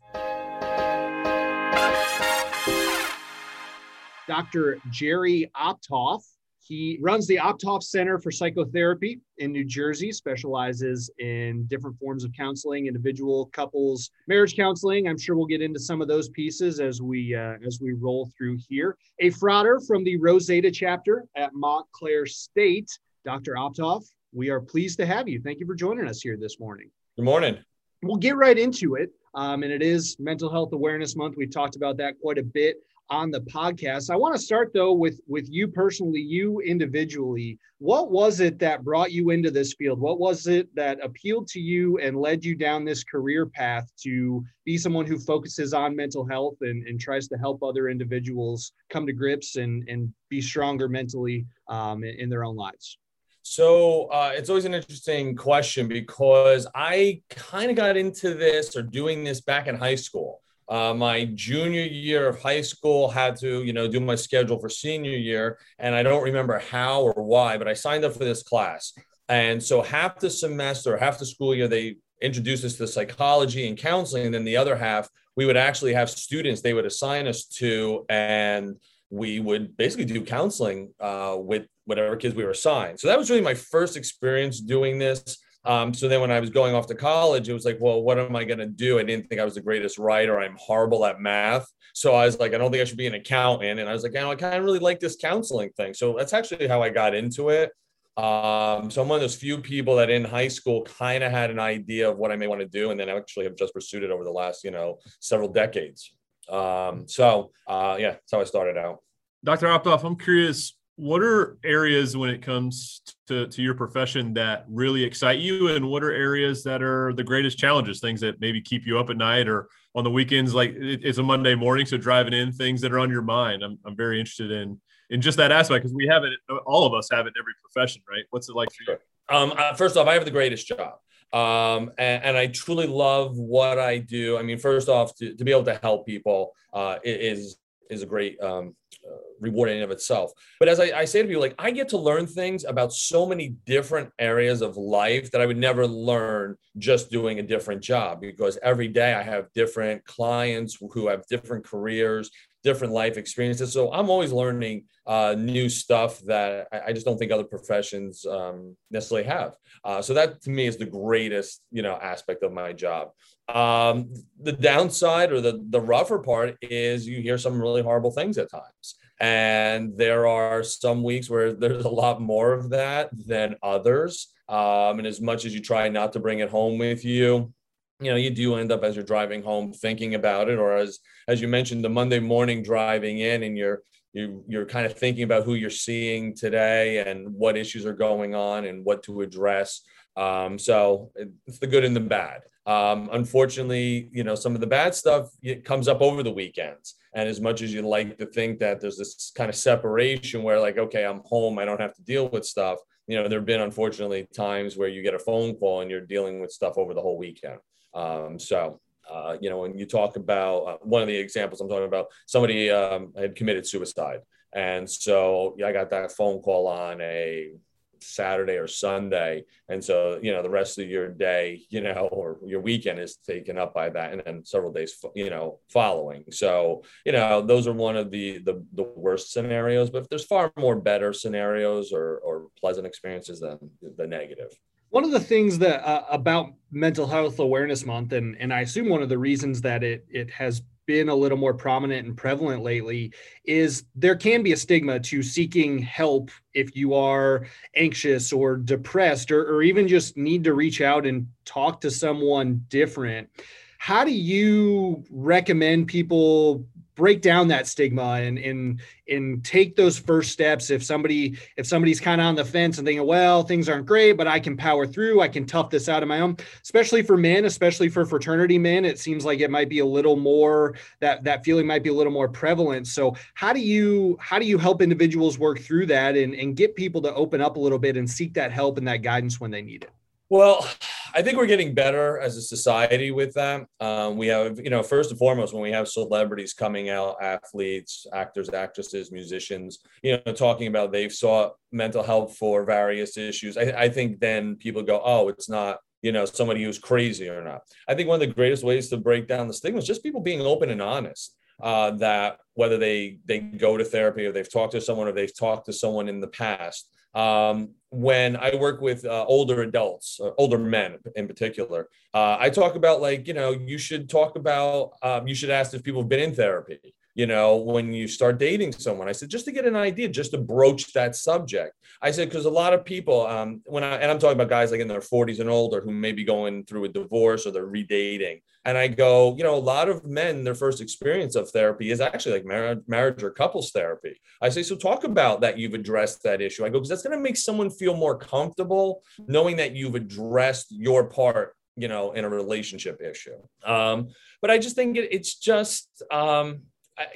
Dr. 4.28 4.78
Jerry 4.92 5.50
Optoff 5.56 6.22
he 6.68 6.98
runs 7.00 7.26
the 7.26 7.36
Optoff 7.36 7.82
Center 7.82 8.18
for 8.18 8.30
Psychotherapy 8.30 9.20
in 9.38 9.52
New 9.52 9.64
Jersey, 9.64 10.12
specializes 10.12 11.10
in 11.18 11.64
different 11.66 11.98
forms 11.98 12.24
of 12.24 12.32
counseling, 12.36 12.86
individual, 12.86 13.46
couples, 13.54 14.10
marriage 14.26 14.54
counseling. 14.54 15.08
I'm 15.08 15.16
sure 15.16 15.34
we'll 15.34 15.46
get 15.46 15.62
into 15.62 15.80
some 15.80 16.02
of 16.02 16.08
those 16.08 16.28
pieces 16.28 16.78
as 16.78 17.00
we 17.00 17.34
uh, 17.34 17.54
as 17.66 17.80
we 17.80 17.94
roll 17.94 18.30
through 18.36 18.58
here. 18.68 18.98
A 19.20 19.30
Frater 19.30 19.80
from 19.80 20.04
the 20.04 20.18
Rosetta 20.18 20.70
chapter 20.70 21.24
at 21.36 21.54
Montclair 21.54 22.26
State, 22.26 22.90
Dr. 23.24 23.54
Optoff. 23.54 24.04
We 24.34 24.50
are 24.50 24.60
pleased 24.60 24.98
to 24.98 25.06
have 25.06 25.26
you. 25.26 25.40
Thank 25.40 25.60
you 25.60 25.66
for 25.66 25.74
joining 25.74 26.06
us 26.06 26.20
here 26.20 26.36
this 26.36 26.60
morning. 26.60 26.90
Good 27.16 27.24
morning. 27.24 27.56
We'll 28.02 28.16
get 28.16 28.36
right 28.36 28.58
into 28.58 28.96
it. 28.96 29.10
Um, 29.34 29.62
and 29.62 29.72
it 29.72 29.82
is 29.82 30.16
Mental 30.18 30.50
Health 30.50 30.72
Awareness 30.74 31.16
Month. 31.16 31.36
We've 31.38 31.50
talked 31.50 31.76
about 31.76 31.96
that 31.96 32.20
quite 32.20 32.38
a 32.38 32.42
bit 32.42 32.76
on 33.10 33.30
the 33.30 33.40
podcast. 33.42 34.10
I 34.10 34.16
want 34.16 34.34
to 34.34 34.40
start 34.40 34.70
though 34.74 34.92
with 34.92 35.20
with 35.26 35.46
you 35.50 35.68
personally, 35.68 36.20
you 36.20 36.60
individually. 36.60 37.58
What 37.78 38.10
was 38.10 38.40
it 38.40 38.58
that 38.58 38.84
brought 38.84 39.12
you 39.12 39.30
into 39.30 39.50
this 39.50 39.74
field? 39.74 40.00
What 40.00 40.18
was 40.18 40.46
it 40.46 40.74
that 40.74 40.98
appealed 41.02 41.46
to 41.48 41.60
you 41.60 41.98
and 41.98 42.20
led 42.20 42.44
you 42.44 42.54
down 42.54 42.84
this 42.84 43.04
career 43.04 43.46
path 43.46 43.90
to 44.02 44.44
be 44.64 44.76
someone 44.76 45.06
who 45.06 45.18
focuses 45.18 45.72
on 45.72 45.94
mental 45.94 46.26
health 46.26 46.56
and, 46.60 46.86
and 46.86 47.00
tries 47.00 47.28
to 47.28 47.36
help 47.36 47.62
other 47.62 47.88
individuals 47.88 48.72
come 48.90 49.06
to 49.06 49.12
grips 49.12 49.56
and, 49.56 49.88
and 49.88 50.12
be 50.28 50.40
stronger 50.40 50.88
mentally 50.88 51.46
um, 51.68 52.02
in, 52.02 52.14
in 52.18 52.28
their 52.28 52.44
own 52.44 52.56
lives? 52.56 52.98
So 53.42 54.06
uh, 54.06 54.32
it's 54.34 54.50
always 54.50 54.66
an 54.66 54.74
interesting 54.74 55.34
question 55.34 55.88
because 55.88 56.66
I 56.74 57.22
kind 57.30 57.70
of 57.70 57.76
got 57.76 57.96
into 57.96 58.34
this 58.34 58.76
or 58.76 58.82
doing 58.82 59.24
this 59.24 59.40
back 59.40 59.68
in 59.68 59.74
high 59.74 59.94
school 59.94 60.42
uh, 60.68 60.92
my 60.94 61.24
junior 61.34 61.82
year 61.82 62.28
of 62.28 62.42
high 62.42 62.60
school 62.60 63.08
had 63.08 63.36
to 63.36 63.62
you 63.62 63.72
know 63.72 63.88
do 63.88 64.00
my 64.00 64.14
schedule 64.14 64.58
for 64.58 64.68
senior 64.68 65.16
year 65.16 65.58
and 65.78 65.94
i 65.94 66.02
don't 66.02 66.22
remember 66.22 66.58
how 66.58 67.02
or 67.02 67.22
why 67.22 67.56
but 67.56 67.68
i 67.68 67.72
signed 67.72 68.04
up 68.04 68.12
for 68.12 68.24
this 68.24 68.42
class. 68.42 68.92
And 69.30 69.62
so 69.62 69.82
half 69.82 70.18
the 70.18 70.30
semester 70.30 70.96
half 70.96 71.18
the 71.18 71.26
school 71.26 71.54
year 71.54 71.68
they 71.68 71.96
introduced 72.22 72.64
us 72.64 72.76
to 72.76 72.86
psychology 72.86 73.68
and 73.68 73.76
counseling 73.76 74.24
and 74.24 74.34
then 74.34 74.44
the 74.44 74.56
other 74.56 74.74
half 74.74 75.08
we 75.36 75.44
would 75.44 75.56
actually 75.56 75.92
have 75.92 76.08
students 76.08 76.62
they 76.62 76.72
would 76.72 76.86
assign 76.86 77.26
us 77.28 77.44
to 77.44 78.06
and 78.08 78.76
we 79.10 79.40
would 79.40 79.76
basically 79.76 80.04
do 80.04 80.22
counseling 80.22 80.92
uh, 81.00 81.36
with 81.38 81.66
whatever 81.84 82.16
kids 82.16 82.34
we 82.34 82.44
were 82.44 82.50
assigned. 82.50 83.00
So 83.00 83.08
that 83.08 83.18
was 83.18 83.30
really 83.30 83.42
my 83.42 83.54
first 83.54 83.96
experience 83.96 84.60
doing 84.60 84.98
this 84.98 85.38
um, 85.64 85.92
so 85.92 86.08
then 86.08 86.20
when 86.20 86.30
I 86.30 86.40
was 86.40 86.50
going 86.50 86.74
off 86.74 86.86
to 86.86 86.94
college, 86.94 87.48
it 87.48 87.52
was 87.52 87.64
like, 87.64 87.78
well, 87.80 88.02
what 88.02 88.18
am 88.18 88.36
I 88.36 88.44
going 88.44 88.58
to 88.58 88.66
do? 88.66 88.98
I 88.98 89.02
didn't 89.02 89.28
think 89.28 89.40
I 89.40 89.44
was 89.44 89.54
the 89.54 89.60
greatest 89.60 89.98
writer. 89.98 90.40
I'm 90.40 90.56
horrible 90.58 91.04
at 91.04 91.20
math. 91.20 91.66
So 91.94 92.14
I 92.14 92.26
was 92.26 92.38
like, 92.38 92.54
I 92.54 92.58
don't 92.58 92.70
think 92.70 92.80
I 92.80 92.84
should 92.84 92.96
be 92.96 93.06
an 93.06 93.14
accountant. 93.14 93.80
And 93.80 93.88
I 93.88 93.92
was 93.92 94.02
like, 94.02 94.12
you 94.12 94.20
know, 94.20 94.30
I 94.30 94.36
kind 94.36 94.54
of 94.54 94.64
really 94.64 94.78
like 94.78 95.00
this 95.00 95.16
counseling 95.16 95.70
thing. 95.76 95.94
So 95.94 96.14
that's 96.16 96.32
actually 96.32 96.68
how 96.68 96.82
I 96.82 96.90
got 96.90 97.14
into 97.14 97.48
it. 97.48 97.72
Um, 98.16 98.90
so 98.90 99.02
I'm 99.02 99.08
one 99.08 99.16
of 99.16 99.20
those 99.20 99.36
few 99.36 99.58
people 99.58 99.94
that 99.96 100.10
in 100.10 100.24
high 100.24 100.48
school 100.48 100.82
kind 100.82 101.22
of 101.22 101.30
had 101.30 101.50
an 101.50 101.60
idea 101.60 102.10
of 102.10 102.18
what 102.18 102.32
I 102.32 102.36
may 102.36 102.48
want 102.48 102.60
to 102.60 102.66
do, 102.66 102.90
and 102.90 102.98
then 102.98 103.08
actually 103.08 103.44
have 103.44 103.54
just 103.54 103.72
pursued 103.72 104.02
it 104.02 104.10
over 104.10 104.24
the 104.24 104.30
last, 104.30 104.64
you 104.64 104.72
know, 104.72 104.98
several 105.20 105.48
decades. 105.48 106.12
Um, 106.48 107.06
so 107.06 107.52
uh, 107.68 107.96
yeah, 107.98 108.12
that's 108.12 108.32
how 108.32 108.40
I 108.40 108.44
started 108.44 108.76
out. 108.76 108.98
Dr. 109.44 109.66
Optoff, 109.66 110.02
I'm 110.02 110.16
curious, 110.16 110.76
what 110.98 111.22
are 111.22 111.58
areas 111.64 112.16
when 112.16 112.28
it 112.28 112.42
comes 112.42 113.02
to, 113.28 113.46
to 113.46 113.62
your 113.62 113.74
profession 113.74 114.34
that 114.34 114.64
really 114.68 115.04
excite 115.04 115.38
you? 115.38 115.68
And 115.68 115.88
what 115.88 116.02
are 116.02 116.10
areas 116.10 116.64
that 116.64 116.82
are 116.82 117.12
the 117.12 117.22
greatest 117.22 117.56
challenges 117.56 118.00
things 118.00 118.20
that 118.20 118.40
maybe 118.40 118.60
keep 118.60 118.84
you 118.84 118.98
up 118.98 119.08
at 119.08 119.16
night 119.16 119.46
or 119.46 119.68
on 119.94 120.02
the 120.02 120.10
weekends? 120.10 120.54
Like 120.54 120.74
it's 120.74 121.18
a 121.18 121.22
monday 121.22 121.54
morning 121.54 121.86
so 121.86 121.98
driving 121.98 122.32
in 122.32 122.50
things 122.50 122.80
that 122.80 122.92
are 122.92 122.98
on 122.98 123.10
your 123.10 123.22
mind. 123.22 123.62
I'm, 123.62 123.78
I'm 123.86 123.94
very 123.94 124.18
interested 124.18 124.50
in 124.50 124.80
in 125.10 125.20
just 125.20 125.38
that 125.38 125.52
aspect 125.52 125.84
because 125.84 125.94
we 125.94 126.08
have 126.08 126.24
it 126.24 126.32
all 126.66 126.84
of 126.84 126.92
us 126.92 127.08
have 127.12 127.26
it 127.26 127.32
in 127.36 127.40
every 127.40 127.54
profession 127.62 128.02
right? 128.10 128.24
What's 128.30 128.48
it 128.48 128.56
like 128.56 128.68
for 128.72 128.92
you? 128.92 128.98
Um, 129.34 129.52
uh, 129.56 129.74
first 129.74 129.96
off 129.96 130.08
i 130.08 130.14
have 130.14 130.24
the 130.24 130.32
greatest 130.32 130.66
job. 130.66 130.94
Um, 131.32 131.92
and, 131.98 132.24
and, 132.24 132.36
I 132.38 132.46
truly 132.46 132.86
love 132.86 133.36
what 133.36 133.78
I 133.78 133.98
do. 133.98 134.38
I 134.38 134.42
mean, 134.42 134.56
first 134.56 134.88
off, 134.88 135.14
to, 135.16 135.34
to 135.34 135.44
be 135.44 135.50
able 135.50 135.64
to 135.64 135.78
help 135.82 136.06
people 136.06 136.54
uh, 136.72 136.96
is 137.04 137.58
is 137.90 138.02
a 138.02 138.06
great 138.06 138.40
um, 138.40 138.74
Uh, 139.08 139.16
reward 139.40 139.70
in 139.70 139.82
of 139.82 139.90
itself. 139.90 140.32
But 140.58 140.68
as 140.68 140.80
I, 140.80 140.86
I, 140.86 141.04
say 141.04 141.22
to 141.22 141.28
people, 141.28 141.40
like 141.40 141.54
I 141.58 141.70
get 141.70 141.88
to 141.90 141.96
learn 141.98 142.26
things 142.26 142.64
about 142.64 142.92
so 142.92 143.24
many 143.24 143.50
different 143.66 144.10
areas 144.18 144.62
of 144.62 144.76
life 144.76 145.30
that 145.30 145.40
I 145.40 145.46
would 145.46 145.56
never 145.56 145.86
learn 145.86 146.56
just 146.76 147.10
doing 147.10 147.38
a 147.38 147.42
different 147.42 147.82
job 147.82 148.20
because 148.20 148.58
every 148.62 148.88
day 148.88 149.14
I 149.14 149.22
have 149.22 149.52
different 149.54 150.04
clients 150.04 150.76
who 150.80 151.06
have 151.08 151.26
different 151.28 151.64
careers, 151.64 152.30
different 152.64 152.92
life 152.92 153.16
experiences. 153.16 153.72
So 153.72 153.92
I'm 153.92 154.10
always 154.10 154.32
learning 154.32 154.84
uh, 155.06 155.34
new 155.38 155.68
stuff 155.68 156.20
that 156.26 156.68
I, 156.72 156.80
I, 156.88 156.92
just 156.92 157.06
don't 157.06 157.16
think 157.16 157.32
other 157.32 157.44
professions 157.44 158.26
um, 158.26 158.76
necessarily 158.90 159.26
have. 159.26 159.56
Uh, 159.84 160.02
so 160.02 160.12
that 160.14 160.42
to 160.42 160.50
me 160.50 160.66
is 160.66 160.76
the 160.76 160.84
greatest, 160.84 161.62
you 161.70 161.82
know, 161.82 161.94
aspect 161.94 162.42
of 162.42 162.52
my 162.52 162.72
job. 162.72 163.10
Um, 163.48 164.12
the 164.42 164.52
downside 164.52 165.32
or 165.32 165.40
the 165.40 165.64
the 165.70 165.80
rougher 165.80 166.18
part 166.18 166.56
is 166.60 167.08
you 167.08 167.22
hear 167.22 167.38
some 167.38 167.60
really 167.60 167.82
horrible 167.82 168.10
things 168.10 168.36
at 168.36 168.50
times, 168.50 168.96
and 169.18 169.96
there 169.96 170.26
are 170.26 170.62
some 170.62 171.02
weeks 171.02 171.30
where 171.30 171.54
there's 171.54 171.86
a 171.86 171.88
lot 171.88 172.20
more 172.20 172.52
of 172.52 172.68
that 172.70 173.08
than 173.26 173.56
others. 173.62 174.28
Um, 174.48 174.98
and 174.98 175.06
as 175.06 175.20
much 175.20 175.44
as 175.44 175.54
you 175.54 175.60
try 175.60 175.88
not 175.88 176.12
to 176.14 176.20
bring 176.20 176.40
it 176.40 176.50
home 176.50 176.78
with 176.78 177.04
you, 177.04 177.52
you 178.00 178.10
know 178.10 178.16
you 178.16 178.30
do 178.30 178.54
end 178.56 178.70
up 178.72 178.84
as 178.84 178.94
you're 178.94 179.04
driving 179.04 179.42
home 179.42 179.72
thinking 179.72 180.14
about 180.14 180.48
it 180.48 180.58
or 180.58 180.76
as 180.76 181.00
as 181.26 181.40
you 181.40 181.48
mentioned 181.48 181.84
the 181.84 181.88
monday 181.88 182.20
morning 182.20 182.62
driving 182.62 183.18
in 183.18 183.42
and 183.42 183.56
you're 183.58 183.82
you, 184.14 184.42
you're 184.48 184.64
kind 184.64 184.86
of 184.86 184.96
thinking 184.96 185.24
about 185.24 185.44
who 185.44 185.54
you're 185.54 185.68
seeing 185.68 186.34
today 186.34 186.98
and 187.06 187.28
what 187.34 187.56
issues 187.56 187.84
are 187.84 187.92
going 187.92 188.34
on 188.34 188.64
and 188.64 188.84
what 188.84 189.02
to 189.02 189.20
address 189.20 189.82
um, 190.16 190.58
so 190.58 191.10
it's 191.46 191.58
the 191.58 191.66
good 191.66 191.84
and 191.84 191.94
the 191.94 192.00
bad 192.00 192.40
Um, 192.68 193.08
unfortunately, 193.12 194.10
you 194.12 194.24
know, 194.24 194.34
some 194.34 194.54
of 194.54 194.60
the 194.60 194.66
bad 194.66 194.94
stuff 194.94 195.30
it 195.42 195.64
comes 195.64 195.88
up 195.88 196.02
over 196.02 196.22
the 196.22 196.30
weekends. 196.30 196.96
And 197.14 197.26
as 197.26 197.40
much 197.40 197.62
as 197.62 197.72
you 197.72 197.80
like 197.80 198.18
to 198.18 198.26
think 198.26 198.58
that 198.58 198.78
there's 198.80 198.98
this 198.98 199.32
kind 199.34 199.48
of 199.48 199.56
separation 199.56 200.42
where, 200.42 200.60
like, 200.60 200.76
okay, 200.76 201.06
I'm 201.06 201.22
home, 201.24 201.58
I 201.58 201.64
don't 201.64 201.80
have 201.80 201.94
to 201.94 202.02
deal 202.02 202.28
with 202.28 202.44
stuff. 202.44 202.78
You 203.06 203.16
know, 203.16 203.26
there 203.26 203.38
have 203.38 203.46
been 203.46 203.62
unfortunately 203.62 204.28
times 204.34 204.76
where 204.76 204.90
you 204.90 205.02
get 205.02 205.14
a 205.14 205.18
phone 205.18 205.54
call 205.56 205.80
and 205.80 205.90
you're 205.90 206.02
dealing 206.14 206.40
with 206.40 206.52
stuff 206.52 206.74
over 206.76 206.92
the 206.92 207.00
whole 207.00 207.16
weekend. 207.16 207.58
Um, 207.94 208.38
so, 208.38 208.80
uh, 209.10 209.36
you 209.40 209.50
know, 209.50 209.58
when 209.58 209.76
you 209.76 209.86
talk 209.86 210.16
about 210.16 210.58
uh, 210.64 210.76
one 210.82 211.02
of 211.02 211.08
the 211.08 211.16
examples 211.16 211.60
I'm 211.60 211.68
talking 211.68 211.86
about, 211.86 212.06
somebody 212.26 212.70
um, 212.70 213.12
had 213.16 213.36
committed 213.36 213.66
suicide. 213.66 214.20
And 214.54 214.88
so 214.88 215.54
yeah, 215.58 215.66
I 215.66 215.72
got 215.72 215.90
that 215.90 216.12
phone 216.12 216.40
call 216.40 216.66
on 216.66 217.00
a 217.00 217.52
Saturday 218.00 218.56
or 218.56 218.66
Sunday. 218.66 219.44
And 219.68 219.82
so, 219.82 220.18
you 220.22 220.32
know, 220.32 220.42
the 220.42 220.50
rest 220.50 220.78
of 220.78 220.88
your 220.88 221.08
day, 221.08 221.62
you 221.70 221.80
know, 221.80 222.08
or 222.10 222.38
your 222.44 222.60
weekend 222.60 222.98
is 222.98 223.16
taken 223.16 223.58
up 223.58 223.74
by 223.74 223.90
that 223.90 224.12
and 224.12 224.22
then 224.24 224.44
several 224.44 224.72
days, 224.72 224.94
you 225.14 225.30
know, 225.30 225.58
following. 225.70 226.24
So, 226.30 226.82
you 227.04 227.12
know, 227.12 227.42
those 227.42 227.66
are 227.66 227.72
one 227.72 227.96
of 227.96 228.10
the 228.10 228.38
the, 228.38 228.64
the 228.74 228.84
worst 228.96 229.32
scenarios, 229.32 229.90
but 229.90 230.08
there's 230.08 230.24
far 230.24 230.52
more 230.56 230.76
better 230.76 231.12
scenarios 231.12 231.92
or, 231.92 232.18
or 232.18 232.48
pleasant 232.58 232.86
experiences 232.86 233.40
than 233.40 233.58
the 233.96 234.06
negative. 234.06 234.50
One 234.90 235.04
of 235.04 235.10
the 235.10 235.20
things 235.20 235.58
that 235.58 235.86
uh, 235.86 236.04
about 236.10 236.54
mental 236.70 237.06
health 237.06 237.38
awareness 237.38 237.84
month 237.84 238.12
and 238.12 238.36
and 238.38 238.52
I 238.52 238.60
assume 238.60 238.88
one 238.88 239.02
of 239.02 239.08
the 239.08 239.18
reasons 239.18 239.60
that 239.62 239.82
it 239.82 240.04
it 240.08 240.30
has 240.30 240.62
been 240.86 241.10
a 241.10 241.14
little 241.14 241.36
more 241.36 241.52
prominent 241.52 242.06
and 242.06 242.16
prevalent 242.16 242.62
lately 242.62 243.12
is 243.44 243.84
there 243.94 244.16
can 244.16 244.42
be 244.42 244.52
a 244.52 244.56
stigma 244.56 244.98
to 244.98 245.22
seeking 245.22 245.78
help 245.78 246.30
if 246.54 246.74
you 246.74 246.94
are 246.94 247.46
anxious 247.76 248.32
or 248.32 248.56
depressed 248.56 249.30
or, 249.30 249.54
or 249.54 249.62
even 249.62 249.86
just 249.86 250.16
need 250.16 250.42
to 250.42 250.54
reach 250.54 250.80
out 250.80 251.04
and 251.04 251.28
talk 251.44 251.82
to 251.82 251.90
someone 251.90 252.64
different. 252.68 253.28
How 253.76 254.02
do 254.02 254.10
you 254.10 255.04
recommend 255.10 255.88
people 255.88 256.64
break 256.98 257.22
down 257.22 257.48
that 257.48 257.66
stigma 257.66 258.20
and 258.20 258.38
and 258.38 258.80
and 259.08 259.42
take 259.42 259.76
those 259.76 259.98
first 259.98 260.32
steps. 260.32 260.68
If 260.68 260.84
somebody 260.84 261.38
if 261.56 261.66
somebody's 261.66 262.00
kind 262.00 262.20
of 262.20 262.26
on 262.26 262.34
the 262.34 262.44
fence 262.44 262.76
and 262.76 262.86
thinking 262.86 263.06
well 263.06 263.42
things 263.42 263.68
aren't 263.68 263.86
great 263.86 264.12
but 264.12 264.26
i 264.26 264.38
can 264.40 264.56
power 264.56 264.86
through 264.86 265.20
i 265.20 265.28
can 265.28 265.46
tough 265.46 265.70
this 265.70 265.88
out 265.88 266.02
on 266.02 266.08
my 266.08 266.20
own 266.20 266.36
especially 266.62 267.02
for 267.02 267.16
men 267.16 267.44
especially 267.44 267.88
for 267.88 268.04
fraternity 268.04 268.58
men 268.58 268.84
it 268.84 268.98
seems 268.98 269.24
like 269.24 269.40
it 269.40 269.50
might 269.50 269.68
be 269.68 269.78
a 269.78 269.86
little 269.86 270.16
more 270.16 270.74
that 271.00 271.24
that 271.24 271.44
feeling 271.44 271.66
might 271.66 271.82
be 271.82 271.90
a 271.90 271.94
little 271.94 272.12
more 272.12 272.28
prevalent. 272.28 272.86
So 272.86 273.14
how 273.34 273.52
do 273.52 273.60
you 273.60 274.16
how 274.20 274.38
do 274.38 274.46
you 274.46 274.58
help 274.58 274.82
individuals 274.82 275.38
work 275.38 275.60
through 275.60 275.86
that 275.86 276.16
and 276.16 276.34
and 276.34 276.56
get 276.56 276.74
people 276.74 277.00
to 277.02 277.14
open 277.14 277.40
up 277.40 277.56
a 277.56 277.60
little 277.60 277.78
bit 277.78 277.96
and 277.96 278.08
seek 278.08 278.34
that 278.34 278.50
help 278.50 278.78
and 278.78 278.88
that 278.88 279.02
guidance 279.02 279.40
when 279.40 279.50
they 279.50 279.62
need 279.62 279.84
it? 279.84 279.90
Well, 280.28 280.68
I 281.14 281.22
think 281.22 281.36
we're 281.36 281.46
getting 281.46 281.74
better 281.74 282.18
as 282.18 282.36
a 282.36 282.42
society 282.42 283.10
with 283.10 283.34
that. 283.34 283.66
Um, 283.80 284.16
we 284.16 284.26
have, 284.28 284.58
you 284.58 284.70
know, 284.70 284.82
first 284.82 285.10
and 285.10 285.18
foremost, 285.18 285.52
when 285.52 285.62
we 285.62 285.72
have 285.72 285.88
celebrities 285.88 286.54
coming 286.54 286.90
out, 286.90 287.16
athletes, 287.22 288.06
actors, 288.12 288.48
actresses, 288.50 289.10
musicians, 289.10 289.78
you 290.02 290.18
know, 290.24 290.32
talking 290.32 290.66
about 290.66 290.92
they've 290.92 291.12
sought 291.12 291.54
mental 291.72 292.02
health 292.02 292.36
for 292.36 292.64
various 292.64 293.16
issues. 293.16 293.56
I, 293.56 293.72
I 293.76 293.88
think 293.88 294.20
then 294.20 294.56
people 294.56 294.82
go, 294.82 295.00
oh, 295.04 295.28
it's 295.28 295.48
not 295.48 295.78
you 296.02 296.12
know 296.12 296.24
somebody 296.24 296.62
who's 296.62 296.78
crazy 296.78 297.28
or 297.28 297.42
not 297.42 297.62
i 297.88 297.94
think 297.94 298.08
one 298.08 298.22
of 298.22 298.28
the 298.28 298.32
greatest 298.32 298.62
ways 298.62 298.88
to 298.88 298.96
break 298.96 299.26
down 299.26 299.48
the 299.48 299.52
stigma 299.52 299.78
is 299.78 299.86
just 299.86 300.00
people 300.00 300.20
being 300.20 300.40
open 300.40 300.70
and 300.70 300.80
honest 300.80 301.34
uh, 301.60 301.90
that 301.92 302.38
whether 302.54 302.78
they 302.78 303.18
they 303.24 303.38
go 303.38 303.76
to 303.76 303.84
therapy 303.84 304.26
or 304.26 304.32
they've 304.32 304.52
talked 304.52 304.72
to 304.72 304.80
someone 304.80 305.08
or 305.08 305.12
they've 305.12 305.36
talked 305.36 305.66
to 305.66 305.72
someone 305.72 306.08
in 306.08 306.20
the 306.20 306.28
past. 306.28 306.90
Um, 307.14 307.70
when 307.90 308.36
I 308.36 308.54
work 308.54 308.80
with 308.80 309.04
uh, 309.04 309.24
older 309.26 309.62
adults, 309.62 310.20
uh, 310.22 310.30
older 310.36 310.58
men 310.58 310.98
in 311.16 311.26
particular, 311.26 311.88
uh, 312.12 312.36
I 312.38 312.50
talk 312.50 312.74
about 312.74 313.00
like, 313.00 313.26
you 313.26 313.34
know, 313.34 313.50
you 313.50 313.78
should 313.78 314.10
talk 314.10 314.36
about, 314.36 314.92
um, 315.02 315.26
you 315.26 315.34
should 315.34 315.50
ask 315.50 315.72
if 315.72 315.82
people 315.82 316.02
have 316.02 316.08
been 316.08 316.20
in 316.20 316.34
therapy 316.34 316.94
you 317.18 317.26
know, 317.26 317.56
when 317.56 317.92
you 317.92 318.06
start 318.06 318.38
dating 318.38 318.70
someone. 318.70 319.08
I 319.08 319.12
said, 319.12 319.28
just 319.28 319.44
to 319.46 319.50
get 319.50 319.64
an 319.64 319.74
idea, 319.74 320.08
just 320.08 320.30
to 320.30 320.38
broach 320.38 320.92
that 320.92 321.16
subject. 321.16 321.74
I 322.00 322.12
said, 322.12 322.28
because 322.28 322.44
a 322.44 322.50
lot 322.50 322.72
of 322.72 322.84
people, 322.84 323.26
um, 323.26 323.60
when 323.64 323.82
I, 323.82 323.96
and 323.96 324.08
I'm 324.08 324.20
talking 324.20 324.36
about 324.36 324.48
guys 324.48 324.70
like 324.70 324.78
in 324.78 324.86
their 324.86 325.00
40s 325.00 325.40
and 325.40 325.50
older 325.50 325.80
who 325.80 325.90
may 325.90 326.12
be 326.12 326.22
going 326.22 326.64
through 326.64 326.84
a 326.84 326.88
divorce 326.88 327.44
or 327.44 327.50
they're 327.50 327.66
redating. 327.66 328.40
And 328.64 328.78
I 328.78 328.86
go, 328.86 329.34
you 329.36 329.42
know, 329.42 329.56
a 329.56 329.58
lot 329.58 329.88
of 329.88 330.06
men, 330.06 330.44
their 330.44 330.54
first 330.54 330.80
experience 330.80 331.34
of 331.34 331.50
therapy 331.50 331.90
is 331.90 332.00
actually 332.00 332.34
like 332.34 332.44
marriage, 332.44 332.84
marriage 332.86 333.20
or 333.24 333.32
couples 333.32 333.72
therapy. 333.72 334.20
I 334.40 334.48
say, 334.50 334.62
so 334.62 334.76
talk 334.76 335.02
about 335.02 335.40
that 335.40 335.58
you've 335.58 335.74
addressed 335.74 336.22
that 336.22 336.40
issue. 336.40 336.64
I 336.64 336.68
go, 336.68 336.74
because 336.74 336.88
that's 336.88 337.02
going 337.02 337.18
to 337.18 337.22
make 337.22 337.36
someone 337.36 337.68
feel 337.68 337.96
more 337.96 338.16
comfortable 338.16 339.02
knowing 339.26 339.56
that 339.56 339.74
you've 339.74 339.96
addressed 339.96 340.68
your 340.70 341.08
part 341.08 341.56
you 341.74 341.86
know 341.86 342.10
in 342.10 342.24
a 342.24 342.28
relationship 342.28 343.00
issue 343.00 343.36
um 343.64 344.08
but 344.42 344.50
i 344.50 344.58
just 344.58 344.74
think 344.74 344.96
it, 344.96 345.10
it's 345.12 345.36
just 345.36 346.02
um 346.10 346.62
I, 346.98 347.06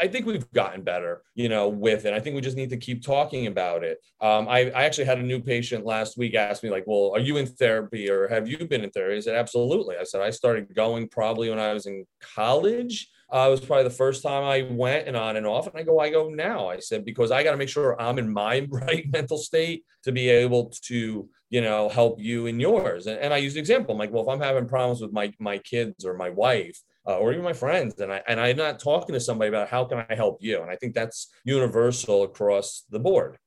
I 0.00 0.08
think 0.08 0.26
we've 0.26 0.50
gotten 0.52 0.82
better, 0.82 1.22
you 1.34 1.48
know, 1.48 1.68
with 1.68 2.04
it. 2.06 2.14
I 2.14 2.20
think 2.20 2.34
we 2.34 2.40
just 2.40 2.56
need 2.56 2.70
to 2.70 2.76
keep 2.76 3.04
talking 3.04 3.46
about 3.46 3.82
it. 3.82 3.98
Um, 4.20 4.48
I, 4.48 4.70
I 4.70 4.84
actually 4.84 5.04
had 5.04 5.18
a 5.18 5.22
new 5.22 5.40
patient 5.40 5.84
last 5.84 6.16
week 6.16 6.34
ask 6.34 6.62
me, 6.62 6.70
like, 6.70 6.84
well, 6.86 7.12
are 7.14 7.20
you 7.20 7.36
in 7.36 7.46
therapy 7.46 8.08
or 8.08 8.28
have 8.28 8.48
you 8.48 8.58
been 8.66 8.84
in 8.84 8.90
therapy? 8.90 9.16
I 9.16 9.20
said, 9.20 9.36
absolutely. 9.36 9.96
I 9.96 10.04
said, 10.04 10.22
I 10.22 10.30
started 10.30 10.74
going 10.74 11.08
probably 11.08 11.50
when 11.50 11.58
I 11.58 11.72
was 11.72 11.86
in 11.86 12.06
college. 12.34 13.08
Uh, 13.32 13.46
it 13.48 13.50
was 13.50 13.60
probably 13.60 13.84
the 13.84 13.90
first 13.90 14.22
time 14.22 14.44
I 14.44 14.62
went 14.70 15.08
and 15.08 15.16
on 15.16 15.36
and 15.36 15.46
off. 15.46 15.66
And 15.66 15.76
I 15.76 15.82
go, 15.82 15.98
I 15.98 16.10
go 16.10 16.28
now. 16.28 16.68
I 16.68 16.78
said, 16.78 17.04
because 17.04 17.30
I 17.30 17.42
got 17.42 17.52
to 17.52 17.56
make 17.56 17.70
sure 17.70 18.00
I'm 18.00 18.18
in 18.18 18.32
my 18.32 18.66
right 18.70 19.10
mental 19.10 19.38
state 19.38 19.84
to 20.04 20.12
be 20.12 20.28
able 20.28 20.72
to, 20.82 21.28
you 21.48 21.60
know, 21.60 21.88
help 21.88 22.20
you 22.20 22.46
in 22.46 22.60
yours. 22.60 23.06
And, 23.06 23.18
and 23.18 23.32
I 23.32 23.38
use 23.38 23.54
the 23.54 23.60
example. 23.60 23.92
I'm 23.92 23.98
like, 23.98 24.12
well, 24.12 24.22
if 24.22 24.28
I'm 24.28 24.40
having 24.40 24.68
problems 24.68 25.00
with 25.00 25.12
my, 25.12 25.32
my 25.38 25.58
kids 25.58 26.04
or 26.04 26.14
my 26.14 26.28
wife, 26.28 26.78
uh, 27.06 27.18
or 27.18 27.32
even 27.32 27.44
my 27.44 27.52
friends 27.52 28.00
and 28.00 28.12
I 28.12 28.22
and 28.28 28.40
I'm 28.40 28.56
not 28.56 28.78
talking 28.78 29.12
to 29.14 29.20
somebody 29.20 29.48
about 29.48 29.68
how 29.68 29.84
can 29.84 30.04
I 30.08 30.14
help 30.14 30.38
you? 30.40 30.62
And 30.62 30.70
I 30.70 30.76
think 30.76 30.94
that's 30.94 31.28
universal 31.44 32.22
across 32.22 32.84
the 32.90 32.98
board 32.98 33.38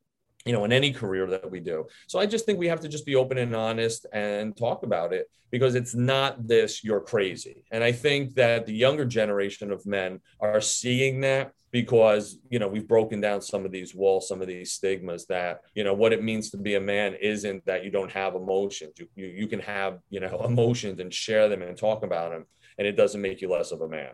you 0.45 0.53
know 0.53 0.63
in 0.63 0.71
any 0.71 0.91
career 0.91 1.27
that 1.27 1.49
we 1.49 1.59
do. 1.59 1.85
So 2.07 2.19
I 2.19 2.25
just 2.25 2.45
think 2.45 2.59
we 2.59 2.67
have 2.67 2.81
to 2.81 2.87
just 2.87 3.05
be 3.05 3.15
open 3.15 3.37
and 3.37 3.55
honest 3.55 4.05
and 4.13 4.55
talk 4.55 4.83
about 4.83 5.11
it 5.11 5.29
because 5.51 5.75
it's 5.75 5.95
not 5.95 6.47
this 6.47 6.83
you're 6.83 7.01
crazy. 7.01 7.63
And 7.71 7.83
I 7.83 7.91
think 7.91 8.35
that 8.35 8.65
the 8.65 8.73
younger 8.73 9.05
generation 9.05 9.71
of 9.71 9.85
men 9.85 10.21
are 10.39 10.61
seeing 10.61 11.21
that 11.21 11.51
because 11.71 12.37
you 12.49 12.59
know 12.59 12.67
we've 12.67 12.87
broken 12.87 13.19
down 13.19 13.41
some 13.41 13.65
of 13.65 13.71
these 13.71 13.93
walls 13.93 14.29
some 14.29 14.41
of 14.41 14.47
these 14.47 14.71
stigmas 14.71 15.25
that 15.25 15.61
you 15.73 15.83
know 15.83 15.93
what 15.93 16.13
it 16.13 16.23
means 16.23 16.49
to 16.51 16.57
be 16.57 16.75
a 16.75 16.79
man 16.79 17.15
isn't 17.15 17.65
that 17.65 17.83
you 17.83 17.91
don't 17.91 18.11
have 18.11 18.35
emotions. 18.35 18.93
You, 18.97 19.07
you, 19.15 19.27
you 19.27 19.47
can 19.47 19.59
have 19.61 19.99
you 20.09 20.19
know 20.19 20.41
emotions 20.45 20.99
and 20.99 21.11
share 21.11 21.49
them 21.49 21.63
and 21.63 21.75
talk 21.75 22.03
about 22.03 22.31
them 22.31 22.45
and 22.77 22.87
it 22.87 22.93
doesn't 22.93 23.21
make 23.21 23.41
you 23.41 23.49
less 23.49 23.71
of 23.71 23.81
a 23.81 23.87
man. 23.87 24.11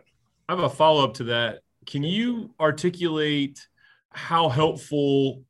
I 0.48 0.52
have 0.52 0.64
a 0.64 0.68
follow 0.68 1.04
up 1.04 1.14
to 1.14 1.24
that. 1.24 1.60
Can 1.86 2.02
you 2.02 2.54
articulate 2.60 3.66
how 4.10 4.48
helpful 4.48 5.42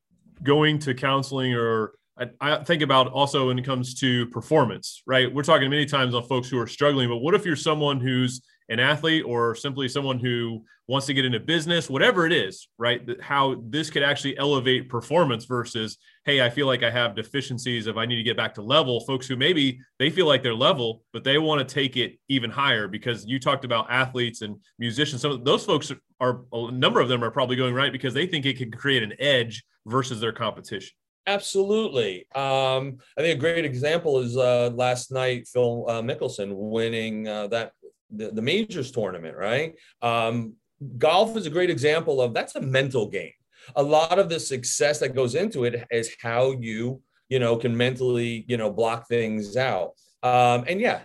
going 0.43 0.79
to 0.81 0.95
counseling 0.95 1.55
or 1.55 1.93
I, 2.41 2.63
think 2.63 2.83
about 2.83 3.09
also 3.09 3.49
when 3.49 3.59
it 3.59 3.65
comes 3.65 3.95
to 3.95 4.27
performance, 4.27 5.03
right? 5.07 5.33
We're 5.33 5.43
talking 5.43 5.71
many 5.71 5.87
times 5.87 6.15
on 6.15 6.23
folks 6.25 6.49
who 6.49 6.59
are 6.59 6.67
struggling, 6.67 7.09
but 7.09 7.17
what 7.17 7.35
if 7.35 7.45
you're 7.45 7.57
someone 7.57 8.01
who's 8.01 8.43
an 8.69 8.79
athlete 8.79 9.25
or 9.27 9.55
simply 9.55 9.89
someone 9.89 10.19
who 10.19 10.63
wants 10.89 11.07
to 11.07 11.15
get 11.15 11.25
into 11.25 11.41
business, 11.41 11.89
whatever 11.89 12.27
it 12.27 12.33
is, 12.33 12.69
right? 12.79 13.03
How 13.21 13.63
this 13.69 13.91
could 13.91 14.03
actually 14.03 14.37
elevate 14.39 14.89
performance 14.89 15.47
versus, 15.47 15.99
hey, 16.25 16.41
I 16.41 16.51
feel 16.51 16.67
like 16.67 16.83
I 16.83 16.91
have 16.91 17.17
deficiencies 17.17 17.87
if 17.87 17.97
I 17.97 18.07
need 18.07 18.17
to 18.17 18.23
get 18.23 18.37
back 18.37 18.55
to 18.55 18.63
level. 18.63 19.01
Folks 19.01 19.27
who 19.27 19.37
maybe 19.37 19.81
they 19.99 20.09
feel 20.11 20.27
like 20.27 20.43
they're 20.43 20.55
level, 20.55 21.03
but 21.13 21.25
they 21.25 21.39
want 21.39 21.67
to 21.67 21.75
take 21.75 21.97
it 21.97 22.19
even 22.29 22.51
higher 22.51 22.87
because 22.87 23.27
you 23.27 23.41
talked 23.41 23.65
about 23.65 23.91
athletes 23.91 24.43
and 24.43 24.57
musicians. 24.79 25.21
Some 25.21 25.33
of 25.33 25.45
those 25.45 25.65
folks 25.65 25.91
are 26.21 26.43
a 26.53 26.71
number 26.71 27.01
of 27.01 27.09
them 27.09 27.25
are 27.25 27.31
probably 27.31 27.57
going 27.57 27.75
right 27.75 27.93
because 27.93 28.15
they 28.15 28.27
think 28.27 28.47
it 28.47 28.57
can 28.57 28.71
create 28.71 29.03
an 29.03 29.15
edge 29.19 29.65
versus 29.87 30.21
their 30.21 30.33
competition. 30.33 30.91
Absolutely. 31.27 32.27
Um, 32.35 32.99
I 33.17 33.23
think 33.23 33.37
a 33.37 33.41
great 33.41 33.65
example 33.65 34.19
is 34.19 34.37
uh, 34.37 34.71
last 34.75 35.13
night, 35.13 35.49
Phil 35.49 35.85
uh, 35.89 36.03
Mickelson 36.03 36.53
winning 36.55 37.29
uh, 37.29 37.47
that 37.49 37.73
the, 38.11 38.31
the 38.31 38.43
majors 38.43 38.91
tournament, 38.91 39.37
right? 39.37 39.75
Um, 40.03 40.55
golf 40.99 41.37
is 41.37 41.47
a 41.47 41.51
great 41.51 41.71
example 41.71 42.21
of 42.21 42.35
that's 42.35 42.57
a 42.57 42.61
mental 42.61 43.09
game. 43.09 43.33
A 43.77 43.83
lot 43.83 44.19
of 44.19 44.29
the 44.29 44.41
success 44.41 44.99
that 45.01 45.15
goes 45.15 45.35
into 45.35 45.65
it 45.65 45.85
is 45.91 46.15
how 46.21 46.53
you, 46.53 47.01
you 47.29 47.39
know, 47.39 47.57
can 47.57 47.77
mentally, 47.77 48.45
you 48.49 48.57
know, 48.57 48.71
block 48.71 49.09
things 49.09 49.57
out. 49.57 49.93
Um, 50.25 50.65
and 50.69 50.81
yeah, 50.81 51.01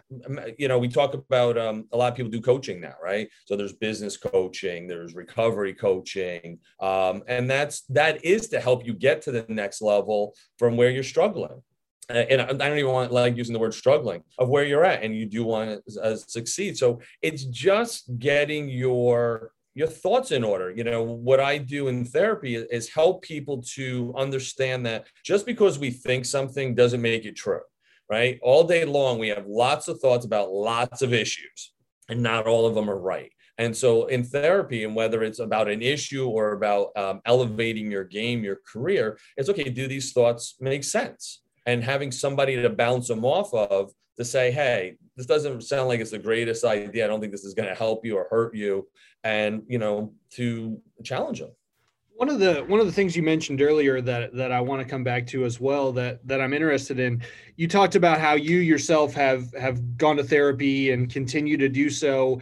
you 0.59 0.67
know, 0.67 0.77
we 0.77 0.87
talk 0.87 1.15
about 1.15 1.57
um, 1.57 1.85
a 1.91 1.97
lot 1.97 2.11
of 2.11 2.15
people 2.15 2.29
do 2.29 2.39
coaching 2.39 2.79
now, 2.79 2.93
right? 3.03 3.27
So 3.45 3.55
there's 3.55 3.73
business 3.73 4.15
coaching, 4.15 4.87
there's 4.87 5.15
recovery 5.15 5.73
coaching, 5.73 6.59
um, 6.79 7.23
and 7.27 7.49
that's 7.49 7.81
that 7.89 8.23
is 8.23 8.47
to 8.49 8.59
help 8.59 8.85
you 8.85 8.93
get 8.93 9.23
to 9.23 9.31
the 9.31 9.43
next 9.49 9.81
level 9.81 10.35
from 10.59 10.77
where 10.77 10.91
you're 10.91 11.01
struggling. 11.01 11.63
And 12.09 12.41
I 12.41 12.53
don't 12.53 12.77
even 12.77 12.91
want 12.91 13.11
like 13.11 13.35
using 13.35 13.53
the 13.53 13.59
word 13.59 13.73
struggling 13.73 14.23
of 14.37 14.49
where 14.49 14.63
you're 14.63 14.85
at, 14.85 15.01
and 15.01 15.15
you 15.15 15.25
do 15.25 15.43
want 15.43 15.81
to 15.89 16.01
uh, 16.01 16.15
succeed. 16.15 16.77
So 16.77 17.01
it's 17.23 17.43
just 17.43 18.19
getting 18.19 18.69
your 18.69 19.51
your 19.77 19.87
thoughts 19.87 20.31
in 20.31 20.43
order. 20.43 20.71
You 20.71 20.83
know, 20.83 21.03
what 21.03 21.39
I 21.39 21.57
do 21.57 21.87
in 21.87 22.03
therapy 22.05 22.55
is, 22.55 22.89
help 22.89 23.21
people 23.21 23.61
to 23.75 24.13
understand 24.17 24.85
that 24.85 25.07
just 25.23 25.45
because 25.45 25.77
we 25.77 25.91
think 25.91 26.25
something 26.25 26.73
doesn't 26.73 27.01
make 27.01 27.25
it 27.25 27.35
true 27.35 27.61
right? 28.09 28.39
All 28.41 28.63
day 28.63 28.85
long, 28.85 29.19
we 29.19 29.29
have 29.29 29.45
lots 29.47 29.87
of 29.87 29.99
thoughts 29.99 30.25
about 30.25 30.51
lots 30.51 31.01
of 31.01 31.13
issues, 31.13 31.73
and 32.09 32.21
not 32.21 32.47
all 32.47 32.65
of 32.65 32.75
them 32.75 32.89
are 32.89 32.99
right. 32.99 33.31
And 33.57 33.75
so, 33.75 34.05
in 34.05 34.23
therapy, 34.23 34.83
and 34.83 34.95
whether 34.95 35.23
it's 35.23 35.39
about 35.39 35.67
an 35.67 35.81
issue 35.81 36.27
or 36.27 36.53
about 36.53 36.95
um, 36.95 37.21
elevating 37.25 37.91
your 37.91 38.03
game, 38.03 38.43
your 38.43 38.59
career, 38.71 39.17
it's 39.35 39.49
okay. 39.49 39.69
Do 39.69 39.87
these 39.87 40.13
thoughts 40.13 40.55
make 40.59 40.83
sense? 40.83 41.41
And 41.65 41.83
having 41.83 42.11
somebody 42.11 42.55
to 42.61 42.69
bounce 42.69 43.07
them 43.07 43.25
off 43.25 43.53
of 43.53 43.91
to 44.17 44.23
say, 44.23 44.51
hey, 44.51 44.95
this 45.17 45.25
doesn't 45.25 45.63
sound 45.63 45.87
like 45.87 45.99
it's 45.99 46.11
the 46.11 46.19
greatest 46.19 46.63
idea. 46.63 47.03
I 47.03 47.07
don't 47.07 47.19
think 47.19 47.31
this 47.31 47.43
is 47.43 47.55
going 47.55 47.67
to 47.67 47.75
help 47.75 48.05
you 48.05 48.15
or 48.15 48.27
hurt 48.29 48.55
you. 48.55 48.87
And, 49.23 49.63
you 49.67 49.79
know, 49.79 50.13
to 50.31 50.79
challenge 51.03 51.39
them. 51.39 51.49
One 52.13 52.29
of 52.29 52.39
the 52.39 52.63
one 52.67 52.79
of 52.79 52.87
the 52.87 52.91
things 52.91 53.15
you 53.15 53.21
mentioned 53.21 53.61
earlier 53.61 54.01
that 54.01 54.33
that 54.35 54.51
I 54.51 54.59
want 54.59 54.81
to 54.81 54.87
come 54.87 55.03
back 55.03 55.27
to 55.27 55.45
as 55.45 55.59
well 55.59 55.91
that 55.93 56.25
that 56.27 56.41
I'm 56.41 56.53
interested 56.53 56.99
in. 56.99 57.21
You 57.57 57.67
talked 57.67 57.93
about 57.95 58.19
how 58.19 58.33
you 58.33 58.57
yourself 58.57 59.13
have 59.13 59.53
have 59.53 59.97
gone 59.97 60.17
to 60.17 60.23
therapy 60.23 60.91
and 60.91 61.11
continue 61.11 61.57
to 61.57 61.69
do 61.69 61.91
so 61.91 62.41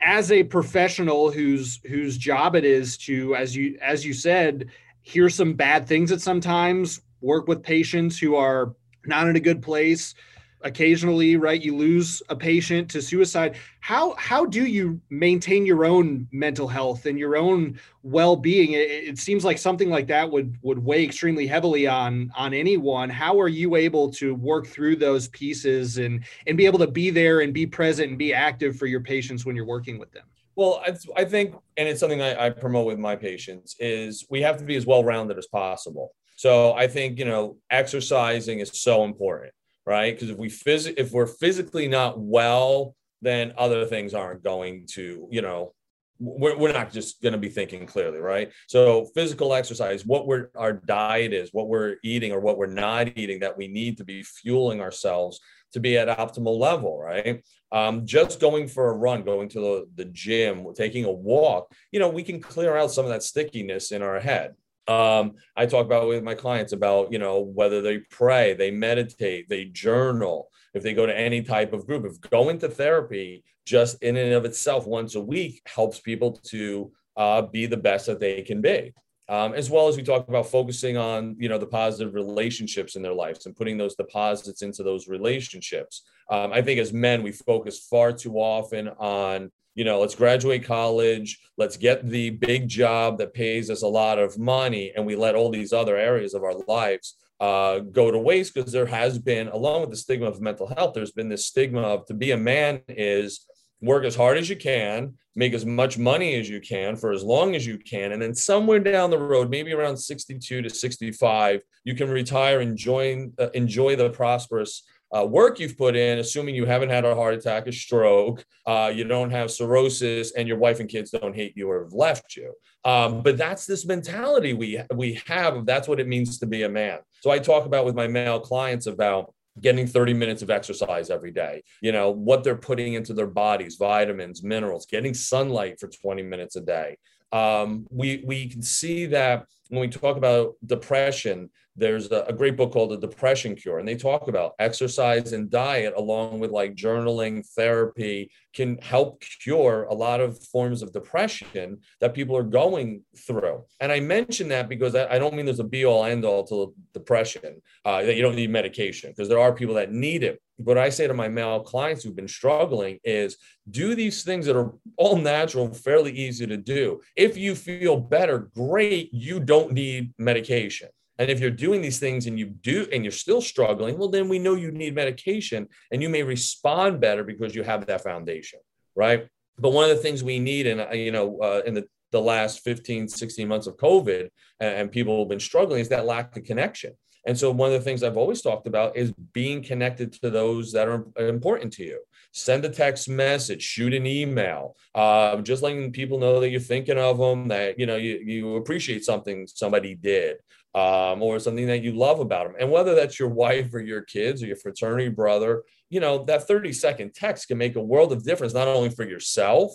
as 0.00 0.30
a 0.30 0.44
professional 0.44 1.32
whose 1.32 1.80
whose 1.86 2.16
job 2.16 2.54
it 2.54 2.64
is 2.64 2.96
to 2.98 3.34
as 3.34 3.56
you 3.56 3.76
as 3.82 4.06
you 4.06 4.12
said 4.12 4.70
hear 5.02 5.28
some 5.28 5.54
bad 5.54 5.88
things 5.88 6.12
at 6.12 6.20
sometimes 6.20 7.00
work 7.20 7.48
with 7.48 7.64
patients 7.64 8.18
who 8.18 8.36
are 8.36 8.76
not 9.06 9.26
in 9.26 9.34
a 9.34 9.40
good 9.40 9.60
place 9.60 10.14
occasionally 10.62 11.36
right 11.36 11.62
you 11.62 11.76
lose 11.76 12.22
a 12.28 12.36
patient 12.36 12.90
to 12.90 13.02
suicide. 13.02 13.56
How 13.80 14.14
how 14.16 14.44
do 14.44 14.66
you 14.66 15.00
maintain 15.10 15.66
your 15.66 15.84
own 15.84 16.26
mental 16.32 16.66
health 16.66 17.06
and 17.06 17.18
your 17.18 17.36
own 17.36 17.78
well-being? 18.02 18.72
It, 18.72 18.90
it, 18.90 19.18
seems 19.18 19.44
like 19.44 19.58
something 19.58 19.90
like 19.90 20.06
that 20.08 20.30
would 20.30 20.56
would 20.62 20.78
weigh 20.78 21.04
extremely 21.04 21.46
heavily 21.46 21.86
on 21.86 22.32
on 22.36 22.54
anyone. 22.54 23.10
How 23.10 23.40
are 23.40 23.48
you 23.48 23.76
able 23.76 24.10
to 24.12 24.34
work 24.34 24.66
through 24.66 24.96
those 24.96 25.28
pieces 25.28 25.98
and 25.98 26.24
and 26.46 26.56
be 26.56 26.66
able 26.66 26.78
to 26.80 26.88
be 26.88 27.10
there 27.10 27.40
and 27.40 27.52
be 27.52 27.66
present 27.66 28.10
and 28.10 28.18
be 28.18 28.34
active 28.34 28.76
for 28.76 28.86
your 28.86 29.00
patients 29.00 29.44
when 29.44 29.56
you're 29.56 29.66
working 29.66 29.98
with 29.98 30.10
them? 30.12 30.24
Well 30.56 30.82
I, 31.14 31.24
think 31.24 31.54
and 31.76 31.86
it's 31.86 32.00
something 32.00 32.22
I, 32.22 32.46
I 32.46 32.50
promote 32.50 32.86
with 32.86 32.98
my 32.98 33.14
patients 33.14 33.76
is 33.78 34.26
we 34.30 34.40
have 34.40 34.56
to 34.56 34.64
be 34.64 34.76
as 34.76 34.86
well-rounded 34.86 35.36
as 35.38 35.46
possible. 35.46 36.12
So 36.38 36.74
i 36.74 36.86
think 36.86 37.18
you 37.18 37.24
know 37.24 37.56
exercising 37.70 38.60
is 38.60 38.70
so 38.74 39.04
important 39.04 39.52
right? 39.86 40.14
Because 40.14 40.30
if 40.30 40.36
we 40.36 40.48
phys- 40.48 40.94
if 40.96 41.12
we're 41.12 41.26
physically 41.26 41.88
not 41.88 42.18
well, 42.18 42.94
then 43.22 43.54
other 43.56 43.86
things 43.86 44.14
aren't 44.14 44.42
going 44.42 44.86
to, 44.86 45.28
you 45.30 45.42
know, 45.42 45.72
we're, 46.18 46.56
we're 46.56 46.72
not 46.72 46.92
just 46.92 47.22
going 47.22 47.32
to 47.32 47.38
be 47.38 47.48
thinking 47.48 47.86
clearly, 47.86 48.18
right? 48.18 48.50
So 48.68 49.06
physical 49.14 49.54
exercise, 49.54 50.04
what 50.04 50.26
we're 50.26 50.48
our 50.54 50.72
diet 50.72 51.32
is, 51.32 51.50
what 51.52 51.68
we're 51.68 51.96
eating 52.02 52.32
or 52.32 52.40
what 52.40 52.58
we're 52.58 52.66
not 52.66 53.16
eating 53.16 53.40
that 53.40 53.56
we 53.56 53.68
need 53.68 53.98
to 53.98 54.04
be 54.04 54.22
fueling 54.22 54.80
ourselves 54.80 55.40
to 55.72 55.80
be 55.80 55.98
at 55.98 56.08
optimal 56.08 56.58
level, 56.58 56.98
right? 56.98 57.44
Um, 57.70 58.06
just 58.06 58.40
going 58.40 58.68
for 58.68 58.90
a 58.90 58.96
run, 58.96 59.24
going 59.24 59.48
to 59.50 59.60
the, 59.60 59.88
the 59.96 60.04
gym, 60.06 60.66
taking 60.74 61.04
a 61.04 61.10
walk, 61.10 61.70
you 61.92 62.00
know, 62.00 62.08
we 62.08 62.22
can 62.22 62.40
clear 62.40 62.76
out 62.76 62.92
some 62.92 63.04
of 63.04 63.10
that 63.10 63.22
stickiness 63.22 63.92
in 63.92 64.02
our 64.02 64.20
head 64.20 64.54
um, 64.88 65.34
I 65.56 65.66
talk 65.66 65.86
about 65.86 66.08
with 66.08 66.22
my 66.22 66.34
clients 66.34 66.72
about, 66.72 67.12
you 67.12 67.18
know, 67.18 67.40
whether 67.40 67.82
they 67.82 67.98
pray, 67.98 68.54
they 68.54 68.70
meditate, 68.70 69.48
they 69.48 69.64
journal, 69.66 70.50
if 70.74 70.82
they 70.82 70.94
go 70.94 71.06
to 71.06 71.18
any 71.18 71.42
type 71.42 71.72
of 71.72 71.86
group. 71.86 72.04
If 72.04 72.20
going 72.20 72.58
to 72.60 72.68
therapy 72.68 73.44
just 73.64 74.02
in 74.02 74.16
and 74.16 74.32
of 74.32 74.44
itself 74.44 74.86
once 74.86 75.14
a 75.14 75.20
week 75.20 75.60
helps 75.66 75.98
people 75.98 76.32
to 76.44 76.92
uh, 77.16 77.42
be 77.42 77.66
the 77.66 77.76
best 77.76 78.06
that 78.06 78.20
they 78.20 78.42
can 78.42 78.60
be. 78.60 78.92
Um, 79.28 79.54
as 79.54 79.68
well 79.68 79.88
as 79.88 79.96
we 79.96 80.04
talk 80.04 80.28
about 80.28 80.46
focusing 80.46 80.96
on 80.96 81.34
you 81.36 81.48
know 81.48 81.58
the 81.58 81.66
positive 81.66 82.14
relationships 82.14 82.94
in 82.94 83.02
their 83.02 83.12
lives 83.12 83.44
and 83.44 83.56
putting 83.56 83.76
those 83.76 83.96
deposits 83.96 84.62
into 84.62 84.84
those 84.84 85.08
relationships 85.08 86.02
um, 86.30 86.52
i 86.52 86.62
think 86.62 86.78
as 86.78 86.92
men 86.92 87.24
we 87.24 87.32
focus 87.32 87.88
far 87.90 88.12
too 88.12 88.34
often 88.34 88.86
on 89.00 89.50
you 89.76 89.84
know, 89.84 90.00
let's 90.00 90.14
graduate 90.14 90.64
college, 90.64 91.38
let's 91.58 91.76
get 91.76 92.08
the 92.08 92.30
big 92.30 92.66
job 92.66 93.18
that 93.18 93.34
pays 93.34 93.70
us 93.70 93.82
a 93.82 93.86
lot 93.86 94.18
of 94.18 94.38
money, 94.38 94.92
and 94.96 95.06
we 95.06 95.14
let 95.14 95.34
all 95.34 95.50
these 95.50 95.72
other 95.72 95.96
areas 95.96 96.34
of 96.34 96.42
our 96.42 96.54
lives 96.66 97.14
uh, 97.40 97.80
go 97.80 98.10
to 98.10 98.18
waste 98.18 98.54
because 98.54 98.72
there 98.72 98.86
has 98.86 99.18
been, 99.18 99.48
along 99.48 99.82
with 99.82 99.90
the 99.90 99.96
stigma 99.96 100.26
of 100.26 100.40
mental 100.40 100.66
health, 100.66 100.94
there's 100.94 101.12
been 101.12 101.28
this 101.28 101.46
stigma 101.46 101.82
of 101.82 102.06
to 102.06 102.14
be 102.14 102.30
a 102.30 102.36
man 102.36 102.80
is 102.88 103.46
work 103.82 104.04
as 104.04 104.16
hard 104.16 104.38
as 104.38 104.48
you 104.48 104.56
can, 104.56 105.12
make 105.34 105.52
as 105.52 105.66
much 105.66 105.98
money 105.98 106.34
as 106.36 106.48
you 106.48 106.62
can 106.62 106.96
for 106.96 107.12
as 107.12 107.22
long 107.22 107.54
as 107.54 107.66
you 107.66 107.76
can, 107.76 108.12
and 108.12 108.22
then 108.22 108.34
somewhere 108.34 108.80
down 108.80 109.10
the 109.10 109.18
road, 109.18 109.50
maybe 109.50 109.74
around 109.74 109.98
62 109.98 110.62
to 110.62 110.70
65, 110.70 111.60
you 111.84 111.94
can 111.94 112.08
retire 112.08 112.60
and 112.60 112.78
join, 112.78 113.34
uh, 113.38 113.50
enjoy 113.50 113.94
the 113.94 114.08
prosperous 114.08 114.82
uh, 115.16 115.24
work 115.24 115.58
you've 115.58 115.78
put 115.78 115.96
in, 115.96 116.18
assuming 116.18 116.54
you 116.54 116.66
haven't 116.66 116.90
had 116.90 117.04
a 117.04 117.14
heart 117.14 117.34
attack, 117.34 117.66
a 117.66 117.72
stroke, 117.72 118.44
uh, 118.66 118.92
you 118.94 119.04
don't 119.04 119.30
have 119.30 119.50
cirrhosis, 119.50 120.32
and 120.32 120.48
your 120.48 120.58
wife 120.58 120.80
and 120.80 120.88
kids 120.88 121.10
don't 121.10 121.34
hate 121.34 121.56
you 121.56 121.70
or 121.70 121.84
have 121.84 121.92
left 121.92 122.36
you. 122.36 122.52
Um, 122.84 123.22
but 123.22 123.36
that's 123.36 123.66
this 123.66 123.84
mentality 123.84 124.52
we 124.52 124.80
we 124.94 125.20
have. 125.26 125.66
That's 125.66 125.88
what 125.88 126.00
it 126.00 126.08
means 126.08 126.38
to 126.38 126.46
be 126.46 126.62
a 126.62 126.68
man. 126.68 126.98
So 127.20 127.30
I 127.30 127.38
talk 127.38 127.66
about 127.66 127.84
with 127.84 127.94
my 127.94 128.06
male 128.06 128.40
clients 128.40 128.86
about 128.86 129.32
getting 129.60 129.86
30 129.86 130.12
minutes 130.12 130.42
of 130.42 130.50
exercise 130.50 131.08
every 131.08 131.30
day 131.30 131.62
you 131.80 131.90
know 131.90 132.10
what 132.10 132.44
they're 132.44 132.56
putting 132.56 132.92
into 132.92 133.14
their 133.14 133.26
bodies 133.26 133.76
vitamins 133.76 134.42
minerals 134.42 134.84
getting 134.84 135.14
sunlight 135.14 135.80
for 135.80 135.88
20 135.88 136.22
minutes 136.22 136.56
a 136.56 136.60
day 136.60 136.94
um, 137.32 137.86
we 137.90 138.22
we 138.26 138.48
can 138.48 138.62
see 138.62 139.06
that 139.06 139.46
when 139.68 139.80
we 139.80 139.88
talk 139.88 140.18
about 140.18 140.54
depression 140.64 141.50
there's 141.76 142.10
a, 142.10 142.32
great 142.36 142.56
book 142.56 142.72
called 142.72 142.90
the 142.90 142.96
depression 142.96 143.54
cure 143.54 143.78
and 143.78 143.88
they 143.88 143.96
talk 143.96 144.28
about 144.28 144.54
exercise 144.58 145.32
and 145.32 145.50
diet 145.50 145.94
along 145.96 146.38
with 146.38 146.50
like 146.50 146.74
journaling 146.74 147.46
therapy 147.54 148.30
can 148.54 148.78
help 148.78 149.22
cure 149.42 149.84
a 149.90 149.94
lot 149.94 150.20
of 150.20 150.42
forms 150.44 150.82
of 150.82 150.92
depression 150.92 151.78
that 152.00 152.14
people 152.14 152.36
are 152.36 152.42
going 152.42 153.02
through. 153.26 153.62
And 153.80 153.92
i 153.92 154.00
mention 154.00 154.48
that 154.48 154.68
because 154.68 154.94
i, 154.94 155.06
I 155.06 155.18
don't 155.18 155.34
mean 155.34 155.46
there's 155.46 155.60
a 155.60 155.64
be 155.64 155.84
all 155.84 156.04
end 156.04 156.24
all 156.24 156.44
to 156.46 156.74
depression 156.94 157.60
uh, 157.84 158.02
that 158.02 158.16
you 158.16 158.22
don't 158.22 158.36
need 158.36 158.50
medication 158.50 159.10
because 159.10 159.28
there 159.28 159.38
are 159.38 159.52
people 159.52 159.74
that 159.74 159.92
need 159.92 160.22
it. 160.22 160.40
What 160.56 160.78
i 160.78 160.88
say 160.88 161.06
to 161.06 161.14
my 161.14 161.28
male 161.28 161.60
clients 161.60 162.02
who've 162.02 162.16
been 162.16 162.28
struggling 162.28 162.98
is 163.04 163.36
do 163.70 163.94
these 163.94 164.22
things 164.22 164.46
that 164.46 164.56
are 164.56 164.72
all 164.96 165.16
natural 165.16 165.72
fairly 165.74 166.12
easy 166.12 166.46
to 166.46 166.56
do. 166.56 167.00
If 167.16 167.36
you 167.36 167.54
feel 167.54 167.98
better 167.98 168.50
great 168.54 169.12
you 169.12 169.40
don't 169.40 169.72
need 169.72 170.14
medication 170.18 170.88
and 171.18 171.30
if 171.30 171.40
you're 171.40 171.50
doing 171.50 171.80
these 171.80 171.98
things 171.98 172.26
and 172.26 172.38
you 172.38 172.46
do 172.46 172.86
and 172.92 173.04
you're 173.04 173.12
still 173.12 173.40
struggling, 173.40 173.98
well, 173.98 174.08
then 174.08 174.28
we 174.28 174.38
know 174.38 174.54
you 174.54 174.70
need 174.70 174.94
medication 174.94 175.68
and 175.90 176.02
you 176.02 176.08
may 176.08 176.22
respond 176.22 177.00
better 177.00 177.24
because 177.24 177.54
you 177.54 177.62
have 177.62 177.86
that 177.86 178.02
foundation, 178.02 178.60
right? 178.94 179.26
But 179.58 179.70
one 179.70 179.88
of 179.90 179.96
the 179.96 180.02
things 180.02 180.22
we 180.22 180.38
need, 180.38 180.66
and 180.66 180.86
you 180.98 181.12
know, 181.12 181.38
uh, 181.40 181.62
in 181.64 181.74
the, 181.74 181.86
the 182.12 182.20
last 182.20 182.60
15, 182.60 183.08
16 183.08 183.48
months 183.48 183.66
of 183.66 183.76
COVID, 183.78 184.28
and, 184.60 184.74
and 184.74 184.92
people 184.92 185.20
have 185.20 185.28
been 185.28 185.40
struggling, 185.40 185.80
is 185.80 185.88
that 185.88 186.04
lack 186.04 186.36
of 186.36 186.44
connection. 186.44 186.92
And 187.26 187.36
so, 187.36 187.50
one 187.50 187.72
of 187.72 187.78
the 187.78 187.84
things 187.84 188.04
I've 188.04 188.16
always 188.16 188.40
talked 188.40 188.68
about 188.68 188.96
is 188.96 189.12
being 189.32 189.60
connected 189.60 190.12
to 190.20 190.30
those 190.30 190.70
that 190.72 190.86
are 190.86 191.06
important 191.18 191.72
to 191.74 191.84
you. 191.84 192.00
Send 192.32 192.64
a 192.64 192.68
text 192.68 193.08
message, 193.08 193.62
shoot 193.62 193.94
an 193.94 194.06
email, 194.06 194.76
uh, 194.94 195.36
just 195.38 195.62
letting 195.62 195.90
people 195.90 196.18
know 196.18 196.38
that 196.38 196.50
you're 196.50 196.60
thinking 196.60 196.98
of 196.98 197.18
them, 197.18 197.48
that 197.48 197.80
you 197.80 197.86
know 197.86 197.96
you, 197.96 198.22
you 198.24 198.56
appreciate 198.56 199.04
something 199.04 199.48
somebody 199.48 199.96
did 199.96 200.36
um, 200.76 201.22
or 201.22 201.38
something 201.38 201.66
that 201.66 201.82
you 201.82 201.92
love 201.92 202.20
about 202.20 202.46
them. 202.46 202.56
And 202.60 202.70
whether 202.70 202.94
that's 202.94 203.18
your 203.18 203.30
wife 203.30 203.72
or 203.72 203.80
your 203.80 204.02
kids 204.02 204.42
or 204.42 204.46
your 204.46 204.56
fraternity 204.56 205.08
brother, 205.08 205.62
you 205.88 206.00
know, 206.00 206.22
that 206.26 206.46
30 206.46 206.72
second 206.74 207.14
text 207.14 207.48
can 207.48 207.56
make 207.56 207.76
a 207.76 207.82
world 207.82 208.12
of 208.12 208.22
difference, 208.22 208.52
not 208.52 208.68
only 208.68 208.90
for 208.90 209.04
yourself, 209.04 209.72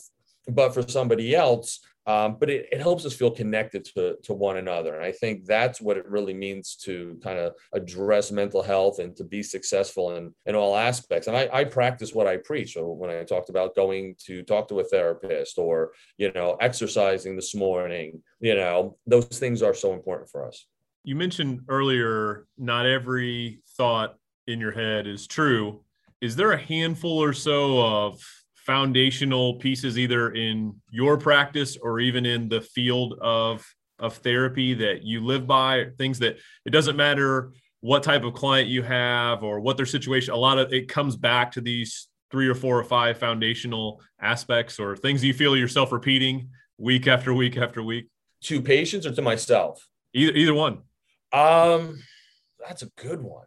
but 0.48 0.76
for 0.76 0.88
somebody 0.88 1.36
else. 1.36 1.80
Um, 2.06 2.38
but 2.40 2.50
it, 2.50 2.68
it 2.72 2.82
helps 2.82 3.06
us 3.06 3.16
feel 3.16 3.32
connected 3.32 3.86
to, 3.96 4.16
to 4.24 4.34
one 4.34 4.58
another. 4.58 4.96
And 4.96 5.04
I 5.04 5.12
think 5.12 5.46
that's 5.46 5.82
what 5.82 5.98
it 5.98 6.08
really 6.08 6.34
means 6.34 6.76
to 6.84 7.20
kind 7.24 7.40
of 7.40 7.54
address 7.74 8.32
mental 8.32 8.62
health 8.62 9.00
and 9.00 9.16
to 9.18 9.24
be 9.24 9.42
successful 9.42 10.16
in, 10.16 10.34
in 10.46 10.56
all 10.56 10.76
aspects. 10.76 11.28
And 11.28 11.38
I, 11.38 11.50
I 11.52 11.64
practice 11.64 12.14
what 12.14 12.28
I 12.28 12.38
preach. 12.38 12.74
So 12.74 12.88
when 12.88 13.10
I 13.12 13.24
talked 13.24 13.50
about 13.50 13.76
going 13.76 14.16
to 14.26 14.42
talk 14.44 14.68
to 14.70 14.80
a 14.80 14.84
therapist 14.84 15.58
or, 15.60 15.94
you 16.18 16.32
know, 16.34 16.58
exercising 16.60 17.36
this 17.36 17.56
morning, 17.56 18.22
you 18.40 18.56
know, 18.56 18.98
those 19.06 19.26
things 19.26 19.62
are 19.62 19.76
so 19.76 19.94
important 19.94 20.30
for 20.30 20.48
us 20.48 20.66
you 21.04 21.16
mentioned 21.16 21.62
earlier 21.68 22.46
not 22.58 22.86
every 22.86 23.62
thought 23.76 24.16
in 24.48 24.60
your 24.60 24.72
head 24.72 25.08
is 25.08 25.28
true. 25.28 25.84
Is 26.22 26.36
there 26.36 26.52
a 26.52 26.58
handful 26.58 27.18
or 27.18 27.34
so 27.34 27.82
of 27.82 28.22
foundational 28.56 29.56
pieces 29.56 29.98
either 29.98 30.32
in 30.32 30.76
your 30.92 31.18
practice 31.18 31.78
or 31.82 32.00
even 32.00 32.26
in 32.26 32.50
the 32.50 32.62
field 32.62 33.18
of 33.22 33.66
of 34.00 34.18
therapy 34.18 34.74
that 34.76 35.04
you 35.04 35.24
live 35.24 35.48
by? 35.48 35.88
Things 35.98 36.20
that 36.20 36.38
it 36.66 36.70
doesn't 36.70 36.96
matter 36.96 37.52
what 37.80 38.04
type 38.04 38.24
of 38.24 38.36
client 38.36 38.70
you 38.70 38.84
have 38.84 39.44
or 39.44 39.60
what 39.60 39.78
their 39.78 39.88
situation 39.88 40.34
a 40.34 40.38
lot 40.38 40.60
of 40.60 40.72
it 40.72 40.88
comes 40.88 41.16
back 41.16 41.52
to 41.52 41.62
these 41.62 42.08
three 42.30 42.48
or 42.48 42.56
four 42.56 42.80
or 42.80 42.84
five 42.84 43.18
foundational 43.18 44.00
aspects 44.22 44.80
or 44.80 44.96
things 44.96 45.24
you 45.24 45.34
feel 45.34 45.58
yourself 45.58 45.92
repeating 45.92 46.50
week 46.78 47.08
after 47.08 47.34
week 47.34 47.58
after 47.58 47.82
week? 47.82 48.08
To 48.44 48.62
patients 48.62 49.08
or 49.08 49.12
to 49.12 49.22
myself? 49.24 49.88
Either 50.14 50.34
either 50.34 50.54
one 50.54 50.84
um, 51.34 52.00
that's 52.68 52.82
a 52.84 52.90
good 52.98 53.22
one. 53.22 53.46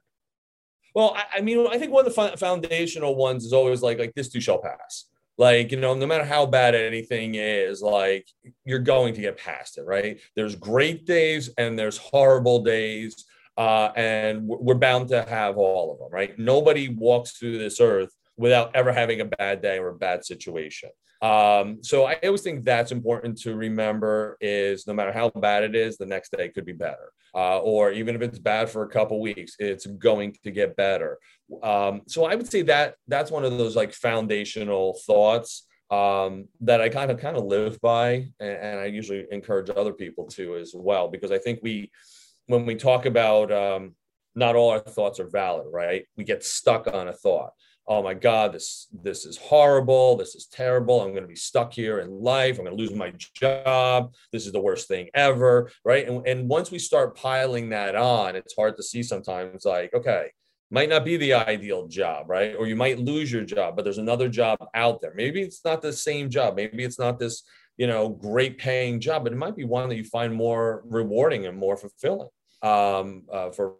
Well, 0.95 1.16
I, 1.16 1.39
I 1.39 1.41
mean, 1.41 1.66
I 1.66 1.78
think 1.78 1.93
one 1.93 2.07
of 2.07 2.14
the 2.14 2.37
foundational 2.37 3.16
ones 3.16 3.45
is 3.45 3.53
always 3.53 3.82
like 3.82 3.99
like 3.99 4.14
this 4.14 4.28
too 4.28 4.41
shall 4.41 4.62
pass. 4.62 5.07
Like 5.37 5.72
you 5.72 5.80
know, 5.80 5.95
no 5.95 6.07
matter 6.07 6.24
how 6.24 6.47
bad 6.47 6.74
anything 6.74 7.35
is, 7.35 7.82
like 7.82 8.28
you're 8.64 8.78
going 8.78 9.14
to 9.14 9.20
get 9.20 9.37
past 9.37 9.78
it, 9.78 9.82
right? 9.82 10.20
There's 10.37 10.55
great 10.55 11.07
days 11.07 11.51
and 11.59 11.76
there's 11.78 11.99
horrible 11.99 12.62
days, 12.62 13.24
uh, 13.57 13.91
and 13.97 14.47
we're 14.47 14.74
bound 14.74 15.09
to 15.09 15.22
have 15.22 15.59
all 15.59 15.93
of 15.93 15.99
them, 15.99 16.11
right? 16.12 16.39
Nobody 16.39 16.89
walks 16.89 17.32
through 17.32 17.59
this 17.59 17.80
earth 17.80 18.14
without 18.37 18.74
ever 18.76 18.93
having 18.93 19.20
a 19.20 19.24
bad 19.24 19.61
day 19.62 19.78
or 19.78 19.89
a 19.89 19.95
bad 19.95 20.24
situation. 20.24 20.91
Um, 21.25 21.79
so 21.83 22.05
I 22.05 22.18
always 22.22 22.43
think 22.43 22.64
that's 22.64 22.93
important 22.93 23.39
to 23.39 23.55
remember 23.55 24.37
is 24.43 24.87
no 24.87 24.93
matter 24.93 25.11
how 25.11 25.31
bad 25.31 25.62
it 25.62 25.75
is, 25.75 25.97
the 25.97 26.05
next 26.05 26.33
day 26.37 26.51
could 26.51 26.66
be 26.66 26.72
better. 26.72 27.12
Uh, 27.35 27.61
or 27.61 27.93
even 27.93 28.14
if 28.14 28.20
it's 28.20 28.39
bad 28.39 28.68
for 28.68 28.83
a 28.83 28.89
couple 28.89 29.18
weeks, 29.22 29.57
it's 29.59 29.87
going 29.87 30.37
to 30.45 30.51
get 30.51 30.77
better. 30.77 31.18
Um, 31.62 32.03
so 32.07 32.27
I 32.27 32.35
would 32.35 32.51
say 32.51 32.61
that 32.62 32.97
that's 33.09 33.31
one 33.31 33.43
of 33.43 33.57
those 33.57 33.75
like 33.75 33.95
foundational 33.95 34.99
thoughts 35.07 35.66
um, 35.91 36.47
that 36.61 36.83
I 36.83 36.91
kind 36.91 37.11
of 37.11 37.18
kind 37.18 37.39
of 37.39 37.45
live 37.45 37.81
by, 37.81 38.29
and, 38.39 38.51
and, 38.51 38.81
I 38.81 38.87
usually 38.87 39.27
encourage 39.31 39.70
other 39.70 39.93
people 39.93 40.27
to 40.29 40.57
as 40.57 40.72
well, 40.75 41.09
because 41.09 41.31
I 41.31 41.39
think 41.39 41.61
we, 41.62 41.91
when 42.47 42.66
we 42.66 42.75
talk 42.75 43.07
about 43.07 43.53
um, 43.53 43.95
not 44.35 44.57
all 44.57 44.70
our 44.70 44.81
thoughts 44.81 45.20
are 45.20 45.29
valid, 45.29 45.66
right? 45.70 46.05
We 46.16 46.25
get 46.25 46.45
stuck 46.45 46.87
on 46.87 47.09
a 47.09 47.12
thought 47.12 47.53
oh 47.87 48.03
my 48.03 48.14
god 48.14 48.53
this 48.53 48.89
this 49.03 49.26
is 49.26 49.37
horrible 49.37 50.16
this 50.16 50.35
is 50.35 50.47
terrible 50.47 51.01
i'm 51.01 51.11
going 51.11 51.22
to 51.22 51.28
be 51.28 51.37
stuck 51.37 51.72
here 51.72 52.01
in 52.01 52.11
life 52.11 52.59
i'm 52.59 52.64
going 52.64 52.76
to 52.76 52.82
lose 52.82 52.95
my 52.95 53.12
job 53.35 54.12
this 54.32 54.47
is 54.47 54.53
the 54.53 54.61
worst 54.61 54.89
thing 54.89 55.09
ever 55.14 55.70
right? 55.85 56.09
And, 56.09 56.26
and 56.26 56.49
once 56.49 56.70
we 56.70 56.78
start 56.78 57.16
piling 57.16 57.68
that 57.70 57.95
on 57.95 58.37
it's 58.37 58.55
hard 58.55 58.76
to 58.76 58.82
see 58.82 59.03
sometimes 59.03 59.64
like 59.64 59.93
okay 59.95 60.30
might 60.70 60.89
not 60.89 61.05
be 61.05 61.16
the 61.16 61.35
ideal 61.35 61.87
job 61.87 62.28
right? 62.28 62.55
Or 62.59 62.66
you 62.66 62.76
might 62.76 62.99
lose 62.99 63.30
your 63.30 63.45
job 63.45 63.76
but 63.76 63.85
there's 63.85 63.99
another 63.99 64.28
job 64.28 64.59
out 64.74 65.01
there. 65.01 65.12
Maybe 65.14 65.43
it's 65.43 65.64
not 65.64 65.82
the 65.82 65.93
same 65.93 66.30
job 66.30 66.57
maybe 66.57 66.85
it's 66.85 66.99
not 66.99 67.18
this 67.18 67.43
you 67.76 67.87
know 67.87 68.09
great 68.09 68.59
paying 68.59 69.01
job 69.01 69.24
but 69.24 69.32
it 69.32 69.37
might 69.37 69.57
be 69.57 69.64
one 69.64 69.89
that 69.89 69.97
you 69.97 70.05
find 70.05 70.35
more 70.35 70.82
rewarding 70.87 71.47
and 71.47 71.59
more 71.59 71.76
fulfilling 71.76 72.28
um, 72.62 73.24
uh, 73.30 73.51
for 73.51 73.74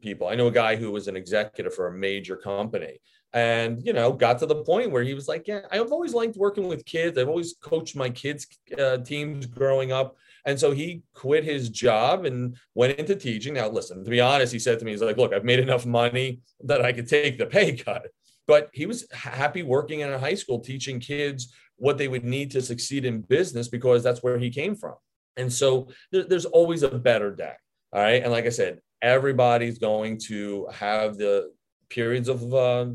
people. 0.00 0.28
I 0.28 0.34
know 0.34 0.46
a 0.46 0.52
guy 0.52 0.76
who 0.76 0.90
was 0.90 1.08
an 1.08 1.16
executive 1.16 1.74
for 1.74 1.88
a 1.88 1.92
major 1.92 2.36
company 2.36 3.00
and 3.32 3.84
you 3.84 3.92
know 3.92 4.12
got 4.12 4.38
to 4.38 4.46
the 4.46 4.62
point 4.64 4.90
where 4.90 5.04
he 5.04 5.14
was 5.14 5.28
like 5.28 5.46
yeah 5.46 5.60
i've 5.70 5.92
always 5.92 6.12
liked 6.14 6.36
working 6.36 6.66
with 6.66 6.84
kids. 6.84 7.16
I've 7.16 7.28
always 7.28 7.54
coached 7.60 7.94
my 7.94 8.10
kids 8.10 8.46
uh, 8.78 8.98
teams 8.98 9.46
growing 9.46 9.92
up. 9.92 10.16
And 10.46 10.58
so 10.58 10.72
he 10.72 11.02
quit 11.14 11.44
his 11.44 11.68
job 11.68 12.24
and 12.24 12.56
went 12.74 12.98
into 12.98 13.14
teaching. 13.14 13.54
Now 13.54 13.68
listen 13.68 14.04
to 14.04 14.10
be 14.10 14.20
honest 14.20 14.52
he 14.52 14.58
said 14.58 14.78
to 14.78 14.84
me 14.84 14.92
he's 14.92 15.02
like 15.02 15.16
look 15.16 15.32
i've 15.32 15.44
made 15.44 15.60
enough 15.60 15.86
money 15.86 16.40
that 16.64 16.84
i 16.84 16.92
could 16.92 17.08
take 17.08 17.38
the 17.38 17.46
pay 17.46 17.76
cut. 17.86 18.08
But 18.46 18.70
he 18.72 18.86
was 18.86 19.06
happy 19.12 19.62
working 19.62 20.00
in 20.00 20.12
a 20.12 20.18
high 20.18 20.34
school 20.34 20.58
teaching 20.58 20.98
kids 20.98 21.52
what 21.76 21.98
they 21.98 22.08
would 22.08 22.24
need 22.24 22.50
to 22.50 22.62
succeed 22.62 23.04
in 23.04 23.20
business 23.20 23.68
because 23.68 24.02
that's 24.02 24.22
where 24.22 24.38
he 24.38 24.50
came 24.50 24.74
from. 24.74 24.96
And 25.36 25.52
so 25.52 25.88
there, 26.10 26.24
there's 26.24 26.46
always 26.46 26.82
a 26.82 26.90
better 26.90 27.34
day 27.34 27.54
all 27.92 28.02
right? 28.02 28.22
And 28.22 28.32
like 28.32 28.46
i 28.46 28.50
said 28.50 28.80
everybody's 29.02 29.78
going 29.78 30.18
to 30.18 30.68
have 30.72 31.16
the 31.16 31.52
periods 31.88 32.28
of 32.28 32.52
uh, 32.52 32.86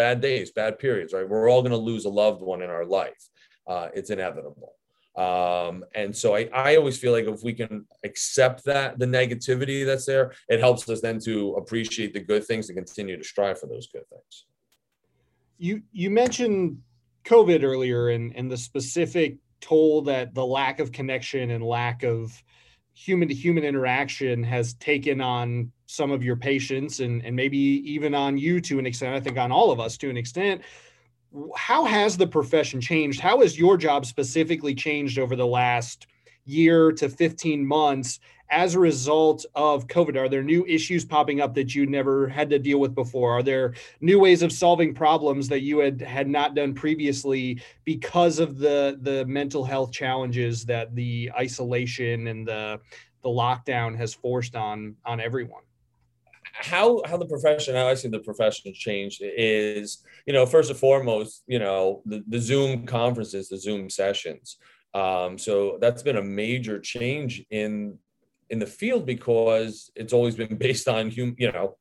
bad 0.00 0.22
days, 0.22 0.50
bad 0.50 0.78
periods, 0.78 1.12
right? 1.12 1.28
We're 1.28 1.50
all 1.50 1.60
going 1.60 1.78
to 1.80 1.86
lose 1.92 2.06
a 2.06 2.08
loved 2.08 2.40
one 2.40 2.62
in 2.62 2.70
our 2.70 2.86
life. 2.86 3.22
Uh, 3.66 3.88
it's 3.92 4.08
inevitable. 4.08 4.72
Um, 5.14 5.84
and 5.94 6.16
so 6.16 6.34
I, 6.34 6.48
I 6.54 6.76
always 6.76 6.96
feel 6.96 7.12
like 7.12 7.26
if 7.26 7.42
we 7.42 7.52
can 7.52 7.84
accept 8.02 8.64
that, 8.64 8.98
the 8.98 9.04
negativity 9.04 9.84
that's 9.84 10.06
there, 10.06 10.32
it 10.48 10.58
helps 10.58 10.88
us 10.88 11.02
then 11.02 11.18
to 11.28 11.54
appreciate 11.60 12.14
the 12.14 12.20
good 12.20 12.46
things 12.46 12.70
and 12.70 12.78
continue 12.78 13.18
to 13.18 13.24
strive 13.24 13.60
for 13.60 13.66
those 13.66 13.88
good 13.88 14.08
things. 14.08 14.46
You, 15.58 15.82
you 15.92 16.08
mentioned 16.08 16.78
COVID 17.26 17.62
earlier 17.62 18.08
and, 18.08 18.34
and 18.34 18.50
the 18.50 18.56
specific 18.56 19.36
toll 19.60 20.00
that 20.02 20.34
the 20.34 20.46
lack 20.46 20.80
of 20.80 20.92
connection 20.92 21.50
and 21.50 21.62
lack 21.62 22.04
of 22.04 22.42
human 23.00 23.28
to 23.28 23.34
human 23.34 23.64
interaction 23.64 24.42
has 24.42 24.74
taken 24.74 25.22
on 25.22 25.72
some 25.86 26.10
of 26.10 26.22
your 26.22 26.36
patients 26.36 27.00
and, 27.00 27.24
and 27.24 27.34
maybe 27.34 27.56
even 27.58 28.14
on 28.14 28.36
you 28.36 28.60
to 28.60 28.78
an 28.78 28.84
extent, 28.84 29.14
I 29.14 29.20
think 29.20 29.38
on 29.38 29.50
all 29.50 29.70
of 29.70 29.80
us 29.80 29.96
to 29.98 30.10
an 30.10 30.18
extent. 30.18 30.60
How 31.56 31.86
has 31.86 32.18
the 32.18 32.26
profession 32.26 32.78
changed? 32.78 33.18
How 33.18 33.40
has 33.40 33.58
your 33.58 33.78
job 33.78 34.04
specifically 34.04 34.74
changed 34.74 35.18
over 35.18 35.34
the 35.34 35.46
last 35.46 36.08
year 36.44 36.92
to 36.92 37.08
15 37.08 37.64
months 37.64 38.20
as 38.50 38.74
a 38.74 38.78
result 38.78 39.46
of 39.54 39.86
COVID? 39.86 40.16
Are 40.16 40.28
there 40.28 40.42
new 40.42 40.66
issues 40.66 41.04
popping 41.04 41.40
up 41.40 41.54
that 41.54 41.74
you 41.74 41.86
never 41.86 42.28
had 42.28 42.50
to 42.50 42.58
deal 42.58 42.78
with 42.78 42.94
before? 42.94 43.38
Are 43.38 43.42
there 43.42 43.74
new 44.00 44.18
ways 44.18 44.42
of 44.42 44.52
solving 44.52 44.94
problems 44.94 45.48
that 45.48 45.60
you 45.60 45.78
had 45.78 46.00
had 46.00 46.28
not 46.28 46.54
done 46.54 46.74
previously 46.74 47.60
because 47.84 48.38
of 48.38 48.58
the 48.58 48.98
the 49.02 49.24
mental 49.26 49.64
health 49.64 49.92
challenges 49.92 50.64
that 50.66 50.94
the 50.94 51.30
isolation 51.38 52.26
and 52.26 52.46
the 52.46 52.80
the 53.22 53.28
lockdown 53.28 53.96
has 53.96 54.14
forced 54.14 54.56
on 54.56 54.96
on 55.04 55.20
everyone? 55.20 55.62
how 56.52 57.00
how 57.06 57.16
the 57.16 57.26
profession 57.26 57.74
how 57.74 57.86
i 57.86 57.94
see 57.94 58.08
the 58.08 58.18
profession 58.18 58.72
changed 58.74 59.22
is 59.22 60.04
you 60.26 60.32
know 60.32 60.44
first 60.44 60.68
and 60.68 60.78
foremost 60.78 61.42
you 61.46 61.58
know 61.58 62.02
the, 62.06 62.22
the 62.28 62.38
zoom 62.38 62.84
conferences 62.84 63.48
the 63.48 63.56
zoom 63.56 63.88
sessions 63.88 64.58
um, 64.92 65.38
so 65.38 65.78
that's 65.80 66.02
been 66.02 66.16
a 66.16 66.22
major 66.22 66.80
change 66.80 67.44
in 67.50 67.96
in 68.50 68.58
the 68.58 68.66
field 68.66 69.06
because 69.06 69.90
it's 69.94 70.12
always 70.12 70.36
been 70.36 70.56
based 70.56 70.88
on 70.88 71.10
hum, 71.10 71.34
you 71.38 71.50
know 71.52 71.76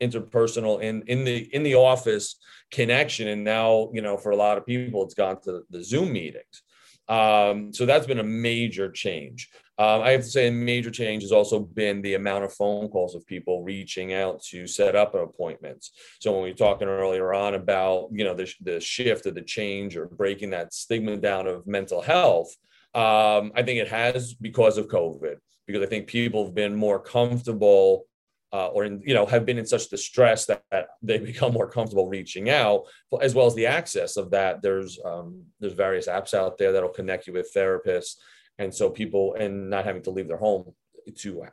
interpersonal 0.00 0.82
and 0.82 1.04
in 1.08 1.24
the 1.24 1.54
in 1.54 1.62
the 1.62 1.76
office 1.76 2.36
connection 2.72 3.28
and 3.28 3.44
now 3.44 3.88
you 3.92 4.02
know 4.02 4.16
for 4.16 4.32
a 4.32 4.36
lot 4.36 4.58
of 4.58 4.66
people 4.66 5.04
it's 5.04 5.14
gone 5.14 5.40
to 5.40 5.62
the 5.70 5.82
zoom 5.82 6.12
meetings 6.12 6.62
um, 7.08 7.72
so 7.72 7.84
that's 7.84 8.06
been 8.06 8.18
a 8.18 8.24
major 8.24 8.90
change 8.90 9.48
um, 9.78 10.02
I 10.02 10.10
have 10.10 10.20
to 10.20 10.28
say, 10.28 10.48
a 10.48 10.52
major 10.52 10.90
change 10.90 11.22
has 11.22 11.32
also 11.32 11.58
been 11.58 12.02
the 12.02 12.14
amount 12.14 12.44
of 12.44 12.52
phone 12.52 12.88
calls 12.88 13.14
of 13.14 13.26
people 13.26 13.64
reaching 13.64 14.12
out 14.12 14.42
to 14.44 14.66
set 14.66 14.94
up 14.94 15.14
appointments. 15.14 15.92
So 16.20 16.30
when 16.32 16.42
we 16.42 16.50
were 16.50 16.56
talking 16.56 16.88
earlier 16.88 17.32
on 17.32 17.54
about 17.54 18.08
you 18.12 18.22
know 18.22 18.34
the, 18.34 18.52
the 18.60 18.80
shift 18.80 19.26
or 19.26 19.30
the 19.30 19.40
change 19.42 19.96
or 19.96 20.06
breaking 20.06 20.50
that 20.50 20.74
stigma 20.74 21.16
down 21.16 21.46
of 21.46 21.66
mental 21.66 22.02
health, 22.02 22.54
um, 22.94 23.50
I 23.56 23.62
think 23.64 23.80
it 23.80 23.88
has 23.88 24.34
because 24.34 24.76
of 24.76 24.88
COVID. 24.88 25.36
Because 25.66 25.82
I 25.82 25.86
think 25.86 26.06
people 26.06 26.44
have 26.44 26.54
been 26.54 26.74
more 26.74 26.98
comfortable 26.98 28.06
uh, 28.52 28.66
or 28.66 28.84
in, 28.84 29.02
you 29.04 29.14
know 29.14 29.24
have 29.24 29.46
been 29.46 29.58
in 29.58 29.66
such 29.66 29.88
distress 29.88 30.46
that, 30.46 30.62
that, 30.70 30.88
they 31.00 31.18
become 31.32 31.52
more 31.52 31.68
comfortable 31.68 32.08
reaching 32.08 32.50
out 32.50 32.84
as 33.20 33.34
well 33.34 33.46
as 33.46 33.54
the 33.54 33.66
access 33.66 34.16
of 34.16 34.30
that 34.30 34.62
there's 34.62 34.98
um, 35.04 35.42
there's 35.60 35.72
various 35.72 36.06
apps 36.06 36.34
out 36.34 36.58
there 36.58 36.72
that'll 36.72 36.88
connect 36.88 37.26
you 37.26 37.32
with 37.32 37.52
therapists. 37.54 38.16
And 38.58 38.72
so 38.72 38.90
people 38.90 39.34
and 39.34 39.70
not 39.70 39.84
having 39.84 40.02
to 40.02 40.10
leave 40.10 40.28
their 40.28 40.36
home 40.36 40.74
to 41.16 41.46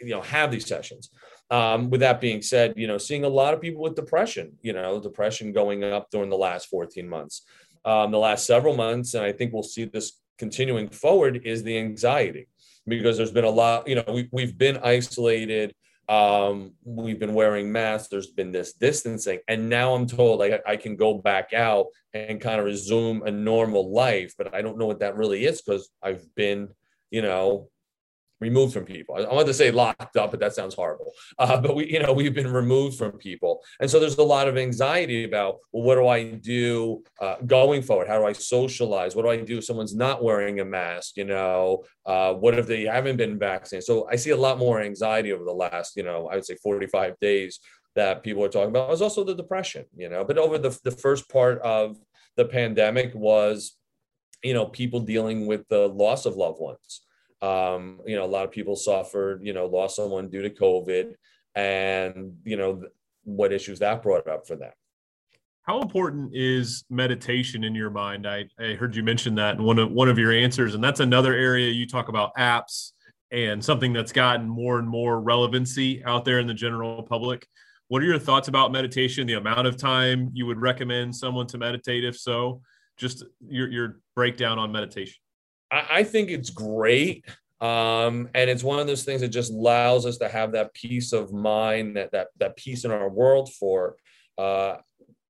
you 0.00 0.10
know 0.10 0.20
have 0.20 0.50
these 0.50 0.66
sessions. 0.66 1.10
Um, 1.50 1.90
with 1.90 2.00
that 2.00 2.20
being 2.20 2.42
said 2.42 2.74
you 2.76 2.86
know 2.86 2.98
seeing 2.98 3.24
a 3.24 3.28
lot 3.28 3.54
of 3.54 3.60
people 3.60 3.82
with 3.82 3.94
depression 3.94 4.52
you 4.62 4.72
know 4.72 5.00
depression 5.00 5.52
going 5.52 5.84
up 5.84 6.10
during 6.10 6.30
the 6.30 6.36
last 6.36 6.68
14 6.68 7.08
months. 7.08 7.42
Um, 7.84 8.12
the 8.12 8.18
last 8.18 8.46
several 8.46 8.76
months 8.76 9.14
and 9.14 9.24
i 9.24 9.32
think 9.32 9.52
we'll 9.52 9.64
see 9.64 9.86
this 9.86 10.20
continuing 10.38 10.88
forward 10.88 11.40
is 11.44 11.64
the 11.64 11.76
anxiety 11.76 12.46
because 12.86 13.16
there's 13.16 13.32
been 13.32 13.44
a 13.44 13.50
lot 13.50 13.86
you 13.86 13.94
know 13.94 14.04
we, 14.08 14.28
we've 14.32 14.56
been 14.56 14.78
isolated. 14.82 15.74
Um, 16.08 16.72
we've 16.84 17.20
been 17.20 17.32
wearing 17.32 17.70
masks. 17.70 18.08
There's 18.08 18.26
been 18.26 18.52
this 18.52 18.72
distancing. 18.74 19.38
And 19.48 19.68
now 19.68 19.94
i'm 19.94 20.06
told 20.06 20.42
I, 20.42 20.60
I 20.66 20.76
can 20.76 20.96
go 20.96 21.14
back 21.14 21.52
out 21.52 21.86
and 22.12 22.40
kind 22.40 22.58
of 22.58 22.66
resume 22.66 23.22
a 23.22 23.30
normal 23.30 23.92
life 23.92 24.34
but 24.36 24.54
i 24.54 24.60
don't 24.62 24.78
know 24.78 24.86
what 24.86 25.00
that 25.00 25.16
really 25.16 25.44
is 25.44 25.62
because 25.62 25.88
i've 26.02 26.22
been 26.34 26.68
you 27.10 27.22
know 27.22 27.68
removed 28.42 28.74
from 28.74 28.84
people. 28.84 29.14
I 29.14 29.32
want 29.32 29.46
to 29.46 29.54
say 29.54 29.70
locked 29.70 30.16
up, 30.16 30.32
but 30.32 30.40
that 30.40 30.54
sounds 30.54 30.74
horrible. 30.74 31.12
Uh, 31.38 31.60
but 31.60 31.76
we, 31.76 31.90
you 31.90 32.00
know, 32.00 32.12
we've 32.12 32.34
been 32.34 32.52
removed 32.52 32.98
from 32.98 33.12
people, 33.12 33.62
and 33.80 33.88
so 33.88 34.00
there's 34.00 34.18
a 34.18 34.22
lot 34.22 34.48
of 34.48 34.58
anxiety 34.58 35.24
about, 35.24 35.58
well, 35.72 35.84
what 35.84 35.94
do 35.94 36.08
I 36.08 36.32
do 36.32 37.02
uh, 37.20 37.36
going 37.46 37.82
forward? 37.82 38.08
How 38.08 38.18
do 38.18 38.26
I 38.26 38.32
socialize? 38.32 39.14
What 39.14 39.22
do 39.22 39.30
I 39.30 39.36
do 39.36 39.58
if 39.58 39.64
someone's 39.64 39.94
not 39.94 40.22
wearing 40.22 40.60
a 40.60 40.64
mask? 40.64 41.16
You 41.16 41.24
know, 41.24 41.84
uh, 42.04 42.34
what 42.34 42.58
if 42.58 42.66
they 42.66 42.82
haven't 42.84 43.16
been 43.16 43.38
vaccinated? 43.38 43.86
So 43.86 44.08
I 44.10 44.16
see 44.16 44.30
a 44.30 44.36
lot 44.36 44.58
more 44.58 44.80
anxiety 44.80 45.32
over 45.32 45.44
the 45.44 45.52
last, 45.52 45.96
you 45.96 46.02
know, 46.02 46.28
I 46.28 46.34
would 46.34 46.44
say 46.44 46.56
45 46.56 47.14
days 47.20 47.60
that 47.94 48.22
people 48.22 48.42
are 48.44 48.48
talking 48.48 48.70
about. 48.70 48.88
It 48.88 48.90
was 48.90 49.02
also 49.02 49.22
the 49.22 49.34
depression, 49.34 49.84
you 49.96 50.08
know, 50.08 50.24
but 50.24 50.36
over 50.36 50.58
the 50.58 50.76
the 50.82 50.90
first 50.90 51.30
part 51.30 51.60
of 51.62 51.96
the 52.36 52.46
pandemic 52.46 53.14
was, 53.14 53.76
you 54.42 54.54
know, 54.54 54.66
people 54.66 55.00
dealing 55.00 55.46
with 55.46 55.62
the 55.68 55.88
loss 55.88 56.26
of 56.26 56.36
loved 56.36 56.60
ones 56.60 57.02
um, 57.42 58.00
you 58.06 58.16
know, 58.16 58.24
a 58.24 58.26
lot 58.26 58.44
of 58.44 58.52
people 58.52 58.76
suffered, 58.76 59.44
you 59.44 59.52
know, 59.52 59.66
lost 59.66 59.96
someone 59.96 60.30
due 60.30 60.42
to 60.42 60.50
COVID, 60.50 61.14
and 61.54 62.36
you 62.44 62.56
know 62.56 62.82
what 63.24 63.52
issues 63.52 63.80
that 63.80 64.02
brought 64.02 64.28
up 64.28 64.46
for 64.46 64.56
them. 64.56 64.72
How 65.62 65.80
important 65.80 66.30
is 66.34 66.84
meditation 66.90 67.62
in 67.62 67.74
your 67.74 67.90
mind? 67.90 68.26
I, 68.26 68.46
I 68.58 68.74
heard 68.74 68.96
you 68.96 69.02
mention 69.02 69.34
that 69.36 69.56
in 69.56 69.64
one 69.64 69.78
of 69.78 69.90
one 69.90 70.08
of 70.08 70.18
your 70.18 70.32
answers, 70.32 70.74
and 70.74 70.82
that's 70.82 71.00
another 71.00 71.34
area 71.34 71.70
you 71.70 71.86
talk 71.86 72.08
about 72.08 72.34
apps 72.36 72.92
and 73.32 73.64
something 73.64 73.92
that's 73.92 74.12
gotten 74.12 74.48
more 74.48 74.78
and 74.78 74.88
more 74.88 75.20
relevancy 75.20 76.04
out 76.04 76.24
there 76.24 76.38
in 76.38 76.46
the 76.46 76.54
general 76.54 77.02
public. 77.02 77.46
what 77.88 78.02
are 78.02 78.06
your 78.06 78.18
thoughts 78.18 78.48
about 78.48 78.72
meditation? 78.72 79.26
The 79.26 79.34
amount 79.34 79.66
of 79.66 79.76
time 79.76 80.30
you 80.32 80.46
would 80.46 80.60
recommend 80.60 81.14
someone 81.14 81.46
to 81.48 81.58
meditate, 81.58 82.04
if 82.04 82.16
so, 82.16 82.60
just 82.98 83.24
your 83.40 83.68
your 83.68 84.00
breakdown 84.14 84.58
on 84.58 84.70
meditation. 84.70 85.21
I, 85.72 85.86
I 85.90 86.04
think 86.04 86.30
it's 86.30 86.50
great. 86.50 87.24
Um, 87.60 88.28
and 88.34 88.50
it's 88.50 88.64
one 88.64 88.80
of 88.80 88.88
those 88.88 89.04
things 89.04 89.20
that 89.20 89.28
just 89.28 89.52
allows 89.52 90.04
us 90.04 90.18
to 90.18 90.28
have 90.28 90.52
that 90.52 90.74
peace 90.74 91.12
of 91.12 91.32
mind, 91.32 91.96
that 91.96 92.10
that 92.10 92.28
that 92.38 92.56
peace 92.56 92.84
in 92.84 92.90
our 92.90 93.08
world 93.08 93.52
for 93.54 93.96
uh, 94.36 94.76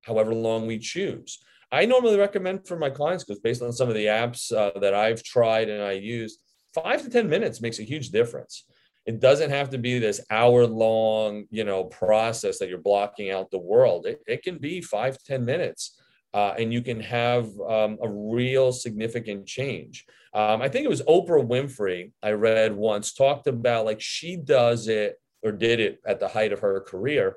however 0.02 0.34
long 0.34 0.66
we 0.66 0.78
choose. 0.78 1.38
I 1.70 1.84
normally 1.84 2.18
recommend 2.18 2.66
for 2.66 2.78
my 2.78 2.90
clients 2.90 3.24
because 3.24 3.40
based 3.40 3.62
on 3.62 3.72
some 3.72 3.88
of 3.88 3.94
the 3.94 4.06
apps 4.06 4.50
uh, 4.50 4.78
that 4.80 4.94
I've 4.94 5.22
tried 5.22 5.68
and 5.68 5.82
I 5.82 5.92
use, 5.92 6.38
five 6.74 7.02
to 7.02 7.10
ten 7.10 7.28
minutes 7.28 7.60
makes 7.60 7.78
a 7.78 7.84
huge 7.84 8.10
difference. 8.10 8.64
It 9.04 9.20
doesn't 9.20 9.50
have 9.50 9.70
to 9.70 9.78
be 9.78 9.98
this 9.98 10.20
hour 10.30 10.66
long, 10.66 11.44
you 11.50 11.64
know, 11.64 11.84
process 11.84 12.58
that 12.58 12.68
you're 12.68 12.78
blocking 12.78 13.30
out 13.30 13.50
the 13.50 13.58
world. 13.58 14.06
It, 14.06 14.22
it 14.26 14.42
can 14.42 14.58
be 14.58 14.80
five 14.80 15.18
to 15.18 15.24
ten 15.24 15.44
minutes 15.44 16.00
uh, 16.34 16.54
and 16.58 16.72
you 16.72 16.82
can 16.82 17.00
have 17.00 17.46
um, 17.60 17.98
a 18.02 18.08
real 18.08 18.72
significant 18.72 19.46
change. 19.46 20.06
Um, 20.34 20.62
I 20.62 20.68
think 20.68 20.84
it 20.84 20.88
was 20.88 21.02
Oprah 21.02 21.46
Winfrey, 21.46 22.12
I 22.22 22.30
read 22.32 22.74
once, 22.74 23.12
talked 23.12 23.46
about 23.46 23.84
like 23.84 24.00
she 24.00 24.36
does 24.36 24.88
it 24.88 25.20
or 25.42 25.52
did 25.52 25.80
it 25.80 26.00
at 26.06 26.20
the 26.20 26.28
height 26.28 26.52
of 26.52 26.60
her 26.60 26.80
career. 26.80 27.36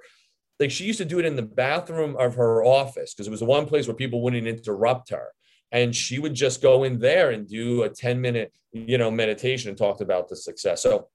Like 0.60 0.72
she 0.72 0.86
used 0.86 1.00
to 1.00 1.06
do 1.06 1.20
it 1.20 1.26
in 1.26 1.36
the 1.36 1.42
bathroom 1.42 2.16
of 2.18 2.36
her 2.36 2.64
office 2.64 3.14
because 3.14 3.28
it 3.28 3.32
was 3.32 3.42
the 3.42 3.46
one 3.46 3.66
place 3.66 3.88
where 3.88 3.96
people 3.96 4.22
wouldn't 4.22 4.48
interrupt 4.48 5.10
her. 5.10 5.28
And 5.72 5.94
she 5.94 6.20
would 6.20 6.34
just 6.34 6.62
go 6.62 6.86
in 6.86 7.00
there 7.00 7.32
and 7.32 7.48
do 7.48 7.84
a 7.84 7.90
10 7.90 8.22
minute, 8.22 8.54
you 8.72 8.98
know, 8.98 9.12
meditation 9.12 9.70
and 9.70 9.78
talked 9.78 10.00
about 10.00 10.30
the 10.30 10.38
success. 10.38 10.82
So 10.82 11.10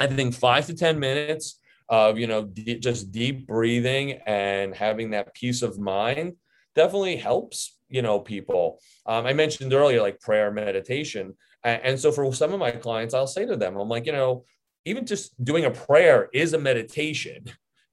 I 0.00 0.08
think 0.08 0.34
five 0.34 0.66
to 0.66 0.74
10 0.74 0.98
minutes 0.98 1.60
of, 1.88 2.18
you 2.18 2.26
know, 2.26 2.44
d- 2.44 2.80
just 2.80 3.12
deep 3.12 3.46
breathing 3.46 4.20
and 4.26 4.74
having 4.74 5.10
that 5.10 5.32
peace 5.34 5.62
of 5.62 5.78
mind 5.78 6.34
definitely 6.74 7.16
helps 7.16 7.78
you 7.88 8.02
know 8.02 8.18
people. 8.20 8.80
Um, 9.06 9.26
i 9.26 9.32
mentioned 9.32 9.72
earlier 9.72 10.02
like 10.02 10.20
prayer 10.20 10.50
meditation. 10.50 11.34
And, 11.62 11.98
so 11.98 12.12
for 12.12 12.30
some 12.34 12.52
of 12.52 12.60
my 12.60 12.72
clients 12.72 13.14
i'll 13.14 13.26
say 13.26 13.46
to 13.46 13.56
them 13.56 13.78
i'm 13.78 13.88
like 13.88 14.04
you 14.04 14.12
know 14.12 14.44
even 14.84 15.06
just 15.06 15.32
doing 15.42 15.64
a 15.64 15.70
prayer 15.70 16.28
is 16.34 16.52
a 16.52 16.58
meditation. 16.58 17.44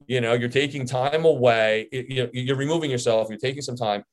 You 0.06 0.20
know 0.20 0.34
you're 0.34 0.48
taking 0.48 0.84
time 0.84 1.24
away 1.24 1.88
you're 1.92 2.56
removing 2.56 2.90
yourself 2.90 3.28
you're 3.30 3.38
taking 3.38 3.62
some 3.62 3.76
time 3.76 4.04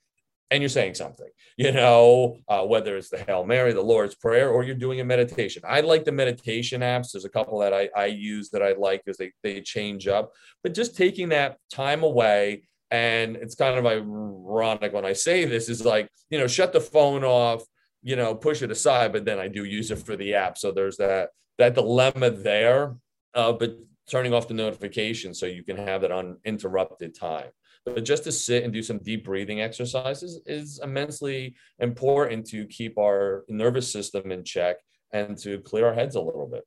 and 0.51 0.61
you're 0.61 0.69
saying 0.69 0.93
something 0.93 1.27
you 1.57 1.71
know 1.71 2.37
uh, 2.47 2.63
whether 2.63 2.95
it's 2.95 3.09
the 3.09 3.17
hail 3.17 3.43
mary 3.43 3.73
the 3.73 3.81
lord's 3.81 4.15
prayer 4.15 4.49
or 4.49 4.63
you're 4.63 4.75
doing 4.75 4.99
a 5.01 5.03
meditation. 5.03 5.63
I 5.67 5.81
like 5.81 6.05
the 6.05 6.11
meditation 6.11 6.81
apps. 6.81 7.11
There's 7.11 7.25
a 7.25 7.29
couple 7.29 7.59
that 7.59 7.73
i, 7.73 7.89
I 7.95 8.05
use 8.05 8.49
that 8.51 8.61
i 8.61 8.73
like 8.73 9.03
because 9.03 9.17
they, 9.17 9.31
they 9.43 9.61
change 9.61 10.07
up. 10.07 10.31
But 10.63 10.75
just 10.75 10.95
taking 10.95 11.29
that 11.29 11.57
time 11.71 12.03
away 12.03 12.69
and 12.91 13.35
it's 13.35 13.55
kind 13.55 13.77
of 13.77 13.85
ironic 13.85 14.93
when 14.93 15.05
I 15.05 15.13
say 15.13 15.45
this 15.45 15.69
is 15.69 15.85
like, 15.85 16.09
you 16.29 16.39
know, 16.39 16.47
shut 16.47 16.73
the 16.73 16.81
phone 16.81 17.23
off, 17.23 17.63
you 18.01 18.15
know, 18.15 18.33
push 18.35 18.61
it 18.61 18.71
aside, 18.71 19.13
but 19.13 19.25
then 19.25 19.39
I 19.39 19.47
do 19.47 19.63
use 19.63 19.91
it 19.91 19.99
for 19.99 20.15
the 20.15 20.33
app. 20.33 20.57
So 20.57 20.71
there's 20.71 20.97
that 20.97 21.29
that 21.57 21.75
dilemma 21.75 22.31
there. 22.31 22.95
Uh, 23.35 23.53
but 23.53 23.77
turning 24.09 24.33
off 24.33 24.47
the 24.47 24.53
notification 24.53 25.33
so 25.33 25.45
you 25.45 25.63
can 25.63 25.77
have 25.77 26.01
that 26.01 26.11
uninterrupted 26.11 27.15
time. 27.17 27.47
But 27.85 28.03
just 28.03 28.23
to 28.25 28.31
sit 28.31 28.63
and 28.63 28.73
do 28.73 28.83
some 28.83 28.97
deep 28.97 29.23
breathing 29.23 29.61
exercises 29.61 30.41
is 30.45 30.79
immensely 30.83 31.55
important 31.79 32.45
to 32.47 32.65
keep 32.65 32.97
our 32.97 33.45
nervous 33.47 33.91
system 33.91 34.31
in 34.31 34.43
check 34.43 34.77
and 35.13 35.37
to 35.39 35.59
clear 35.59 35.87
our 35.87 35.93
heads 35.93 36.15
a 36.15 36.21
little 36.21 36.47
bit. 36.47 36.65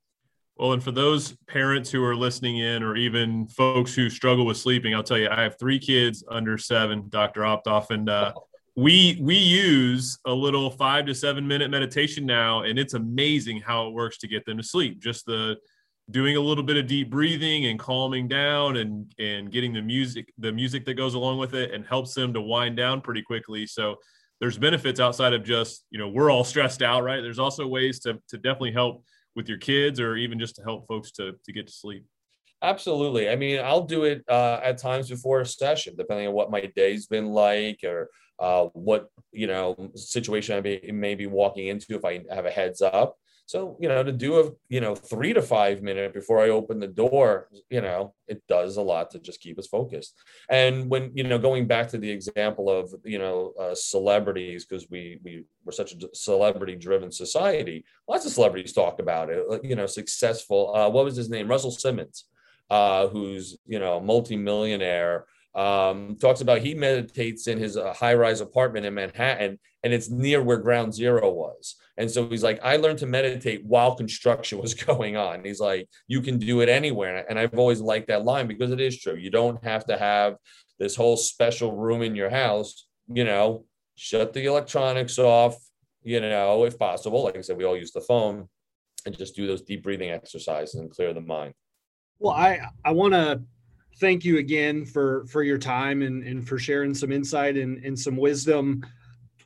Well, 0.56 0.74
and 0.74 0.84
for 0.84 0.92
those 0.92 1.32
parents 1.48 1.90
who 1.90 2.04
are 2.04 2.14
listening 2.14 2.58
in, 2.58 2.82
or 2.82 2.94
even 2.94 3.46
folks 3.48 3.94
who 3.94 4.10
struggle 4.10 4.44
with 4.44 4.58
sleeping, 4.58 4.94
I'll 4.94 5.02
tell 5.02 5.18
you, 5.18 5.28
I 5.30 5.42
have 5.42 5.58
three 5.58 5.78
kids 5.78 6.22
under 6.28 6.58
seven, 6.58 7.06
Dr. 7.08 7.40
Optoff, 7.40 7.90
and 7.90 8.08
uh, 8.08 8.32
we 8.76 9.18
we 9.20 9.36
use 9.36 10.18
a 10.26 10.32
little 10.32 10.70
five 10.70 11.06
to 11.06 11.14
seven 11.14 11.46
minute 11.46 11.70
meditation 11.70 12.26
now, 12.26 12.62
and 12.62 12.78
it's 12.78 12.94
amazing 12.94 13.60
how 13.60 13.88
it 13.88 13.92
works 13.92 14.18
to 14.18 14.28
get 14.28 14.44
them 14.44 14.58
to 14.58 14.62
sleep. 14.62 15.00
Just 15.00 15.26
the 15.26 15.56
doing 16.10 16.36
a 16.36 16.40
little 16.40 16.64
bit 16.64 16.76
of 16.76 16.86
deep 16.86 17.10
breathing 17.10 17.66
and 17.66 17.78
calming 17.78 18.28
down, 18.28 18.76
and 18.76 19.12
and 19.18 19.50
getting 19.50 19.72
the 19.72 19.82
music 19.82 20.32
the 20.38 20.52
music 20.52 20.84
that 20.84 20.94
goes 20.94 21.14
along 21.14 21.38
with 21.38 21.54
it, 21.54 21.72
and 21.72 21.86
helps 21.86 22.14
them 22.14 22.32
to 22.34 22.40
wind 22.40 22.76
down 22.76 23.00
pretty 23.00 23.22
quickly. 23.22 23.66
So 23.66 23.96
there's 24.40 24.58
benefits 24.58 25.00
outside 25.00 25.32
of 25.32 25.44
just 25.44 25.84
you 25.90 25.98
know 25.98 26.08
we're 26.08 26.30
all 26.30 26.44
stressed 26.44 26.82
out, 26.82 27.04
right? 27.04 27.20
There's 27.20 27.38
also 27.38 27.66
ways 27.66 28.00
to 28.00 28.20
to 28.28 28.36
definitely 28.36 28.72
help 28.72 29.04
with 29.34 29.48
your 29.48 29.58
kids 29.58 30.00
or 30.00 30.16
even 30.16 30.38
just 30.38 30.56
to 30.56 30.62
help 30.62 30.86
folks 30.86 31.10
to, 31.12 31.32
to 31.44 31.52
get 31.52 31.66
to 31.66 31.72
sleep? 31.72 32.04
Absolutely. 32.62 33.28
I 33.28 33.36
mean, 33.36 33.60
I'll 33.60 33.86
do 33.86 34.04
it 34.04 34.22
uh, 34.28 34.60
at 34.62 34.78
times 34.78 35.08
before 35.08 35.40
a 35.40 35.46
session, 35.46 35.94
depending 35.96 36.28
on 36.28 36.32
what 36.32 36.50
my 36.50 36.70
day's 36.76 37.06
been 37.06 37.30
like 37.30 37.80
or 37.84 38.08
uh, 38.38 38.66
what, 38.72 39.08
you 39.32 39.48
know, 39.48 39.90
situation 39.96 40.56
I 40.56 40.60
may, 40.60 40.90
may 40.92 41.14
be 41.16 41.26
walking 41.26 41.66
into 41.66 41.96
if 41.96 42.04
I 42.04 42.22
have 42.30 42.46
a 42.46 42.50
heads 42.50 42.80
up. 42.80 43.16
So, 43.52 43.76
you 43.78 43.86
know, 43.86 44.02
to 44.02 44.12
do 44.12 44.40
a, 44.40 44.50
you 44.70 44.80
know, 44.80 44.94
three 44.94 45.34
to 45.34 45.42
five 45.42 45.82
minute 45.82 46.14
before 46.14 46.40
I 46.40 46.48
open 46.48 46.80
the 46.80 46.86
door, 46.86 47.50
you 47.68 47.82
know, 47.82 48.14
it 48.26 48.42
does 48.48 48.78
a 48.78 48.80
lot 48.80 49.10
to 49.10 49.18
just 49.18 49.42
keep 49.42 49.58
us 49.58 49.66
focused. 49.66 50.14
And 50.48 50.88
when, 50.88 51.10
you 51.14 51.24
know, 51.24 51.36
going 51.36 51.66
back 51.66 51.88
to 51.88 51.98
the 51.98 52.08
example 52.10 52.70
of, 52.70 52.94
you 53.04 53.18
know, 53.18 53.52
uh, 53.60 53.74
celebrities, 53.74 54.64
because 54.64 54.88
we, 54.88 55.20
we 55.22 55.44
we're 55.66 55.72
such 55.72 55.92
a 55.92 55.98
celebrity 56.14 56.76
driven 56.76 57.12
society, 57.12 57.84
lots 58.08 58.24
of 58.24 58.32
celebrities 58.32 58.72
talk 58.72 59.00
about 59.00 59.28
it, 59.28 59.44
you 59.62 59.76
know, 59.76 59.84
successful, 59.84 60.74
uh, 60.74 60.88
what 60.88 61.04
was 61.04 61.16
his 61.16 61.28
name? 61.28 61.46
Russell 61.46 61.72
Simmons, 61.72 62.24
uh, 62.70 63.08
who's, 63.08 63.58
you 63.66 63.78
know, 63.78 64.00
multimillionaire, 64.00 65.26
um, 65.54 66.16
talks 66.20 66.40
about 66.40 66.60
he 66.60 66.74
meditates 66.74 67.46
in 67.46 67.58
his 67.58 67.76
uh, 67.76 67.92
high 67.92 68.14
rise 68.14 68.40
apartment 68.40 68.86
in 68.86 68.94
Manhattan, 68.94 69.58
and 69.82 69.92
it's 69.92 70.10
near 70.10 70.42
where 70.42 70.56
ground 70.56 70.94
zero 70.94 71.30
was. 71.30 71.76
And 71.98 72.10
so 72.10 72.26
he's 72.28 72.42
like, 72.42 72.58
I 72.62 72.76
learned 72.76 73.00
to 73.00 73.06
meditate 73.06 73.64
while 73.64 73.94
construction 73.94 74.58
was 74.62 74.74
going 74.74 75.16
on. 75.16 75.44
He's 75.44 75.60
like, 75.60 75.88
you 76.08 76.22
can 76.22 76.38
do 76.38 76.60
it 76.60 76.68
anywhere. 76.68 77.26
And 77.28 77.38
I've 77.38 77.58
always 77.58 77.80
liked 77.80 78.08
that 78.08 78.24
line 78.24 78.46
because 78.46 78.70
it 78.70 78.80
is 78.80 78.98
true. 78.98 79.14
You 79.14 79.30
don't 79.30 79.62
have 79.62 79.84
to 79.86 79.98
have 79.98 80.36
this 80.78 80.96
whole 80.96 81.16
special 81.16 81.76
room 81.76 82.02
in 82.02 82.16
your 82.16 82.30
house, 82.30 82.86
you 83.08 83.24
know, 83.24 83.66
shut 83.94 84.32
the 84.32 84.46
electronics 84.46 85.18
off, 85.18 85.56
you 86.02 86.20
know, 86.20 86.64
if 86.64 86.78
possible. 86.78 87.24
Like 87.24 87.36
I 87.36 87.42
said, 87.42 87.58
we 87.58 87.64
all 87.64 87.76
use 87.76 87.92
the 87.92 88.00
phone 88.00 88.48
and 89.04 89.16
just 89.16 89.36
do 89.36 89.46
those 89.46 89.62
deep 89.62 89.82
breathing 89.82 90.10
exercises 90.10 90.76
and 90.76 90.90
clear 90.90 91.12
the 91.12 91.20
mind. 91.20 91.52
Well, 92.18 92.32
I, 92.32 92.60
I 92.84 92.92
want 92.92 93.14
to 93.14 93.42
thank 93.98 94.24
you 94.24 94.38
again 94.38 94.84
for 94.84 95.24
for 95.26 95.42
your 95.42 95.58
time 95.58 96.02
and, 96.02 96.22
and 96.22 96.46
for 96.46 96.58
sharing 96.58 96.94
some 96.94 97.12
insight 97.12 97.56
and, 97.56 97.84
and 97.84 97.98
some 97.98 98.16
wisdom. 98.16 98.84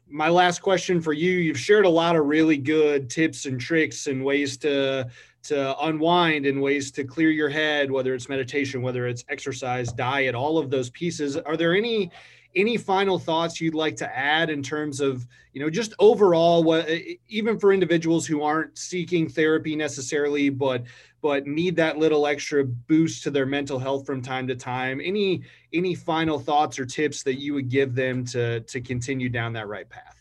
My 0.09 0.29
last 0.29 0.61
question 0.63 1.01
for 1.01 1.13
you 1.13 1.33
you've 1.33 1.59
shared 1.59 1.85
a 1.85 1.91
lot 1.91 2.17
of 2.17 2.27
really 2.27 2.57
good 2.57 3.11
tips 3.11 3.47
and 3.47 3.61
tricks 3.61 4.07
and 4.07 4.25
ways 4.25 4.57
to 4.59 5.09
to 5.45 5.79
unwind 5.85 6.47
and 6.47 6.61
ways 6.61 6.91
to 6.91 7.05
clear 7.05 7.31
your 7.31 7.49
head 7.49 7.91
whether 7.91 8.15
it's 8.15 8.29
meditation 8.29 8.83
whether 8.83 9.07
it's 9.07 9.25
exercise 9.29 9.93
diet 9.93 10.35
all 10.35 10.59
of 10.59 10.71
those 10.71 10.91
pieces. 10.91 11.37
Are 11.37 11.57
there 11.57 11.75
any 11.75 12.11
any 12.57 12.79
final 12.79 13.19
thoughts 13.19 13.61
you'd 13.61 13.75
like 13.75 13.97
to 13.97 14.17
add 14.17 14.51
in 14.51 14.63
terms 14.63 15.01
of 15.01 15.27
you 15.53 15.61
know 15.61 15.71
just 15.71 15.95
overall 15.99 16.65
what 16.65 16.89
even 17.29 17.59
for 17.59 17.73
individuals 17.73 18.27
who 18.27 18.43
aren't 18.43 18.77
seeking 18.77 19.29
therapy 19.29 19.77
necessarily 19.77 20.49
but 20.49 20.83
but 21.21 21.47
need 21.47 21.77
that 21.77 21.99
little 21.99 22.27
extra 22.27 22.65
boost 22.65 23.23
to 23.23 23.31
their 23.31 23.47
mental 23.47 23.79
health 23.79 24.07
from 24.07 24.23
time 24.23 24.49
to 24.49 24.57
time 24.57 25.01
any 25.05 25.43
any 25.73 25.95
final 25.95 26.39
thoughts 26.39 26.79
or 26.79 26.87
tips 26.87 27.23
that 27.23 27.39
you 27.39 27.55
would 27.55 27.69
give 27.69 27.95
them 27.95 28.25
to 28.25 28.61
to 28.61 28.81
continue 28.81 29.29
down 29.29 29.53
that 29.53 29.69
right 29.69 29.89
path 29.89 30.17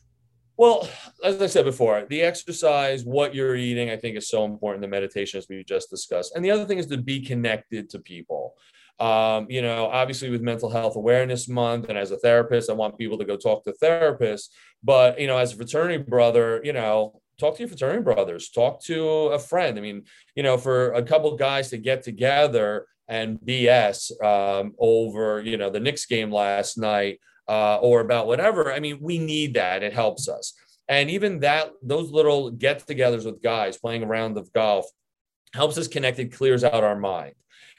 well, 0.58 0.88
as 1.22 1.42
I 1.42 1.48
said 1.48 1.66
before, 1.66 2.06
the 2.10 2.22
exercise, 2.22 3.04
what 3.04 3.36
you're 3.36 3.58
eating, 3.58 3.90
I 3.90 3.98
think 3.98 4.16
is 4.16 4.30
so 4.30 4.46
important. 4.46 4.82
The 4.82 4.88
meditation, 4.88 5.38
as 5.38 5.50
we 5.50 5.62
just 5.66 5.90
discussed, 5.90 6.34
and 6.34 6.46
the 6.46 6.52
other 6.52 6.64
thing 6.64 6.78
is 6.78 6.86
to 6.88 6.98
be 6.98 7.20
connected 7.20 7.90
to 7.90 8.00
people. 8.00 8.56
Um, 9.00 9.48
you 9.50 9.62
know, 9.62 9.88
obviously 9.88 10.30
with 10.30 10.42
Mental 10.42 10.70
Health 10.70 10.96
Awareness 10.96 11.50
Month, 11.50 11.90
and 11.90 11.98
as 11.98 12.12
a 12.12 12.18
therapist, 12.18 12.70
I 12.70 12.74
want 12.74 12.98
people 12.98 13.18
to 13.18 13.26
go 13.26 13.36
talk 13.36 13.64
to 13.66 13.74
therapists. 13.82 14.50
But 14.84 15.20
you 15.20 15.28
know, 15.28 15.38
as 15.38 15.54
a 15.54 15.58
fraternity 15.58 16.04
brother, 16.04 16.62
you 16.64 16.74
know, 16.74 17.22
talk 17.40 17.56
to 17.56 17.62
your 17.62 17.70
fraternity 17.70 18.04
brothers, 18.04 18.50
talk 18.50 18.82
to 18.84 19.08
a 19.08 19.40
friend. 19.40 19.78
I 19.78 19.82
mean, 19.82 20.04
you 20.36 20.44
know, 20.44 20.58
for 20.58 20.94
a 20.94 21.04
couple 21.04 21.36
guys 21.36 21.70
to 21.70 21.78
get 21.78 22.04
together 22.04 22.88
and 23.08 23.40
BS 23.40 24.12
um, 24.24 24.74
over, 24.80 25.42
you 25.42 25.58
know, 25.58 25.70
the 25.70 25.80
Knicks 25.80 26.06
game 26.06 26.32
last 26.32 26.78
night 26.78 27.20
uh, 27.48 27.78
or 27.78 28.00
about 28.00 28.28
whatever. 28.28 28.72
I 28.72 28.80
mean, 28.80 29.00
we 29.02 29.20
need 29.20 29.54
that. 29.56 29.84
It 29.84 29.94
helps 29.94 30.28
us. 30.28 30.54
And 30.88 31.10
even 31.10 31.40
that, 31.40 31.72
those 31.82 32.12
little 32.12 32.52
get-togethers 32.52 33.26
with 33.26 33.42
guys 33.42 33.78
playing 33.78 34.04
a 34.04 34.08
round 34.08 34.38
of 34.38 34.52
golf 34.54 34.86
helps 35.56 35.78
us 35.78 35.88
connect. 35.88 36.20
It 36.20 36.34
clears 36.34 36.64
out 36.64 36.84
our 36.84 36.96
mind. 36.96 37.34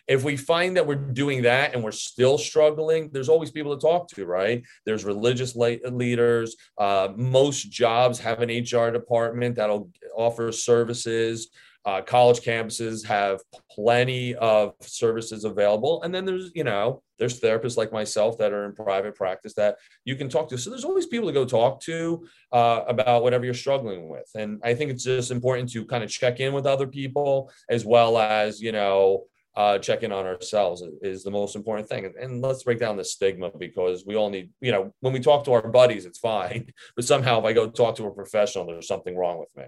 If 0.08 0.22
we 0.22 0.36
find 0.36 0.76
that 0.76 0.86
we're 0.86 0.94
doing 0.94 1.42
that 1.42 1.74
and 1.74 1.82
we're 1.82 1.90
still 1.90 2.38
struggling, 2.38 3.10
there's 3.12 3.28
always 3.28 3.50
people 3.50 3.76
to 3.76 3.80
talk 3.80 4.08
to, 4.10 4.24
right? 4.24 4.62
There's 4.84 5.04
religious 5.04 5.56
leaders. 5.56 6.56
Uh, 6.78 7.08
most 7.16 7.70
jobs 7.70 8.20
have 8.20 8.40
an 8.40 8.48
HR 8.48 8.90
department 8.90 9.56
that'll 9.56 9.90
offer 10.16 10.52
services. 10.52 11.48
Uh, 11.86 12.02
college 12.02 12.40
campuses 12.40 13.06
have 13.06 13.40
plenty 13.70 14.34
of 14.34 14.74
services 14.80 15.44
available, 15.44 16.02
and 16.02 16.12
then 16.12 16.24
there's 16.24 16.50
you 16.52 16.64
know 16.64 17.00
there's 17.18 17.40
therapists 17.40 17.76
like 17.76 17.92
myself 17.92 18.36
that 18.38 18.52
are 18.52 18.64
in 18.64 18.74
private 18.74 19.14
practice 19.14 19.54
that 19.54 19.76
you 20.04 20.16
can 20.16 20.28
talk 20.28 20.48
to. 20.48 20.58
So 20.58 20.68
there's 20.68 20.84
always 20.84 21.06
people 21.06 21.28
to 21.28 21.32
go 21.32 21.44
talk 21.44 21.80
to 21.82 22.26
uh, 22.50 22.82
about 22.88 23.22
whatever 23.22 23.44
you're 23.44 23.54
struggling 23.54 24.08
with, 24.08 24.28
and 24.34 24.60
I 24.64 24.74
think 24.74 24.90
it's 24.90 25.04
just 25.04 25.30
important 25.30 25.70
to 25.72 25.84
kind 25.86 26.02
of 26.02 26.10
check 26.10 26.40
in 26.40 26.52
with 26.52 26.66
other 26.66 26.88
people 26.88 27.52
as 27.70 27.84
well 27.84 28.18
as 28.18 28.60
you 28.60 28.72
know 28.72 29.26
uh, 29.56 29.78
checking 29.78 30.12
on 30.12 30.26
ourselves 30.26 30.82
is 31.02 31.22
the 31.22 31.30
most 31.30 31.56
important 31.56 31.88
thing. 31.88 32.12
And 32.20 32.42
let's 32.42 32.64
break 32.64 32.78
down 32.78 32.96
the 32.96 33.04
stigma 33.04 33.50
because 33.56 34.04
we 34.04 34.14
all 34.14 34.28
need, 34.28 34.50
you 34.60 34.70
know, 34.70 34.92
when 35.00 35.14
we 35.14 35.20
talk 35.20 35.44
to 35.44 35.52
our 35.52 35.66
buddies, 35.68 36.04
it's 36.04 36.18
fine. 36.18 36.72
But 36.94 37.06
somehow, 37.06 37.38
if 37.38 37.44
I 37.46 37.52
go 37.52 37.68
talk 37.70 37.96
to 37.96 38.06
a 38.06 38.10
professional, 38.10 38.66
there's 38.66 38.88
something 38.88 39.16
wrong 39.16 39.38
with 39.38 39.48
me. 39.56 39.64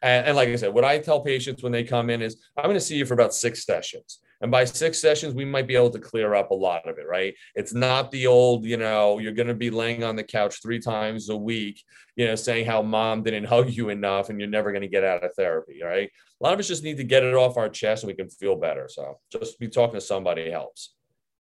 And, 0.00 0.26
and 0.26 0.36
like 0.36 0.48
I 0.48 0.56
said, 0.56 0.72
what 0.72 0.84
I 0.84 0.98
tell 0.98 1.20
patients 1.20 1.62
when 1.62 1.72
they 1.72 1.84
come 1.84 2.10
in 2.10 2.22
is, 2.22 2.36
I'm 2.56 2.64
going 2.64 2.74
to 2.74 2.80
see 2.80 2.96
you 2.96 3.04
for 3.04 3.14
about 3.14 3.34
six 3.34 3.64
sessions. 3.64 4.20
And 4.40 4.50
by 4.50 4.64
six 4.64 5.00
sessions, 5.00 5.34
we 5.34 5.44
might 5.44 5.68
be 5.68 5.76
able 5.76 5.90
to 5.90 6.00
clear 6.00 6.34
up 6.34 6.50
a 6.50 6.54
lot 6.54 6.88
of 6.88 6.98
it, 6.98 7.06
right? 7.08 7.32
It's 7.54 7.72
not 7.72 8.10
the 8.10 8.26
old, 8.26 8.64
you 8.64 8.76
know, 8.76 9.20
you're 9.20 9.32
going 9.32 9.46
to 9.46 9.54
be 9.54 9.70
laying 9.70 10.02
on 10.02 10.16
the 10.16 10.24
couch 10.24 10.60
three 10.60 10.80
times 10.80 11.28
a 11.28 11.36
week, 11.36 11.84
you 12.16 12.26
know, 12.26 12.34
saying 12.34 12.66
how 12.66 12.82
mom 12.82 13.22
didn't 13.22 13.44
hug 13.52 13.70
you 13.70 13.90
enough 13.90 14.30
and 14.30 14.40
you're 14.40 14.48
never 14.48 14.72
going 14.72 14.82
to 14.82 14.88
get 14.88 15.04
out 15.04 15.24
of 15.24 15.32
therapy, 15.34 15.80
right? 15.82 16.10
A 16.40 16.44
lot 16.44 16.52
of 16.52 16.58
us 16.58 16.66
just 16.66 16.82
need 16.82 16.96
to 16.96 17.04
get 17.04 17.22
it 17.22 17.34
off 17.34 17.56
our 17.56 17.68
chest 17.68 18.02
and 18.02 18.08
we 18.08 18.14
can 18.14 18.28
feel 18.28 18.56
better. 18.56 18.88
So 18.90 19.20
just 19.30 19.60
be 19.60 19.68
talking 19.68 19.94
to 19.94 20.00
somebody 20.00 20.50
helps. 20.50 20.94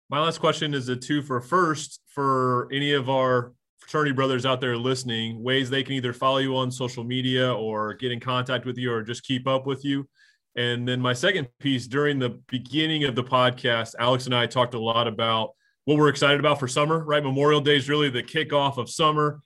My 0.09 0.21
last 0.21 0.37
question 0.37 0.73
is 0.73 0.87
a 0.87 0.95
two 0.95 1.21
for 1.21 1.41
first 1.41 2.01
for 2.07 2.69
any 2.71 2.93
of 2.93 3.09
our 3.09 3.51
fraternity 3.85 4.13
brothers 4.13 4.47
out 4.47 4.59
there 4.61 4.75
listening, 4.75 5.43
ways 5.43 5.69
they 5.69 5.83
can 5.83 5.93
either 5.93 6.11
follow 6.11 6.39
you 6.39 6.55
on 6.57 6.71
social 6.71 7.03
media 7.03 7.53
or 7.53 7.93
get 7.93 8.11
in 8.11 8.19
contact 8.19 8.65
with 8.65 8.79
you 8.79 8.91
or 8.91 9.03
just 9.03 9.23
keep 9.23 9.47
up 9.47 9.67
with 9.67 9.85
you. 9.85 10.07
And 10.55 10.87
then 10.87 10.99
my 10.99 11.13
second 11.13 11.47
piece 11.59 11.85
during 11.85 12.17
the 12.17 12.41
beginning 12.47 13.03
of 13.03 13.15
the 13.15 13.23
podcast, 13.23 13.93
Alex 13.99 14.25
and 14.25 14.33
I 14.33 14.47
talked 14.47 14.73
a 14.73 14.79
lot 14.79 15.07
about 15.07 15.51
what 15.83 15.97
we're 15.97 16.09
excited 16.09 16.39
about 16.39 16.59
for 16.59 16.67
summer, 16.67 17.03
right? 17.03 17.23
Memorial 17.23 17.61
Day 17.61 17.75
is 17.75 17.87
really 17.87 18.09
the 18.09 18.23
kickoff 18.23 18.77
of 18.77 18.89
summer. 18.89 19.41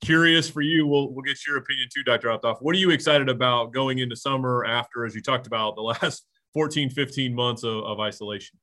Curious 0.00 0.50
for 0.50 0.60
you, 0.60 0.86
we'll, 0.86 1.12
we'll 1.12 1.22
get 1.22 1.38
your 1.46 1.58
opinion 1.58 1.86
too, 1.94 2.02
Dr. 2.02 2.28
Optoff. 2.28 2.56
What 2.60 2.74
are 2.74 2.78
you 2.78 2.90
excited 2.90 3.28
about 3.28 3.72
going 3.72 4.00
into 4.00 4.16
summer 4.16 4.64
after, 4.64 5.04
as 5.04 5.14
you 5.14 5.22
talked 5.22 5.46
about, 5.46 5.76
the 5.76 5.82
last 6.02 6.26
14, 6.52 6.90
15 6.90 7.32
months 7.32 7.62
of, 7.62 7.84
of 7.84 8.00
isolation? 8.00 8.58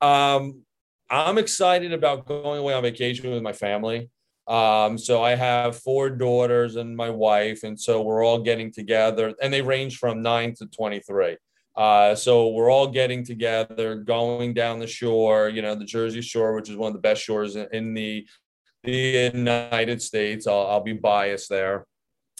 Um, 0.00 0.62
I'm 1.10 1.36
excited 1.36 1.92
about 1.92 2.24
going 2.24 2.58
away 2.58 2.72
on 2.72 2.82
vacation 2.82 3.30
with 3.30 3.42
my 3.42 3.52
family. 3.52 4.08
Um, 4.52 4.98
so 4.98 5.22
I 5.22 5.34
have 5.34 5.78
four 5.78 6.10
daughters 6.10 6.76
and 6.76 6.94
my 6.94 7.08
wife, 7.08 7.62
and 7.62 7.80
so 7.80 8.02
we're 8.02 8.22
all 8.22 8.38
getting 8.38 8.70
together, 8.70 9.32
and 9.40 9.50
they 9.50 9.62
range 9.62 9.96
from 9.96 10.20
nine 10.20 10.54
to 10.56 10.66
23. 10.66 11.38
Uh, 11.74 12.14
so 12.14 12.48
we're 12.48 12.70
all 12.70 12.86
getting 12.86 13.24
together, 13.24 13.94
going 13.94 14.52
down 14.52 14.78
the 14.78 14.86
shore, 14.86 15.48
you 15.48 15.62
know, 15.62 15.74
the 15.74 15.86
Jersey 15.86 16.20
Shore, 16.20 16.54
which 16.54 16.68
is 16.68 16.76
one 16.76 16.88
of 16.88 16.92
the 16.92 17.00
best 17.00 17.22
shores 17.22 17.56
in 17.56 17.94
the, 17.94 18.26
the 18.84 19.30
United 19.32 20.02
States. 20.02 20.46
I'll, 20.46 20.66
I'll 20.66 20.82
be 20.82 20.92
biased 20.92 21.48
there. 21.48 21.86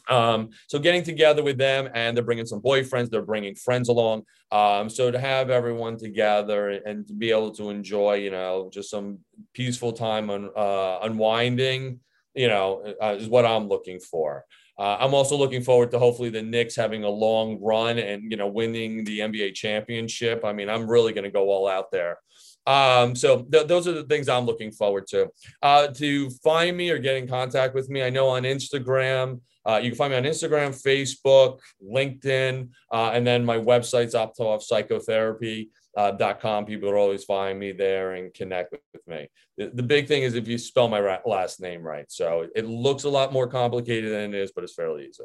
Um, 0.09 0.51
so 0.67 0.79
getting 0.79 1.03
together 1.03 1.43
with 1.43 1.59
them 1.59 1.89
and 1.95 2.17
they're 2.17 2.25
bringing 2.25 2.47
some 2.47 2.61
boyfriends, 2.61 3.11
they're 3.11 3.23
bringing 3.23 3.55
friends 3.55 3.89
along. 3.89 4.25
Um, 4.51 4.89
so 4.89 5.11
to 5.11 5.19
have 5.19 5.51
everyone 5.51 5.97
together 5.97 6.71
and 6.71 7.07
to 7.07 7.15
be 7.15 7.31
able 7.31 7.53
to 7.53 7.71
enjoy, 7.71 8.15
you 8.15 8.31
know, 8.31 8.71
just 8.73 8.91
some 8.91 9.19
peaceful 9.55 9.93
time 9.93 10.31
on 10.31 10.51
uh, 10.57 10.99
unwinding, 11.03 12.01
you 12.35 12.49
know, 12.49 12.95
uh, 13.03 13.17
is 13.19 13.29
what 13.29 13.47
I'm 13.47 13.69
looking 13.69 14.01
for. 14.01 14.45
Uh, 14.79 14.97
I'm 14.99 15.15
also 15.15 15.37
looking 15.37 15.63
forward 15.63 15.91
to 15.91 15.99
hopefully 15.99 16.31
the 16.31 16.43
Knicks 16.43 16.75
having 16.75 17.05
a 17.05 17.09
long 17.09 17.61
run 17.61 17.99
and 17.99 18.31
you 18.31 18.37
know 18.37 18.49
winning 18.49 19.05
the 19.05 19.21
NBA 19.21 19.55
championship. 19.55 20.45
I 20.45 20.53
mean, 20.53 20.69
I'm 20.71 20.89
really 20.89 21.13
going 21.13 21.25
to 21.25 21.31
go 21.31 21.51
all 21.51 21.69
out 21.69 21.91
there. 21.93 22.19
Um, 22.67 23.17
so 23.17 23.43
th- 23.43 23.67
those 23.67 23.89
are 23.89 23.93
the 23.93 24.05
things 24.05 24.29
I'm 24.29 24.45
looking 24.47 24.71
forward 24.71 25.07
to. 25.09 25.31
Uh, 25.63 25.89
to 25.89 26.31
find 26.31 26.77
me 26.77 26.91
or 26.91 26.99
get 26.99 27.17
in 27.17 27.27
contact 27.27 27.75
with 27.75 27.89
me, 27.89 28.03
I 28.03 28.11
know 28.11 28.29
on 28.29 28.43
Instagram. 28.43 29.41
Uh, 29.65 29.81
you 29.83 29.91
can 29.91 29.97
find 29.97 30.13
me 30.13 30.17
on 30.17 30.25
Instagram, 30.25 30.71
Facebook, 30.71 31.61
LinkedIn, 31.83 32.69
uh, 32.93 33.11
and 33.15 33.27
then 33.27 33.43
my 33.45 33.57
website's 33.57 34.15
optoffpsychotherapy.com. 34.15 36.65
People 36.65 36.91
will 36.91 36.99
always 36.99 37.25
find 37.25 37.59
me 37.59 37.73
there 37.73 38.15
and 38.15 38.33
connect 38.35 38.73
with, 38.73 38.81
with 38.93 39.07
me. 39.07 39.29
The, 39.57 39.71
the, 39.75 39.85
big 39.85 40.09
thing 40.09 40.25
is 40.25 40.35
if 40.35 40.49
you 40.49 40.59
spell 40.59 40.89
my 40.89 41.01
ra- 41.01 41.21
last 41.27 41.61
name 41.61 41.83
right. 41.83 42.11
So 42.11 42.49
it 42.57 42.67
looks 42.67 43.05
a 43.05 43.09
lot 43.09 43.33
more 43.33 43.47
complicated 43.47 44.11
than 44.11 44.35
it 44.35 44.41
is, 44.41 44.51
but 44.51 44.65
it's 44.65 44.75
fairly 44.75 45.07
easy. 45.07 45.23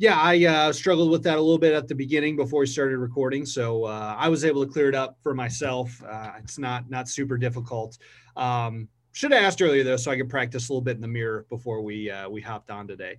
Yeah, 0.00 0.16
I 0.16 0.44
uh, 0.44 0.72
struggled 0.72 1.10
with 1.10 1.24
that 1.24 1.38
a 1.38 1.40
little 1.40 1.58
bit 1.58 1.74
at 1.74 1.88
the 1.88 1.94
beginning 1.94 2.36
before 2.36 2.60
we 2.60 2.66
started 2.66 2.98
recording, 2.98 3.44
so 3.44 3.84
uh, 3.84 4.14
I 4.16 4.28
was 4.28 4.44
able 4.44 4.64
to 4.64 4.70
clear 4.70 4.88
it 4.88 4.94
up 4.94 5.18
for 5.24 5.34
myself. 5.34 6.00
Uh, 6.04 6.32
it's 6.38 6.56
not 6.56 6.88
not 6.88 7.08
super 7.08 7.36
difficult. 7.36 7.98
Um, 8.36 8.88
should 9.10 9.32
have 9.32 9.42
asked 9.42 9.60
earlier 9.60 9.82
though, 9.82 9.96
so 9.96 10.12
I 10.12 10.16
could 10.16 10.30
practice 10.30 10.68
a 10.68 10.72
little 10.72 10.82
bit 10.82 10.94
in 10.94 11.00
the 11.00 11.08
mirror 11.08 11.46
before 11.48 11.82
we 11.82 12.08
uh, 12.08 12.28
we 12.28 12.40
hopped 12.40 12.70
on 12.70 12.86
today. 12.86 13.18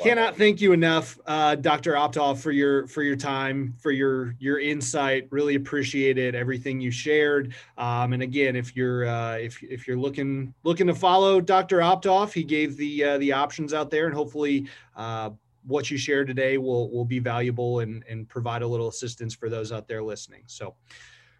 Cannot 0.00 0.34
thank 0.34 0.62
you 0.62 0.72
enough, 0.72 1.18
uh, 1.26 1.54
Dr. 1.54 1.92
Optoff, 1.92 2.38
for 2.38 2.50
your 2.50 2.88
for 2.88 3.04
your 3.04 3.14
time, 3.14 3.74
for 3.78 3.92
your 3.92 4.34
your 4.40 4.58
insight. 4.58 5.28
Really 5.30 5.54
appreciate 5.54 6.18
it. 6.18 6.34
everything 6.34 6.80
you 6.80 6.90
shared. 6.90 7.54
Um, 7.78 8.14
and 8.14 8.22
again, 8.22 8.56
if 8.56 8.74
you're 8.74 9.06
uh, 9.06 9.34
if 9.34 9.62
if 9.62 9.86
you're 9.86 9.98
looking 9.98 10.54
looking 10.64 10.88
to 10.88 10.94
follow 10.94 11.40
Dr. 11.40 11.78
Optoff, 11.78 12.32
he 12.32 12.42
gave 12.42 12.76
the 12.76 13.04
uh, 13.04 13.18
the 13.18 13.32
options 13.32 13.72
out 13.72 13.90
there, 13.90 14.06
and 14.06 14.14
hopefully 14.14 14.66
uh, 14.96 15.30
what 15.66 15.90
you 15.90 15.98
share 15.98 16.24
today 16.24 16.58
will 16.58 16.90
will 16.90 17.04
be 17.04 17.18
valuable 17.18 17.80
and 17.80 18.04
and 18.08 18.28
provide 18.28 18.62
a 18.62 18.66
little 18.66 18.88
assistance 18.88 19.34
for 19.34 19.48
those 19.48 19.72
out 19.72 19.88
there 19.88 20.02
listening. 20.02 20.42
So, 20.46 20.74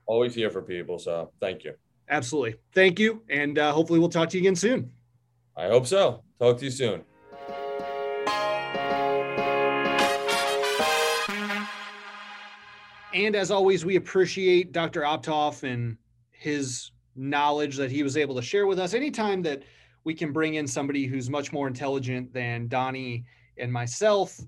always 0.06 0.34
here 0.34 0.50
for 0.50 0.62
people. 0.62 0.98
So, 0.98 1.32
thank 1.40 1.64
you. 1.64 1.74
Absolutely, 2.08 2.56
thank 2.74 2.98
you, 2.98 3.22
and 3.28 3.58
uh, 3.58 3.72
hopefully 3.72 3.98
we'll 3.98 4.08
talk 4.08 4.28
to 4.30 4.36
you 4.36 4.42
again 4.42 4.56
soon. 4.56 4.90
I 5.56 5.68
hope 5.68 5.86
so. 5.86 6.22
Talk 6.38 6.58
to 6.58 6.64
you 6.64 6.70
soon. 6.70 7.04
And 13.12 13.34
as 13.34 13.50
always, 13.50 13.84
we 13.84 13.96
appreciate 13.96 14.72
Dr. 14.72 15.02
Optoff 15.02 15.64
and 15.64 15.96
his 16.30 16.92
knowledge 17.16 17.76
that 17.76 17.90
he 17.90 18.02
was 18.02 18.16
able 18.16 18.34
to 18.36 18.42
share 18.42 18.66
with 18.66 18.78
us. 18.78 18.94
Anytime 18.94 19.42
that 19.42 19.62
we 20.04 20.14
can 20.14 20.32
bring 20.32 20.54
in 20.54 20.66
somebody 20.66 21.06
who's 21.06 21.28
much 21.28 21.52
more 21.52 21.66
intelligent 21.66 22.32
than 22.32 22.68
Donnie 22.68 23.24
and 23.58 23.72
myself 23.72 24.38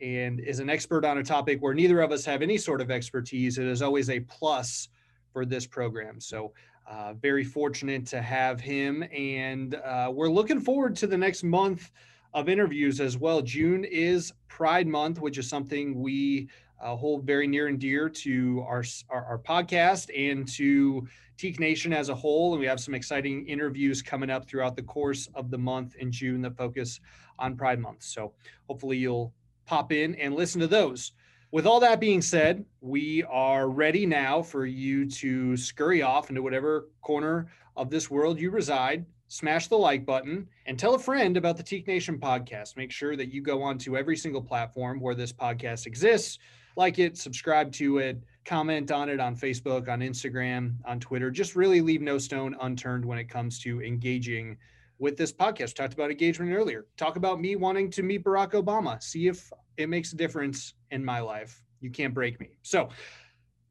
and 0.00 0.40
is 0.40 0.58
an 0.58 0.68
expert 0.68 1.04
on 1.04 1.18
a 1.18 1.24
topic 1.24 1.60
where 1.60 1.74
neither 1.74 2.00
of 2.00 2.12
us 2.12 2.24
have 2.24 2.42
any 2.42 2.58
sort 2.58 2.80
of 2.80 2.90
expertise, 2.90 3.58
it 3.58 3.66
is 3.66 3.82
always 3.82 4.10
a 4.10 4.20
plus 4.20 4.88
for 5.32 5.44
this 5.44 5.66
program. 5.66 6.20
So, 6.20 6.52
uh, 6.88 7.14
very 7.14 7.42
fortunate 7.42 8.06
to 8.06 8.22
have 8.22 8.60
him. 8.60 9.04
And 9.12 9.74
uh, 9.74 10.10
we're 10.14 10.30
looking 10.30 10.60
forward 10.60 10.94
to 10.96 11.06
the 11.06 11.16
next 11.16 11.42
month 11.42 11.90
of 12.32 12.48
interviews 12.48 13.00
as 13.00 13.18
well. 13.18 13.42
June 13.42 13.84
is 13.84 14.32
Pride 14.48 14.86
Month, 14.86 15.20
which 15.20 15.38
is 15.38 15.48
something 15.48 15.98
we 16.00 16.48
uh, 16.80 16.94
hold 16.96 17.24
very 17.24 17.46
near 17.46 17.68
and 17.68 17.78
dear 17.78 18.08
to 18.08 18.64
our, 18.68 18.84
our, 19.08 19.24
our 19.24 19.38
podcast 19.38 20.10
and 20.16 20.46
to 20.48 21.06
Teke 21.38 21.58
Nation 21.58 21.92
as 21.92 22.08
a 22.08 22.14
whole. 22.14 22.52
And 22.52 22.60
we 22.60 22.66
have 22.66 22.80
some 22.80 22.94
exciting 22.94 23.46
interviews 23.46 24.02
coming 24.02 24.30
up 24.30 24.48
throughout 24.48 24.76
the 24.76 24.82
course 24.82 25.28
of 25.34 25.50
the 25.50 25.58
month 25.58 25.96
in 25.96 26.10
June 26.10 26.42
that 26.42 26.56
focus 26.56 27.00
on 27.38 27.56
Pride 27.56 27.78
Month. 27.78 28.02
So 28.02 28.32
hopefully 28.68 28.96
you'll 28.98 29.32
pop 29.66 29.92
in 29.92 30.14
and 30.16 30.34
listen 30.34 30.60
to 30.60 30.66
those. 30.66 31.12
With 31.52 31.66
all 31.66 31.80
that 31.80 32.00
being 32.00 32.22
said, 32.22 32.64
we 32.80 33.22
are 33.24 33.68
ready 33.68 34.04
now 34.04 34.42
for 34.42 34.66
you 34.66 35.08
to 35.10 35.56
scurry 35.56 36.02
off 36.02 36.28
into 36.28 36.42
whatever 36.42 36.88
corner 37.02 37.46
of 37.76 37.88
this 37.90 38.10
world 38.10 38.40
you 38.40 38.50
reside. 38.50 39.06
Smash 39.28 39.68
the 39.68 39.76
like 39.76 40.06
button 40.06 40.48
and 40.66 40.78
tell 40.78 40.94
a 40.94 40.98
friend 40.98 41.36
about 41.36 41.56
the 41.56 41.62
Teke 41.62 41.86
Nation 41.86 42.18
podcast. 42.18 42.76
Make 42.76 42.92
sure 42.92 43.16
that 43.16 43.32
you 43.32 43.42
go 43.42 43.62
on 43.62 43.78
to 43.78 43.96
every 43.96 44.16
single 44.16 44.42
platform 44.42 45.00
where 45.00 45.14
this 45.14 45.32
podcast 45.32 45.86
exists 45.86 46.38
like 46.76 46.98
it, 46.98 47.16
subscribe 47.16 47.72
to 47.72 47.98
it, 47.98 48.22
comment 48.44 48.90
on 48.92 49.08
it 49.08 49.18
on 49.18 49.36
Facebook, 49.36 49.88
on 49.88 50.00
Instagram, 50.00 50.76
on 50.84 51.00
Twitter. 51.00 51.30
Just 51.30 51.56
really 51.56 51.80
leave 51.80 52.02
no 52.02 52.18
stone 52.18 52.56
unturned 52.60 53.04
when 53.04 53.18
it 53.18 53.28
comes 53.28 53.58
to 53.60 53.82
engaging 53.82 54.56
with 54.98 55.16
this 55.16 55.32
podcast. 55.32 55.68
We 55.68 55.72
talked 55.74 55.94
about 55.94 56.10
engagement 56.10 56.52
earlier. 56.52 56.86
Talk 56.96 57.16
about 57.16 57.40
me 57.40 57.56
wanting 57.56 57.90
to 57.90 58.02
meet 58.02 58.24
Barack 58.24 58.52
Obama. 58.52 59.02
See 59.02 59.26
if 59.26 59.50
it 59.76 59.88
makes 59.88 60.12
a 60.12 60.16
difference 60.16 60.74
in 60.90 61.04
my 61.04 61.20
life. 61.20 61.62
You 61.80 61.90
can't 61.90 62.14
break 62.14 62.40
me. 62.40 62.50
So, 62.62 62.88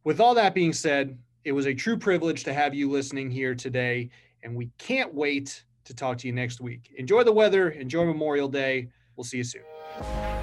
with 0.03 0.19
all 0.19 0.35
that 0.35 0.53
being 0.53 0.73
said, 0.73 1.17
it 1.43 1.51
was 1.51 1.65
a 1.65 1.73
true 1.73 1.97
privilege 1.97 2.43
to 2.43 2.53
have 2.53 2.75
you 2.75 2.89
listening 2.89 3.31
here 3.31 3.55
today, 3.55 4.09
and 4.43 4.55
we 4.55 4.69
can't 4.77 5.13
wait 5.13 5.63
to 5.85 5.95
talk 5.95 6.17
to 6.19 6.27
you 6.27 6.33
next 6.33 6.61
week. 6.61 6.93
Enjoy 6.97 7.23
the 7.23 7.31
weather, 7.31 7.69
enjoy 7.69 8.05
Memorial 8.05 8.47
Day. 8.47 8.89
We'll 9.15 9.23
see 9.23 9.37
you 9.37 9.43
soon. 9.43 10.34